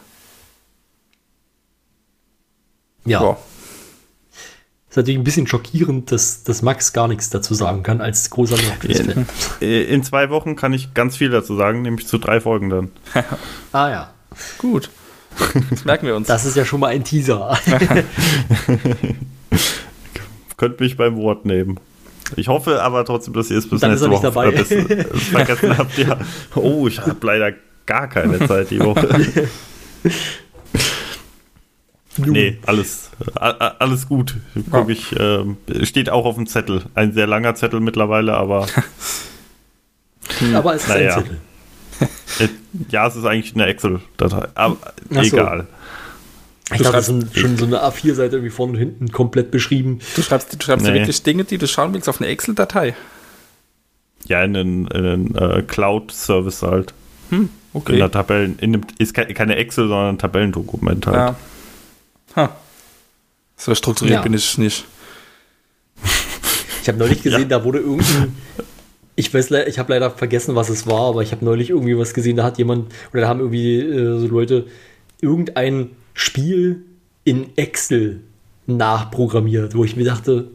Ja. 3.04 3.22
Ja. 3.22 3.36
Ist 4.90 4.96
natürlich 4.96 5.20
ein 5.20 5.24
bisschen 5.24 5.46
schockierend, 5.46 6.10
dass, 6.10 6.42
dass 6.42 6.62
Max 6.62 6.92
gar 6.92 7.06
nichts 7.06 7.30
dazu 7.30 7.54
sagen 7.54 7.84
kann 7.84 8.00
als 8.00 8.28
großer 8.28 8.56
Nordquist-Fan. 8.60 9.24
Äh, 9.60 9.84
In 9.84 10.02
zwei 10.02 10.30
Wochen 10.30 10.56
kann 10.56 10.72
ich 10.72 10.94
ganz 10.94 11.16
viel 11.16 11.30
dazu 11.30 11.54
sagen, 11.56 11.82
nämlich 11.82 12.08
zu 12.08 12.18
drei 12.18 12.40
Folgen 12.40 12.70
dann. 12.70 12.90
Ah 13.72 13.88
ja. 13.88 14.10
Gut. 14.58 14.90
Das 15.70 15.84
merken 15.84 16.06
wir 16.06 16.16
uns. 16.16 16.26
Das 16.26 16.44
ist 16.44 16.56
ja 16.56 16.64
schon 16.64 16.80
mal 16.80 16.88
ein 16.88 17.04
Teaser. 17.04 17.56
Könnt 20.56 20.80
mich 20.80 20.96
beim 20.96 21.16
Wort 21.16 21.44
nehmen. 21.46 21.78
Ich 22.36 22.48
hoffe 22.48 22.82
aber 22.82 23.04
trotzdem, 23.04 23.34
dass 23.34 23.50
ihr 23.50 23.58
es 23.58 23.68
bis 23.68 23.80
Dann 23.80 23.92
ist 23.92 24.02
nächste 24.06 24.26
er 24.26 24.30
nicht 24.30 24.34
Woche 24.34 24.52
dabei. 24.52 25.04
bis- 25.06 25.22
vergessen 25.30 25.78
habt. 25.78 25.96
Ja. 25.98 26.18
Oh, 26.54 26.86
ich 26.86 27.00
habe 27.00 27.26
leider 27.26 27.52
gar 27.86 28.08
keine 28.08 28.46
Zeit 28.46 28.70
die 28.70 28.80
Woche. 28.80 29.48
nee, 32.16 32.58
alles, 32.66 33.10
alles 33.34 34.08
gut. 34.08 34.36
Guck 34.70 34.90
ich, 34.90 35.14
ähm, 35.18 35.56
steht 35.82 36.10
auch 36.10 36.24
auf 36.26 36.34
dem 36.36 36.46
Zettel. 36.46 36.82
Ein 36.94 37.12
sehr 37.12 37.26
langer 37.26 37.54
Zettel 37.54 37.80
mittlerweile, 37.80 38.34
aber 38.34 38.66
Aber 40.54 40.74
es 40.74 40.82
ist 40.82 40.88
Naja. 40.88 41.16
ein 41.16 41.22
Zettel. 41.24 41.38
äh, 42.40 42.48
ja, 42.90 43.06
es 43.06 43.16
ist 43.16 43.24
eigentlich 43.24 43.54
eine 43.54 43.66
Excel-Datei. 43.66 44.48
Aber 44.54 44.76
Ach 45.14 45.24
so. 45.24 45.36
egal. 45.36 45.66
Ich 46.72 46.78
dachte, 46.82 46.92
das 46.92 47.08
ist 47.08 47.36
schon 47.38 47.56
so 47.56 47.64
eine 47.66 47.82
A4-Seite 47.82 48.36
irgendwie 48.36 48.50
vorne 48.50 48.74
und 48.74 48.78
hinten 48.78 49.10
komplett 49.10 49.50
beschrieben. 49.50 49.98
Du 50.14 50.22
schreibst, 50.22 50.52
du 50.54 50.64
schreibst 50.64 50.86
Nee. 50.86 50.94
wirklich 50.94 51.22
Dinge, 51.24 51.42
die 51.44 51.58
du 51.58 51.66
schauen 51.66 51.92
willst, 51.94 52.08
auf 52.08 52.20
eine 52.20 52.30
Excel-Datei. 52.30 52.94
Ja, 54.26 54.42
in 54.44 54.56
einen, 54.56 54.86
in 54.88 55.04
einen 55.06 55.34
äh, 55.34 55.62
Cloud-Service 55.66 56.62
halt. 56.62 56.94
In 57.30 57.48
Okay. 57.72 57.96
der 57.98 58.10
Tabellen, 58.10 58.58
in 58.60 58.72
dem, 58.72 58.80
ist 58.98 59.14
ke- 59.14 59.32
keine 59.34 59.54
Excel, 59.56 59.86
sondern 59.88 60.14
ein 60.14 60.18
Tabellendokument 60.18 61.06
halt. 61.06 61.16
Ja. 61.16 61.36
Ha. 62.36 62.56
So 63.56 63.74
strukturiert 63.74 64.16
Ja. 64.18 64.22
bin 64.22 64.34
ich 64.34 64.58
nicht. 64.58 64.84
Ich 66.82 66.88
habe 66.88 66.98
neulich 66.98 67.22
gesehen, 67.22 67.48
da 67.48 67.64
wurde 67.64 67.78
irgendein. 67.78 68.34
Ich 69.16 69.34
weiß, 69.34 69.50
ich 69.50 69.78
habe 69.78 69.92
leider 69.92 70.10
vergessen, 70.10 70.54
was 70.54 70.70
es 70.70 70.86
war, 70.86 71.08
aber 71.10 71.22
ich 71.22 71.32
habe 71.32 71.44
neulich 71.44 71.70
irgendwie 71.70 71.98
was 71.98 72.14
gesehen, 72.14 72.36
da 72.36 72.44
hat 72.44 72.56
jemand, 72.56 72.90
oder 73.12 73.22
da 73.22 73.28
haben 73.28 73.40
irgendwie 73.40 73.78
äh, 73.78 74.18
so 74.18 74.26
Leute 74.28 74.66
irgendein 75.20 75.90
Spiel 76.14 76.84
in 77.24 77.54
Excel 77.56 78.20
nachprogrammiert, 78.66 79.74
wo 79.74 79.84
ich 79.84 79.96
mir 79.96 80.04
dachte, 80.04 80.46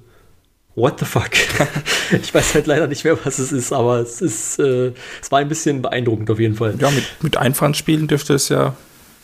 what 0.73 0.99
the 0.99 1.05
fuck? 1.05 1.29
ich 2.11 2.33
weiß 2.33 2.55
halt 2.55 2.65
leider 2.65 2.87
nicht 2.87 3.03
mehr, 3.03 3.17
was 3.23 3.37
es 3.37 3.51
ist, 3.51 3.71
aber 3.71 3.99
es 3.99 4.21
ist, 4.21 4.57
äh, 4.57 4.93
es 5.21 5.31
war 5.31 5.39
ein 5.39 5.47
bisschen 5.47 5.83
beeindruckend 5.83 6.31
auf 6.31 6.39
jeden 6.39 6.55
Fall. 6.55 6.75
Ja, 6.79 6.89
mit, 6.89 7.03
mit 7.21 7.37
einfachen 7.37 7.75
Spielen 7.75 8.07
dürfte 8.07 8.33
es 8.33 8.49
ja 8.49 8.75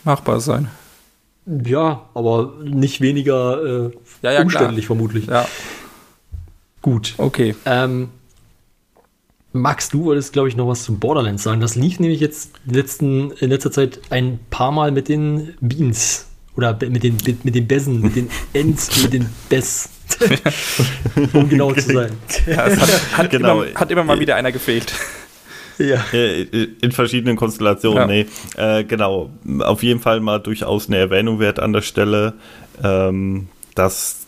machbar 0.04 0.40
sein. 0.40 0.70
Ja, 1.46 2.10
aber 2.14 2.54
nicht 2.64 3.02
weniger 3.02 3.64
äh, 3.88 3.92
Ja, 4.22 4.32
ja, 4.34 4.42
umständlich 4.42 4.86
vermutlich. 4.86 5.26
Ja, 5.28 5.48
Gut. 6.82 7.16
okay. 7.18 7.56
Ähm, 7.66 8.10
Max, 9.54 9.90
du 9.90 10.06
wolltest, 10.06 10.34
glaube 10.34 10.48
ich, 10.48 10.56
noch 10.56 10.68
was 10.68 10.84
zu 10.84 10.98
Borderlands 10.98 11.44
sagen. 11.44 11.60
Das 11.60 11.76
lief 11.76 12.00
nämlich 12.00 12.20
jetzt 12.22 12.52
in, 12.66 12.74
letzten, 12.74 13.32
in 13.32 13.50
letzter 13.50 13.72
Zeit 13.72 14.00
ein 14.10 14.40
paar 14.50 14.72
Mal 14.72 14.92
mit 14.92 15.10
den 15.10 15.54
Beans. 15.60 16.28
Oder 16.56 16.74
mit 16.74 17.04
den, 17.04 17.18
mit, 17.26 17.46
mit 17.46 17.56
den 17.56 17.68
Bessen, 17.68 18.02
mit 18.02 18.16
den 18.16 18.30
Ends, 18.54 19.02
mit 19.04 19.14
den 19.14 19.26
Bess. 19.50 19.90
um 21.34 21.48
genau 21.50 21.74
zu 21.74 21.82
sein. 21.94 22.12
Ja, 22.46 22.68
es 22.68 22.80
hat, 22.80 22.90
hat, 23.18 23.30
Genau. 23.32 23.64
immer, 23.64 23.80
hat 23.80 23.90
immer 23.92 24.04
mal 24.04 24.20
wieder 24.20 24.36
einer 24.36 24.52
gefehlt. 24.52 24.94
Ja. 25.90 26.04
Äh, 26.14 26.44
In 26.82 26.92
verschiedenen 26.92 27.36
Konstellationen, 27.36 28.02
Ja. 28.02 28.08
nee. 28.08 28.26
Äh, 28.58 28.84
genau. 28.84 29.30
Auf 29.60 29.84
jeden 29.84 30.00
Fall 30.00 30.20
mal 30.20 30.40
durchaus 30.40 30.88
eine 30.88 30.98
Erwähnung 30.98 31.40
wert 31.40 31.60
an 31.60 31.74
der 31.74 31.82
Stelle, 31.82 32.34
ähm, 32.84 33.48
dass 33.76 34.26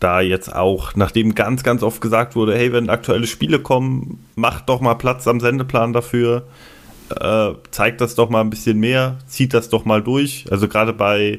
da 0.00 0.20
jetzt 0.20 0.54
auch, 0.54 0.94
nachdem 0.96 1.34
ganz, 1.34 1.62
ganz 1.62 1.82
oft 1.82 2.00
gesagt 2.00 2.36
wurde, 2.36 2.54
hey, 2.56 2.72
wenn 2.72 2.90
aktuelle 2.90 3.26
Spiele 3.26 3.58
kommen, 3.58 4.24
macht 4.34 4.68
doch 4.68 4.80
mal 4.80 4.94
Platz 4.94 5.26
am 5.26 5.40
Sendeplan 5.40 5.92
dafür. 5.94 6.42
Äh, 7.08 7.52
zeigt 7.70 8.00
das 8.00 8.16
doch 8.16 8.28
mal 8.30 8.40
ein 8.40 8.50
bisschen 8.50 8.78
mehr, 8.80 9.16
zieht 9.28 9.54
das 9.54 9.68
doch 9.68 9.84
mal 9.84 10.02
durch. 10.02 10.44
Also 10.50 10.66
gerade 10.68 10.92
bei, 10.92 11.38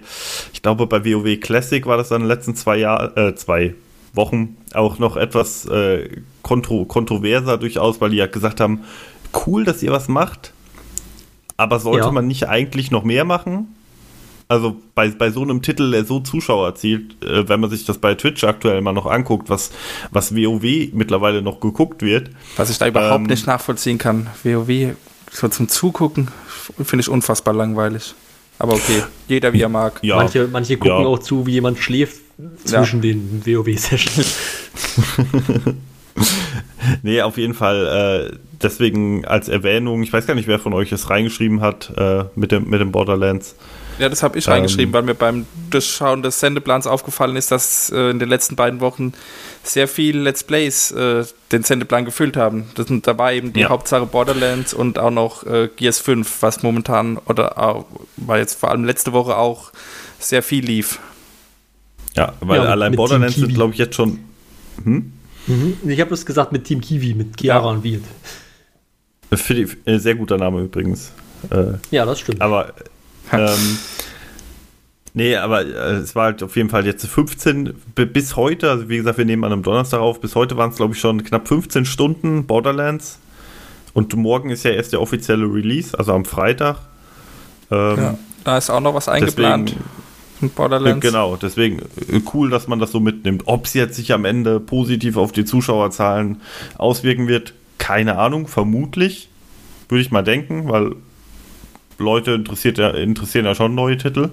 ich 0.53 0.61
glaube, 0.61 0.87
bei 0.87 1.03
WoW 1.05 1.39
Classic 1.39 1.85
war 1.85 1.97
das 1.97 2.09
dann 2.09 2.21
in 2.21 2.27
den 2.27 2.35
letzten 2.35 2.55
zwei 2.55 2.77
Jahren, 2.77 3.15
äh, 3.17 3.35
zwei 3.35 3.75
Wochen 4.13 4.55
auch 4.73 4.97
noch 4.97 5.17
etwas 5.17 5.65
äh, 5.65 6.09
kontro 6.41 6.85
kontroverser 6.85 7.57
durchaus, 7.57 7.99
weil 8.01 8.11
die 8.11 8.17
ja 8.17 8.27
gesagt 8.27 8.61
haben, 8.61 8.85
cool, 9.45 9.63
dass 9.65 9.81
ihr 9.83 9.91
was 9.91 10.07
macht, 10.07 10.53
aber 11.57 11.79
sollte 11.79 12.05
Ja. 12.07 12.11
man 12.11 12.27
nicht 12.27 12.47
eigentlich 12.47 12.91
noch 12.91 13.03
mehr 13.03 13.25
machen? 13.25 13.67
Also 14.49 14.77
bei, 14.95 15.09
bei 15.09 15.29
so 15.29 15.41
einem 15.41 15.61
Titel, 15.61 15.91
der 15.91 16.05
so 16.05 16.21
Zuschauer 16.21 16.67
erzielt, 16.67 17.21
äh, 17.21 17.49
wenn 17.49 17.59
man 17.59 17.69
sich 17.69 17.83
das 17.85 17.97
bei 17.97 18.15
Twitch 18.15 18.45
aktuell 18.45 18.81
mal 18.81 18.93
noch 18.93 19.05
anguckt, 19.05 19.49
was, 19.49 19.71
was 20.11 20.33
WoW 20.33 20.93
mittlerweile 20.93 21.41
noch 21.41 21.59
geguckt 21.59 22.01
wird, 22.01 22.29
Was 22.55 22.69
ich 22.69 22.77
da 22.77 22.87
überhaupt 22.87 23.21
Ähm, 23.21 23.23
nicht 23.27 23.45
nachvollziehen 23.45 23.97
kann. 23.97 24.27
WoW, 24.43 24.95
so 25.33 25.49
zum 25.49 25.67
Zugucken, 25.67 26.29
finde 26.81 27.01
ich 27.01 27.09
unfassbar 27.09 27.53
langweilig. 27.53 28.15
Aber 28.57 28.73
okay, 28.73 29.03
jeder 29.27 29.51
wie 29.51 29.61
er 29.61 29.69
mag. 29.69 29.99
ja. 30.01 30.15
Manche, 30.15 30.47
manche 30.49 30.77
gucken 30.77 31.01
Ja. 31.01 31.07
auch 31.07 31.19
zu, 31.19 31.45
wie 31.45 31.51
jemand 31.51 31.77
schläft 31.79 32.21
zwischen 32.63 33.01
den 33.01 33.41
WoW-Sessions. 33.45 34.35
Nee, 37.03 37.21
auf 37.21 37.37
jeden 37.37 37.53
Fall. 37.53 38.31
Äh, 38.31 38.37
deswegen 38.61 39.25
als 39.25 39.49
Erwähnung, 39.49 40.03
ich 40.03 40.13
weiß 40.13 40.25
gar 40.25 40.35
nicht, 40.35 40.47
wer 40.47 40.57
von 40.59 40.73
euch 40.73 40.91
es 40.91 41.09
reingeschrieben 41.09 41.59
hat 41.61 41.91
äh, 41.97 42.25
mit, 42.35 42.51
dem, 42.51 42.69
mit 42.69 42.79
dem 42.79 42.91
Borderlands. 42.91 43.55
Ja, 43.99 44.07
das 44.09 44.23
habe 44.23 44.37
ich 44.37 44.45
Ähm, 44.47 44.53
reingeschrieben, 44.53 44.93
weil 44.93 45.01
mir 45.03 45.15
beim 45.15 45.45
Durchschauen 45.69 46.21
des 46.21 46.39
Sendeplans 46.39 46.87
aufgefallen 46.87 47.35
ist, 47.35 47.51
dass 47.51 47.89
äh, 47.89 48.11
in 48.11 48.19
den 48.19 48.29
letzten 48.29 48.55
beiden 48.55 48.79
Wochen 48.79 49.13
sehr 49.63 49.87
viele 49.87 50.21
Let's 50.21 50.43
Plays 50.43 50.91
äh, 50.91 51.25
den 51.51 51.63
Sendeplan 51.63 52.05
gefüllt 52.05 52.37
haben. 52.37 52.65
Das, 52.75 52.87
sind- 52.87 53.05
da 53.05 53.17
war 53.17 53.33
eben 53.33 53.51
die 53.53 53.61
Ja. 53.61 53.69
Hauptsache 53.69 54.05
Borderlands 54.05 54.73
und 54.73 54.97
auch 54.99 55.11
noch 55.11 55.45
äh, 55.45 55.69
Gears 55.75 55.99
5, 55.99 56.41
was 56.41 56.63
momentan 56.63 57.17
oder 57.25 57.57
auch, 57.57 57.85
war 58.17 58.37
jetzt 58.37 58.59
vor 58.59 58.69
allem 58.71 58.85
letzte 58.85 59.13
Woche 59.13 59.35
auch 59.35 59.71
sehr 60.19 60.43
viel 60.43 60.63
lief. 60.63 60.99
Ja, 62.15 62.33
weil 62.39 62.61
Ja, 62.63 62.69
allein 62.69 62.95
Borderlands 62.95 63.35
sind, 63.35 63.53
glaube 63.53 63.73
ich, 63.73 63.79
jetzt 63.79 63.95
schon. 63.95 64.19
Hm? 64.83 65.11
Mhm. 65.47 65.77
Ich 65.89 65.99
habe 66.01 66.09
das 66.09 66.25
gesagt 66.25 66.51
mit 66.51 66.65
Team 66.65 66.81
Kiwi, 66.81 67.13
mit 67.13 67.39
Chiara 67.39 67.65
Ja. 67.65 67.71
und 67.71 67.83
Wild. 67.83 68.03
Für 69.33 69.53
die, 69.53 69.67
äh, 69.85 69.97
sehr 69.97 70.15
guter 70.15 70.37
Name 70.37 70.61
übrigens. 70.61 71.11
Äh, 71.49 71.73
Ja, 71.91 72.05
das 72.05 72.19
stimmt. 72.19 72.41
aber. 72.41 72.73
ähm, 73.33 73.77
nee, 75.13 75.35
aber 75.35 75.61
äh, 75.65 75.95
es 75.97 76.15
war 76.15 76.25
halt 76.25 76.43
auf 76.43 76.55
jeden 76.55 76.69
Fall 76.69 76.85
jetzt 76.85 77.05
15 77.05 77.73
bi- 77.95 78.05
bis 78.05 78.35
heute, 78.35 78.69
also 78.69 78.89
wie 78.89 78.97
gesagt, 78.97 79.17
wir 79.17 79.25
nehmen 79.25 79.43
an 79.43 79.51
einem 79.53 79.63
Donnerstag 79.63 79.99
auf, 79.99 80.21
bis 80.21 80.35
heute 80.35 80.55
waren 80.57 80.69
es, 80.71 80.77
glaube 80.77 80.93
ich, 80.93 80.99
schon 80.99 81.23
knapp 81.23 81.47
15 81.47 81.85
Stunden 81.85 82.45
Borderlands. 82.45 83.19
Und 83.93 84.15
morgen 84.15 84.49
ist 84.51 84.63
ja 84.63 84.71
erst 84.71 84.93
der 84.93 85.01
offizielle 85.01 85.45
Release, 85.45 85.97
also 85.97 86.13
am 86.13 86.23
Freitag. 86.25 86.77
Ähm, 87.71 87.97
Ja. 87.97 88.17
Da 88.43 88.57
ist 88.57 88.69
auch 88.69 88.79
noch 88.79 88.93
was 88.93 89.09
eingeplant 89.09 89.69
deswegen, 89.71 89.85
Borderlands. 90.55 91.05
Genau, 91.05 91.35
deswegen 91.35 91.79
äh, 91.79 92.21
cool, 92.33 92.49
dass 92.49 92.67
man 92.67 92.79
das 92.79 92.91
so 92.91 92.99
mitnimmt. 92.99 93.43
Ob 93.45 93.65
es 93.65 93.73
jetzt 93.73 93.95
sich 93.95 94.13
am 94.13 94.25
Ende 94.25 94.59
positiv 94.59 95.17
auf 95.17 95.31
die 95.31 95.45
Zuschauerzahlen 95.45 96.41
auswirken 96.77 97.27
wird, 97.27 97.53
keine 97.77 98.17
Ahnung, 98.17 98.47
vermutlich. 98.47 99.29
Würde 99.89 100.01
ich 100.01 100.11
mal 100.11 100.23
denken, 100.23 100.69
weil 100.69 100.95
Leute 101.97 102.31
interessiert 102.31 102.77
ja, 102.77 102.89
interessieren 102.89 103.45
ja 103.45 103.55
schon 103.55 103.73
neue 103.75 103.97
Titel. 103.97 104.29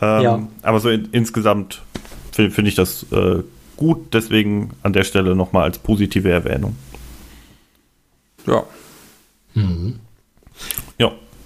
Ähm, 0.00 0.22
Ja. 0.22 0.48
Aber 0.62 0.80
so 0.80 0.90
in, 0.90 1.08
insgesamt 1.12 1.82
finde 2.32 2.50
find 2.50 2.68
ich 2.68 2.74
das 2.74 3.06
äh, 3.12 3.42
gut, 3.76 4.12
deswegen 4.12 4.70
an 4.82 4.92
der 4.92 5.04
Stelle 5.04 5.34
nochmal 5.34 5.64
als 5.64 5.78
positive 5.78 6.30
Erwähnung. 6.30 6.76
Ja. 8.46 8.64
Ja, 9.54 9.62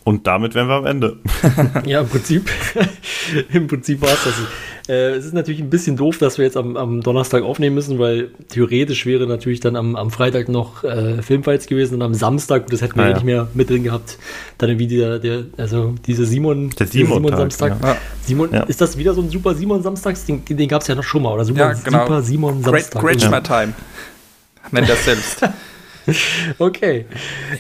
und 0.05 0.27
damit 0.27 0.55
wären 0.55 0.69
wir 0.69 0.75
am 0.77 0.87
Ende. 0.87 1.17
Ja, 1.87 2.01
im 2.01 2.09
Prinzip. 2.09 2.49
Im 3.53 3.67
Prinzip 3.67 4.01
war 4.03 4.11
es 4.11 4.25
das. 4.25 4.35
Äh, 4.87 5.13
es 5.17 5.25
ist 5.25 5.33
natürlich 5.33 5.61
ein 5.63 5.71
bisschen 5.71 5.97
doof, 5.97 6.19
dass 6.19 6.37
wir 6.37 6.45
jetzt 6.45 6.59
am, 6.59 6.77
am 6.77 7.01
Donnerstag 7.01 7.43
aufnehmen 7.43 7.75
müssen, 7.75 7.99
weil 7.99 8.29
theoretisch 8.51 9.07
wäre 9.07 9.27
natürlich 9.27 9.61
dann 9.61 9.77
am, 9.77 9.97
am 9.97 10.11
Freitag 10.11 10.51
noch 10.51 10.85
äh, 10.85 11.23
Filmfights 11.23 11.67
gewesen 11.69 11.95
und 11.95 12.03
am 12.03 12.13
Samstag, 12.13 12.65
gut, 12.65 12.75
das 12.75 12.83
hätten 12.83 12.97
wir 12.97 13.03
Ah, 13.03 13.07
ja 13.07 13.11
ja. 13.13 13.15
nicht 13.17 13.25
mehr 13.25 13.49
mit 13.55 13.71
drin 13.71 13.83
gehabt, 13.83 14.19
dann 14.59 14.69
irgendwie 14.69 14.89
der, 14.89 15.19
der 15.21 15.45
also 15.57 15.95
diese 16.07 16.27
Simon, 16.27 16.69
Der 16.79 16.87
dieser 16.87 17.07
Simon-Tag, 17.15 17.39
Samstag. 17.39 17.77
ja. 17.83 17.97
Simon, 18.27 18.53
Ja. 18.53 18.63
ist 18.65 18.81
das 18.83 18.99
wieder 18.99 19.15
so 19.15 19.23
ein 19.23 19.31
Super 19.31 19.55
Simon 19.55 19.83
Samstags? 19.83 20.27
Den, 20.27 20.45
den 20.45 20.69
gab 20.69 20.83
es 20.83 20.89
ja 20.89 20.95
noch 20.97 21.03
schon 21.05 21.23
mal, 21.23 21.33
oder 21.33 21.47
Super, 21.47 21.61
Ja, 21.61 21.73
genau. 21.83 22.05
Super 22.05 22.23
Simon 22.23 22.63
Great, 22.63 22.83
Samstag. 22.85 23.03
great 23.03 23.23
Ja. 23.23 23.31
my 23.31 23.41
time. 23.43 23.73
Nennt 24.71 24.89
er 24.91 24.97
selbst. 24.97 25.49
Okay. 26.59 27.07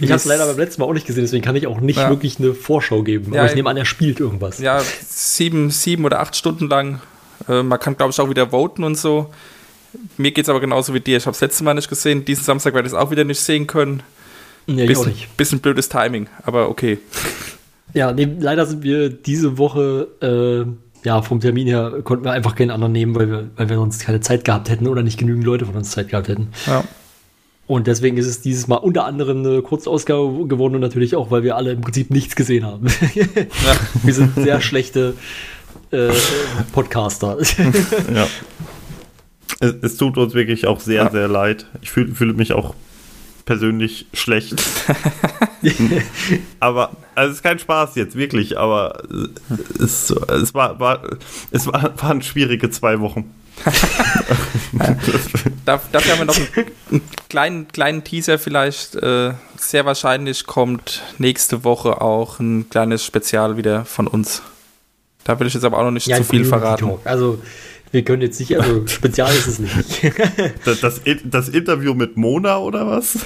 Ich 0.00 0.08
habe 0.10 0.16
es 0.16 0.24
leider 0.24 0.46
beim 0.46 0.56
letzten 0.58 0.80
Mal 0.82 0.88
auch 0.88 0.92
nicht 0.92 1.06
gesehen, 1.06 1.22
deswegen 1.24 1.42
kann 1.44 1.56
ich 1.56 1.66
auch 1.66 1.80
nicht 1.80 1.98
Ja. 1.98 2.08
wirklich 2.10 2.38
eine 2.38 2.54
Vorschau 2.54 3.02
geben. 3.02 3.32
Ja, 3.32 3.40
Aber 3.40 3.48
ich 3.50 3.54
nehme 3.56 3.70
an, 3.70 3.76
er 3.76 3.84
spielt 3.84 4.20
irgendwas. 4.20 4.58
ja, 4.58 4.80
sieben, 5.08 5.70
sieben 5.70 6.04
oder 6.04 6.20
acht 6.20 6.36
Stunden 6.36 6.68
lang. 6.68 7.00
Äh, 7.48 7.62
man 7.62 7.78
kann, 7.80 7.96
glaube 7.96 8.10
ich, 8.12 8.20
auch 8.20 8.30
wieder 8.30 8.50
voten 8.50 8.84
und 8.84 8.96
so. 8.96 9.30
Mir 10.16 10.32
geht 10.32 10.44
es 10.44 10.48
aber 10.48 10.60
genauso 10.60 10.92
wie 10.94 11.00
dir. 11.00 11.16
Ich 11.18 11.26
habe 11.26 11.34
das 11.34 11.40
letzte 11.40 11.64
Mal 11.64 11.74
nicht 11.74 11.88
gesehen. 11.88 12.24
Diesen 12.24 12.44
Samstag 12.44 12.74
werde 12.74 12.86
ich 12.86 12.92
es 12.92 12.98
auch 12.98 13.10
wieder 13.10 13.24
nicht 13.24 13.40
sehen 13.40 13.66
können. 13.66 14.02
Auch 14.68 14.74
Bisschen, 14.74 15.08
nicht. 15.08 15.36
bisschen 15.36 15.60
blödes 15.60 15.88
Timing, 15.88 16.28
aber 16.42 16.68
okay. 16.68 16.98
Ja, 17.92 18.10
nee, 18.10 18.26
leider 18.40 18.66
sind 18.66 18.82
wir 18.82 19.08
diese 19.08 19.56
Woche, 19.56 20.08
äh, 20.20 21.06
ja, 21.06 21.22
vom 21.22 21.38
Termin 21.38 21.68
her 21.68 22.00
konnten 22.02 22.24
wir 22.24 22.32
einfach 22.32 22.56
keinen 22.56 22.72
anderen 22.72 22.92
nehmen, 22.92 23.14
weil 23.14 23.30
wir, 23.30 23.50
weil 23.54 23.68
wir 23.68 23.76
sonst 23.76 24.00
keine 24.04 24.18
Zeit 24.20 24.44
gehabt 24.44 24.68
hätten 24.68 24.88
oder 24.88 25.04
nicht 25.04 25.16
genügend 25.16 25.44
Leute 25.44 25.64
von 25.64 25.76
uns 25.76 25.92
Zeit 25.92 26.08
gehabt 26.08 26.26
hätten. 26.26 26.48
Ja. 26.66 26.82
Und 27.66 27.86
deswegen 27.86 28.18
ist 28.18 28.26
es 28.26 28.42
dieses 28.42 28.68
Mal 28.68 28.76
unter 28.76 29.06
anderem 29.06 29.38
eine 29.38 29.62
Kurzausgabe 29.62 30.46
geworden 30.46 30.74
und 30.74 30.82
natürlich 30.82 31.16
auch, 31.16 31.30
weil 31.30 31.42
wir 31.42 31.56
alle 31.56 31.72
im 31.72 31.80
Prinzip 31.80 32.10
nichts 32.10 32.36
gesehen 32.36 32.66
haben. 32.66 32.86
wir 34.02 34.14
sind 34.14 34.34
sehr 34.34 34.60
schlechte 34.60 35.14
äh, 35.90 36.10
Podcaster. 36.72 37.38
Ja. 38.14 38.26
Es, 39.60 39.74
es 39.80 39.96
tut 39.96 40.18
uns 40.18 40.34
wirklich 40.34 40.66
auch 40.66 40.80
sehr, 40.80 41.04
Ja. 41.04 41.10
sehr 41.10 41.28
leid. 41.28 41.66
Ich 41.80 41.90
fühle 41.90 42.14
fühle 42.14 42.34
mich 42.34 42.52
auch 42.52 42.74
persönlich 43.46 44.06
schlecht. 44.12 44.54
aber 46.60 46.92
also 47.14 47.30
es 47.30 47.36
ist 47.38 47.42
kein 47.42 47.58
Spaß 47.58 47.94
jetzt, 47.96 48.16
wirklich, 48.16 48.58
aber 48.58 49.02
es, 49.78 50.10
es, 50.10 50.54
war, 50.54 50.80
war, 50.80 51.02
es 51.50 51.66
war, 51.66 51.94
waren 52.02 52.22
schwierige 52.22 52.70
zwei 52.70 53.00
Wochen. 53.00 53.30
Da, 55.64 55.80
dafür 55.92 56.12
haben 56.12 56.18
wir 56.18 56.24
noch 56.26 56.36
einen, 56.36 56.66
einen 56.90 57.02
kleinen, 57.28 57.68
kleinen 57.68 58.04
Teaser 58.04 58.38
vielleicht. 58.38 58.96
Äh, 58.96 59.32
sehr 59.56 59.86
wahrscheinlich 59.86 60.46
kommt 60.46 61.02
nächste 61.18 61.64
Woche 61.64 62.00
auch 62.00 62.38
ein 62.38 62.68
kleines 62.68 63.04
Spezial 63.04 63.56
wieder 63.56 63.84
von 63.84 64.06
uns. 64.06 64.42
Da 65.24 65.40
will 65.40 65.46
ich 65.46 65.54
jetzt 65.54 65.64
aber 65.64 65.78
auch 65.78 65.84
noch 65.84 65.90
nicht 65.90 66.06
Ja, 66.06 66.18
zu 66.18 66.24
viel 66.24 66.44
verraten. 66.44 66.98
Also, 67.04 67.40
wir 67.94 68.02
können 68.04 68.20
jetzt 68.22 68.38
nicht, 68.40 68.58
also 68.60 68.86
spezial 68.86 69.30
ist 69.32 69.46
es 69.46 69.58
nicht. 69.58 69.74
Das, 70.64 70.80
das, 70.80 71.00
das 71.24 71.48
Interview 71.48 71.94
mit 71.94 72.16
Mona 72.16 72.58
oder 72.58 72.86
was? 72.86 73.18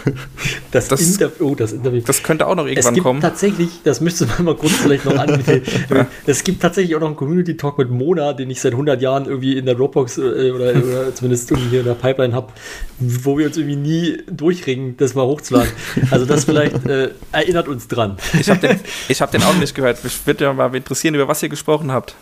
Das, 0.71 0.89
Das- 0.89 1.01
Interview, 1.01 1.47
oh, 1.51 1.55
das 1.55 1.73
Interview. 1.73 2.03
Das 2.07 2.23
könnte 2.23 2.47
auch 2.47 2.55
noch 2.55 2.65
Es 2.67 2.71
irgendwann 2.73 2.95
gibt 2.95 3.05
kommen. 3.05 3.21
tatsächlich, 3.21 3.71
das 3.85 4.01
müsste 4.01 4.27
man 4.27 4.45
mal 4.45 4.55
kurz 4.57 4.73
vielleicht 4.75 5.05
noch 5.05 5.17
an. 5.19 5.43
Es 6.27 6.45
gibt 6.45 6.61
tatsächlich 6.63 6.95
auch 6.97 7.01
noch 7.01 7.07
einen 7.09 7.17
Community 7.17 7.57
Talk 7.57 7.79
mit 7.79 7.91
Mona, 7.91 8.33
den 8.33 8.51
ich 8.51 8.61
seit 8.61 8.73
100 8.73 9.01
Jahren 9.01 9.27
irgendwie 9.27 9.57
in 9.57 9.65
der 9.67 9.75
Dropbox 9.75 10.19
äh, 10.19 10.51
oder, 10.51 10.71
oder 10.77 11.15
zumindest 11.15 11.51
irgendwie 11.51 11.71
hier 11.71 11.81
in 11.81 11.87
der 11.87 11.95
Pipeline 11.95 12.35
habe, 12.35 12.53
wo 12.99 13.39
wir 13.39 13.47
uns 13.47 13.57
irgendwie 13.57 13.77
nie 13.77 14.19
durchringen, 14.31 14.97
das 14.99 15.15
mal 15.15 15.25
hochzuladen. 15.25 15.71
Also 16.11 16.27
das 16.27 16.45
vielleicht 16.45 16.85
äh, 16.87 17.11
erinnert 17.33 17.69
uns 17.69 17.89
dran. 17.89 18.17
Ich 18.39 18.51
habe 18.51 18.61
den, 18.61 18.81
ich 19.09 19.21
hab 19.23 19.31
den 19.31 19.43
auch 19.43 19.57
nicht 19.57 19.75
gehört. 19.75 20.03
Mich 20.05 20.27
würde 20.27 20.45
ja 20.45 20.53
mal 20.53 20.75
interessieren, 20.75 21.15
über 21.15 21.29
was 21.29 21.43
ihr 21.43 21.49
gesprochen 21.49 21.91
habt. 21.93 22.15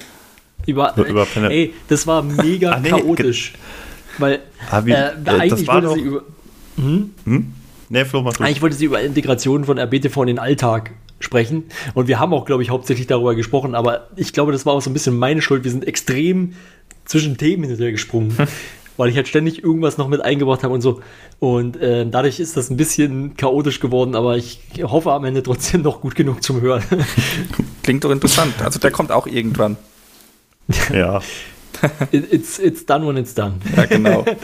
Über, 0.66 0.94
Über 0.96 1.24
Pen- 1.26 1.44
ey, 1.50 1.72
das 1.88 2.06
war 2.06 2.22
mega 2.22 2.72
Ah, 2.74 2.80
nee, 2.80 2.88
chaotisch. 2.90 3.54
Weil 4.18 4.40
Ah, 4.70 4.82
wie- 4.84 4.90
äh, 4.92 4.94
äh, 5.24 5.30
eigentlich 5.38 5.68
wollte 5.68 5.92
sie 5.94 6.00
über 6.00 6.22
Nee, 7.88 8.04
Flo, 8.04 8.22
mach. 8.22 8.38
Eigentlich 8.40 8.62
wollte 8.62 8.76
sie 8.76 8.84
über 8.86 9.00
Integration 9.00 9.64
von 9.64 9.78
RBTV 9.78 10.22
in 10.22 10.26
den 10.26 10.38
Alltag 10.38 10.90
sprechen. 11.20 11.64
Und 11.94 12.08
wir 12.08 12.18
haben 12.18 12.32
auch, 12.34 12.44
glaube 12.44 12.62
ich, 12.62 12.70
hauptsächlich 12.70 13.06
darüber 13.06 13.34
gesprochen. 13.34 13.74
Aber 13.74 14.08
ich 14.16 14.32
glaube, 14.32 14.52
das 14.52 14.66
war 14.66 14.72
auch 14.74 14.82
so 14.82 14.90
ein 14.90 14.92
bisschen 14.92 15.16
meine 15.18 15.40
Schuld. 15.40 15.64
Wir 15.64 15.70
sind 15.70 15.86
extrem 15.86 16.54
zwischen 17.04 17.36
Themen 17.38 17.64
hinterher 17.64 17.92
gesprungen. 17.92 18.36
Weil 18.98 19.10
ich 19.10 19.16
halt 19.16 19.28
ständig 19.28 19.62
irgendwas 19.62 19.98
noch 19.98 20.08
mit 20.08 20.22
eingebracht 20.22 20.64
habe 20.64 20.72
und 20.72 20.80
so. 20.80 21.00
Und 21.38 21.76
äh, 21.76 22.06
dadurch 22.10 22.40
ist 22.40 22.56
das 22.56 22.70
ein 22.70 22.76
bisschen 22.78 23.36
chaotisch 23.36 23.78
geworden. 23.78 24.14
Aber 24.16 24.36
ich 24.36 24.58
hoffe 24.82 25.12
am 25.12 25.24
Ende 25.24 25.42
trotzdem 25.42 25.82
noch 25.82 26.00
gut 26.00 26.14
genug 26.16 26.42
zum 26.42 26.60
Hören. 26.62 26.82
Klingt 27.82 28.02
doch 28.04 28.10
interessant. 28.10 28.54
Also 28.64 28.78
der 28.80 28.90
kommt 28.90 29.12
auch 29.12 29.26
irgendwann. 29.26 29.76
Ja. 30.92 31.20
It- 32.10 32.32
it's, 32.32 32.58
it's 32.58 32.84
done 32.86 33.06
when 33.06 33.16
it's 33.16 33.34
done. 33.34 33.54
Ja, 33.76 33.84
genau. 33.86 34.24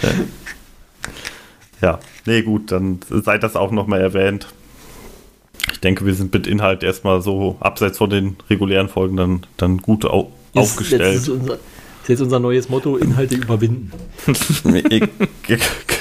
Ja, 1.80 1.98
nee, 2.26 2.42
gut, 2.42 2.70
dann 2.70 3.00
sei 3.10 3.38
das 3.38 3.56
auch 3.56 3.72
nochmal 3.72 4.00
erwähnt. 4.00 4.46
Ich 5.72 5.80
denke, 5.80 6.06
wir 6.06 6.14
sind 6.14 6.32
mit 6.32 6.46
Inhalt 6.46 6.84
erstmal 6.84 7.22
so, 7.22 7.56
abseits 7.58 7.98
von 7.98 8.08
den 8.08 8.36
regulären 8.48 8.88
Folgen, 8.88 9.16
dann, 9.16 9.46
dann 9.56 9.78
gut 9.78 10.04
au 10.04 10.30
Ist- 10.54 10.60
aufgestellt. 10.60 11.02
Jetzt 11.14 11.22
ist, 11.22 11.28
unser, 11.30 11.54
ist 11.54 12.08
jetzt 12.08 12.20
unser 12.20 12.38
neues 12.38 12.68
Motto: 12.68 12.96
Inhalte 12.98 13.34
überwinden. 13.34 13.90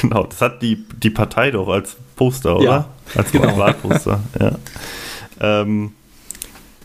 Genau, 0.02 0.24
das 0.24 0.42
hat 0.42 0.62
die, 0.62 0.84
die 1.02 1.10
Partei 1.12 1.52
doch 1.52 1.68
als 1.68 1.96
Poster, 2.16 2.58
oder? 2.58 2.66
Ja, 2.66 2.90
als 3.16 3.32
genau. 3.32 3.58
Wahlposter, 3.58 4.20
ja. 4.40 4.58
Ähm, 5.40 5.92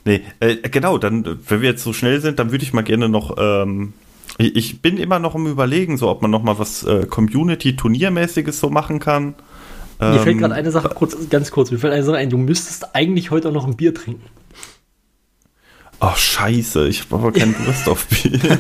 nee, 0.07 0.23
äh, 0.41 0.57
genau, 0.71 0.97
dann, 0.97 1.39
wenn 1.49 1.61
wir 1.61 1.69
jetzt 1.71 1.83
so 1.83 1.93
schnell 1.93 2.21
sind, 2.23 2.39
dann 2.39 2.51
würde 2.51 2.65
ich 2.65 2.73
mal 2.73 2.83
gerne 2.83 3.09
noch, 3.11 3.37
ähm, 3.39 3.93
ich, 4.39 4.81
bin 4.81 4.97
immer 4.97 5.19
noch 5.19 5.35
am 5.35 5.47
überlegen, 5.47 5.99
so 5.99 6.09
ob 6.09 6.23
man 6.23 6.31
noch 6.31 6.43
mal 6.43 6.59
was 6.59 6.83
äh, 6.85 7.07
Community-Turniermäßiges 7.07 8.59
so 8.59 8.71
machen 8.71 8.99
kann. 8.99 9.35
Mir 9.99 10.19
fällt 10.21 10.27
Ähm, 10.35 10.39
gerade 10.39 10.55
eine 10.55 10.71
Sache 10.71 10.91
kurz, 10.91 11.17
ganz 11.31 11.51
kurz, 11.51 11.71
mir 11.71 11.79
fällt 11.79 11.95
eine 11.95 12.05
Sache 12.05 12.19
ein, 12.19 12.29
du 12.31 12.37
müsstest 12.37 12.95
eigentlich 12.95 13.31
heute 13.31 13.49
auch 13.49 13.53
noch 13.53 13.67
ein 13.67 13.77
Bier 13.77 13.95
trinken. 13.95 14.23
Oh, 15.99 16.15
scheiße, 16.15 16.89
ich 16.89 17.05
habe 17.05 17.15
aber 17.15 17.33
keine 17.33 17.55
Lust 17.65 17.89
auf 17.89 18.07
Bier. 18.07 18.39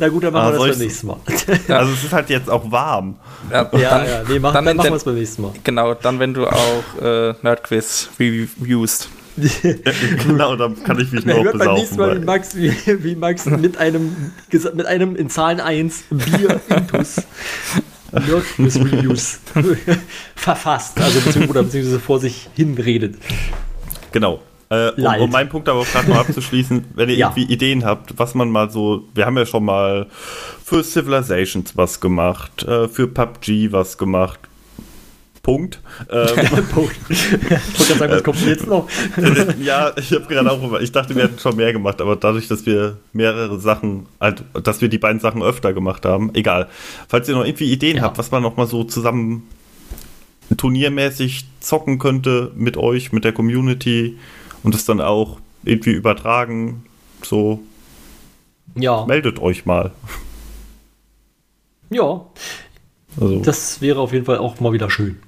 Na 0.00 0.08
gut, 0.08 0.24
dann 0.24 0.32
machen 0.32 0.42
Ah, 0.42 0.48
wir 0.48 0.52
das 0.52 0.58
soll 0.58 0.70
beim 0.70 0.78
nächsten 0.80 1.06
Mal. 1.06 1.16
Also 1.68 1.92
es 1.92 2.04
ist 2.04 2.12
halt 2.12 2.28
jetzt 2.30 2.50
auch 2.50 2.68
warm. 2.72 3.14
Ja, 3.52 3.56
Ja, 3.56 3.68
dann, 3.70 4.06
ja, 4.08 4.22
nee, 4.28 4.38
mach, 4.40 4.52
dann 4.52 4.64
dann, 4.64 4.76
machen 4.78 4.90
wir 4.90 4.96
es 4.96 5.04
beim 5.04 5.14
nächsten 5.14 5.42
Mal. 5.42 5.52
Genau, 5.62 5.94
dann 5.94 6.18
wenn 6.18 6.34
du 6.34 6.48
auch 6.48 7.00
äh, 7.00 7.34
Nerdquiz 7.42 8.08
reviewst. 8.18 9.08
genau, 10.26 10.56
dann 10.56 10.82
kann 10.84 10.98
ich 11.00 11.12
mich 11.12 11.24
noch 11.24 11.42
hört 11.42 11.58
beim 11.58 11.74
nächsten. 11.74 11.96
Mal, 11.96 12.20
wie 12.20 12.24
Max, 12.24 12.56
wie, 12.56 12.72
wie 13.04 13.14
Max 13.14 13.46
mit 13.46 13.76
einem, 13.76 14.32
mit 14.74 14.86
einem 14.86 15.16
in 15.16 15.30
Zahlen 15.30 15.60
1 15.60 16.04
Bier 16.10 16.60
Intus 16.68 17.16
Nerdquiz 18.12 18.76
Reviews 18.76 19.40
verfasst, 20.34 20.98
also 21.00 21.20
beziehungsweise, 21.20 21.50
oder 21.50 21.62
beziehungsweise 21.62 22.00
vor 22.00 22.20
sich 22.20 22.48
hinredet. 22.54 23.16
genau. 24.12 24.40
Äh, 24.70 24.90
um, 25.00 25.22
um 25.22 25.30
meinen 25.30 25.48
Punkt 25.48 25.66
aber 25.70 25.80
auch 25.80 25.86
gerade 25.86 26.10
noch 26.10 26.18
abzuschließen, 26.18 26.84
wenn 26.94 27.08
ihr 27.08 27.16
Ja. 27.16 27.28
irgendwie 27.34 27.50
Ideen 27.50 27.86
habt, 27.86 28.18
was 28.18 28.34
man 28.34 28.50
mal 28.50 28.70
so, 28.70 29.04
wir 29.14 29.24
haben 29.24 29.38
ja 29.38 29.46
schon 29.46 29.64
mal 29.64 30.08
für 30.62 30.84
Civilizations 30.84 31.74
was 31.74 32.00
gemacht, 32.00 32.64
äh, 32.64 32.86
für 32.86 33.08
PUBG 33.08 33.72
was 33.72 33.96
gemacht. 33.96 34.38
Punkt. 35.48 35.80
Ähm, 36.10 36.66
Punkt. 36.72 36.94
Ich 37.08 37.30
wollte 37.32 37.58
gerade 37.86 37.98
sagen, 37.98 38.12
was 38.12 38.22
kommt 38.22 38.40
denn 38.42 38.48
jetzt 38.48 38.66
noch? 38.66 38.86
ja, 39.62 39.92
ich 39.96 40.12
habe 40.12 40.26
gerade 40.26 40.50
auch, 40.52 40.62
über- 40.62 40.82
ich 40.82 40.92
dachte, 40.92 41.14
wir 41.16 41.22
hätten 41.24 41.38
schon 41.38 41.56
mehr 41.56 41.72
gemacht, 41.72 42.02
aber 42.02 42.16
dadurch, 42.16 42.48
dass 42.48 42.66
wir 42.66 42.98
mehrere 43.14 43.58
Sachen, 43.58 44.04
halt, 44.20 44.44
dass 44.62 44.82
wir 44.82 44.88
die 44.90 44.98
beiden 44.98 45.20
Sachen 45.20 45.42
öfter 45.42 45.72
gemacht 45.72 46.04
haben, 46.04 46.34
egal. 46.34 46.68
Falls 47.08 47.28
ihr 47.30 47.34
noch 47.34 47.46
irgendwie 47.46 47.72
Ideen 47.72 47.96
Ja. 47.96 48.02
habt, 48.02 48.18
was 48.18 48.30
man 48.30 48.42
noch 48.42 48.58
mal 48.58 48.66
so 48.66 48.84
zusammen 48.84 49.44
turniermäßig 50.54 51.46
zocken 51.60 51.98
könnte 51.98 52.52
mit 52.54 52.76
euch, 52.76 53.12
mit 53.12 53.24
der 53.24 53.32
Community 53.32 54.18
und 54.62 54.74
es 54.74 54.84
dann 54.84 55.00
auch 55.00 55.40
irgendwie 55.64 55.92
übertragen, 55.92 56.84
so 57.22 57.60
Ja, 58.74 59.06
meldet 59.06 59.38
euch 59.40 59.64
mal. 59.66 59.92
ja, 61.90 62.20
Also, 63.20 63.40
das 63.40 63.80
wäre 63.80 64.00
auf 64.00 64.12
jeden 64.12 64.24
Fall 64.24 64.38
auch 64.38 64.60
mal 64.60 64.72
wieder 64.72 64.90
schön. 64.90 65.18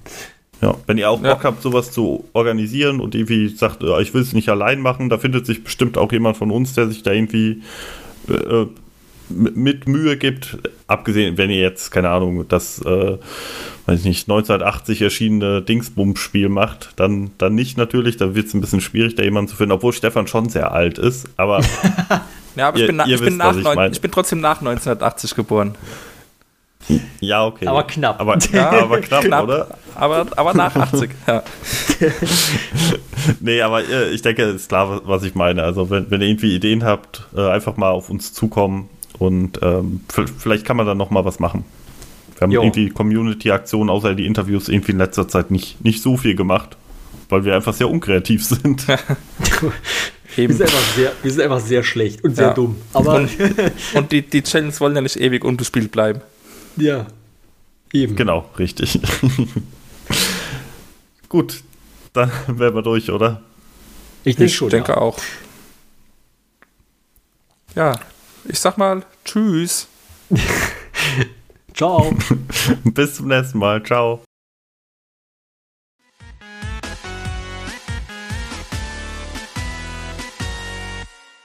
ja, 0.61 0.75
wenn 0.87 0.97
ihr 0.97 1.09
auch 1.09 1.21
Ja. 1.23 1.33
Bock 1.33 1.43
habt, 1.43 1.61
sowas 1.61 1.91
zu 1.91 2.25
organisieren 2.33 2.99
und 3.01 3.15
irgendwie 3.15 3.47
sagt, 3.49 3.83
äh, 3.83 4.01
ich 4.01 4.13
will 4.13 4.21
es 4.21 4.33
nicht 4.33 4.49
allein 4.49 4.79
machen, 4.79 5.09
da 5.09 5.17
findet 5.17 5.45
sich 5.45 5.63
bestimmt 5.63 5.97
auch 5.97 6.11
jemand 6.11 6.37
von 6.37 6.51
uns, 6.51 6.73
der 6.73 6.87
sich 6.87 7.03
da 7.03 7.11
irgendwie 7.11 7.61
äh, 8.29 8.65
mit 9.29 9.55
mit 9.55 9.87
Mühe 9.87 10.17
gibt. 10.17 10.57
Abgesehen, 10.87 11.37
wenn 11.37 11.49
ihr 11.49 11.61
jetzt, 11.61 11.89
keine 11.91 12.09
Ahnung, 12.09 12.45
das, 12.49 12.79
äh, 12.85 13.17
weiß 13.85 13.99
ich 14.01 14.05
nicht, 14.05 14.29
1980 14.29 15.01
erschienene 15.01 15.61
Dingsbums-Spiel 15.61 16.49
macht, 16.49 16.91
dann, 16.97 17.31
dann 17.37 17.55
nicht 17.55 17.77
natürlich, 17.77 18.17
da 18.17 18.35
wird 18.35 18.47
es 18.47 18.53
ein 18.53 18.59
bisschen 18.61 18.81
schwierig, 18.81 19.15
da 19.15 19.23
jemanden 19.23 19.49
zu 19.49 19.55
finden, 19.55 19.71
obwohl 19.71 19.93
Stefan 19.93 20.27
schon 20.27 20.49
sehr 20.49 20.73
alt 20.73 20.97
ist, 20.99 21.29
aber 21.37 21.61
Ja, 22.57 22.67
aber 22.67 22.77
Ihr- 22.77 22.83
ich, 22.83 22.87
bin, 22.87 22.95
na, 22.97 23.05
ihr 23.07 23.15
ich, 23.15 23.21
bin 23.21 23.27
wisst, 23.29 23.37
nach 23.37 23.47
was 23.51 23.57
ich 23.57 23.63
neun, 23.63 23.75
meine. 23.77 23.93
ich 23.93 24.01
bin 24.01 24.11
trotzdem 24.11 24.41
nach 24.41 24.59
1980 24.59 25.35
geboren. 25.35 25.75
Ja, 27.19 27.45
okay. 27.45 27.67
Aber 27.67 27.83
knapp. 27.83 28.19
Aber, 28.19 28.37
Ja, 28.51 28.69
aber 28.71 28.99
knapp, 29.01 29.23
knapp. 29.23 29.43
oder? 29.43 29.77
Aber, 29.95 30.25
aber 30.35 30.53
nach 30.53 30.75
80. 30.75 31.11
Ja. 31.27 31.43
Nee, 33.39 33.61
aber 33.61 33.87
äh, 33.87 34.09
ich 34.09 34.21
denke, 34.21 34.43
ist 34.43 34.69
klar, 34.69 35.01
was 35.05 35.23
ich 35.23 35.35
meine. 35.35 35.63
Also, 35.63 35.89
wenn, 35.89 36.09
wenn 36.09 36.21
ihr 36.21 36.27
irgendwie 36.27 36.55
Ideen 36.55 36.83
habt, 36.83 37.27
äh, 37.35 37.47
einfach 37.49 37.77
mal 37.77 37.89
auf 37.91 38.09
uns 38.09 38.33
zukommen 38.33 38.89
und 39.19 39.59
ähm, 39.61 40.01
vielleicht 40.37 40.65
kann 40.65 40.77
man 40.77 40.85
dann 40.87 40.97
noch 40.97 41.11
mal 41.11 41.23
was 41.25 41.39
machen. 41.39 41.63
Wir 42.35 42.41
haben 42.41 42.51
Jo. 42.51 42.61
irgendwie 42.63 42.89
Community-Aktionen, 42.89 43.89
außer 43.89 44.15
die 44.15 44.25
Interviews, 44.25 44.67
irgendwie 44.67 44.93
in 44.93 44.97
letzter 44.97 45.27
Zeit 45.27 45.51
nicht, 45.51 45.83
nicht 45.85 46.01
so 46.01 46.17
viel 46.17 46.35
gemacht, 46.35 46.75
weil 47.29 47.45
wir 47.45 47.55
einfach 47.55 47.73
sehr 47.73 47.89
unkreativ 47.89 48.43
sind. 48.45 48.85
Wir 50.33 50.45
Eben. 50.45 50.53
sind 50.53 50.63
einfach 50.63 50.95
sehr, 50.95 51.11
wir 51.23 51.29
sind 51.31 51.41
einfach 51.43 51.59
sehr 51.59 51.83
schlecht 51.83 52.23
und 52.23 52.37
sehr 52.37 52.47
Ja. 52.47 52.53
dumm. 52.53 52.77
Aber 52.93 53.15
Und, 53.15 53.29
und 53.95 54.11
die, 54.13 54.21
die 54.21 54.41
Channels 54.41 54.79
wollen 54.79 54.95
ja 54.95 55.01
nicht 55.01 55.17
ewig 55.17 55.43
unbespielt 55.43 55.91
bleiben. 55.91 56.21
Ja, 56.77 57.07
eben. 57.93 58.15
genau, 58.15 58.49
richtig. 58.57 58.99
Gut, 61.29 61.63
dann 62.13 62.31
wären 62.47 62.75
wir 62.75 62.81
durch, 62.81 63.09
oder? 63.09 63.41
Ich 64.23 64.35
denke 64.35 64.45
Ich 64.45 64.55
schon. 64.55 64.69
denke 64.69 64.91
ja. 64.93 64.97
auch. 64.97 65.17
Ja, 67.75 67.99
ich 68.45 68.59
sag 68.59 68.77
mal 68.77 69.03
Tschüss. 69.23 69.87
Ciao. 71.73 72.13
Bis 72.83 73.15
zum 73.15 73.27
nächsten 73.29 73.59
Mal. 73.59 73.81
Ciao. 73.83 74.21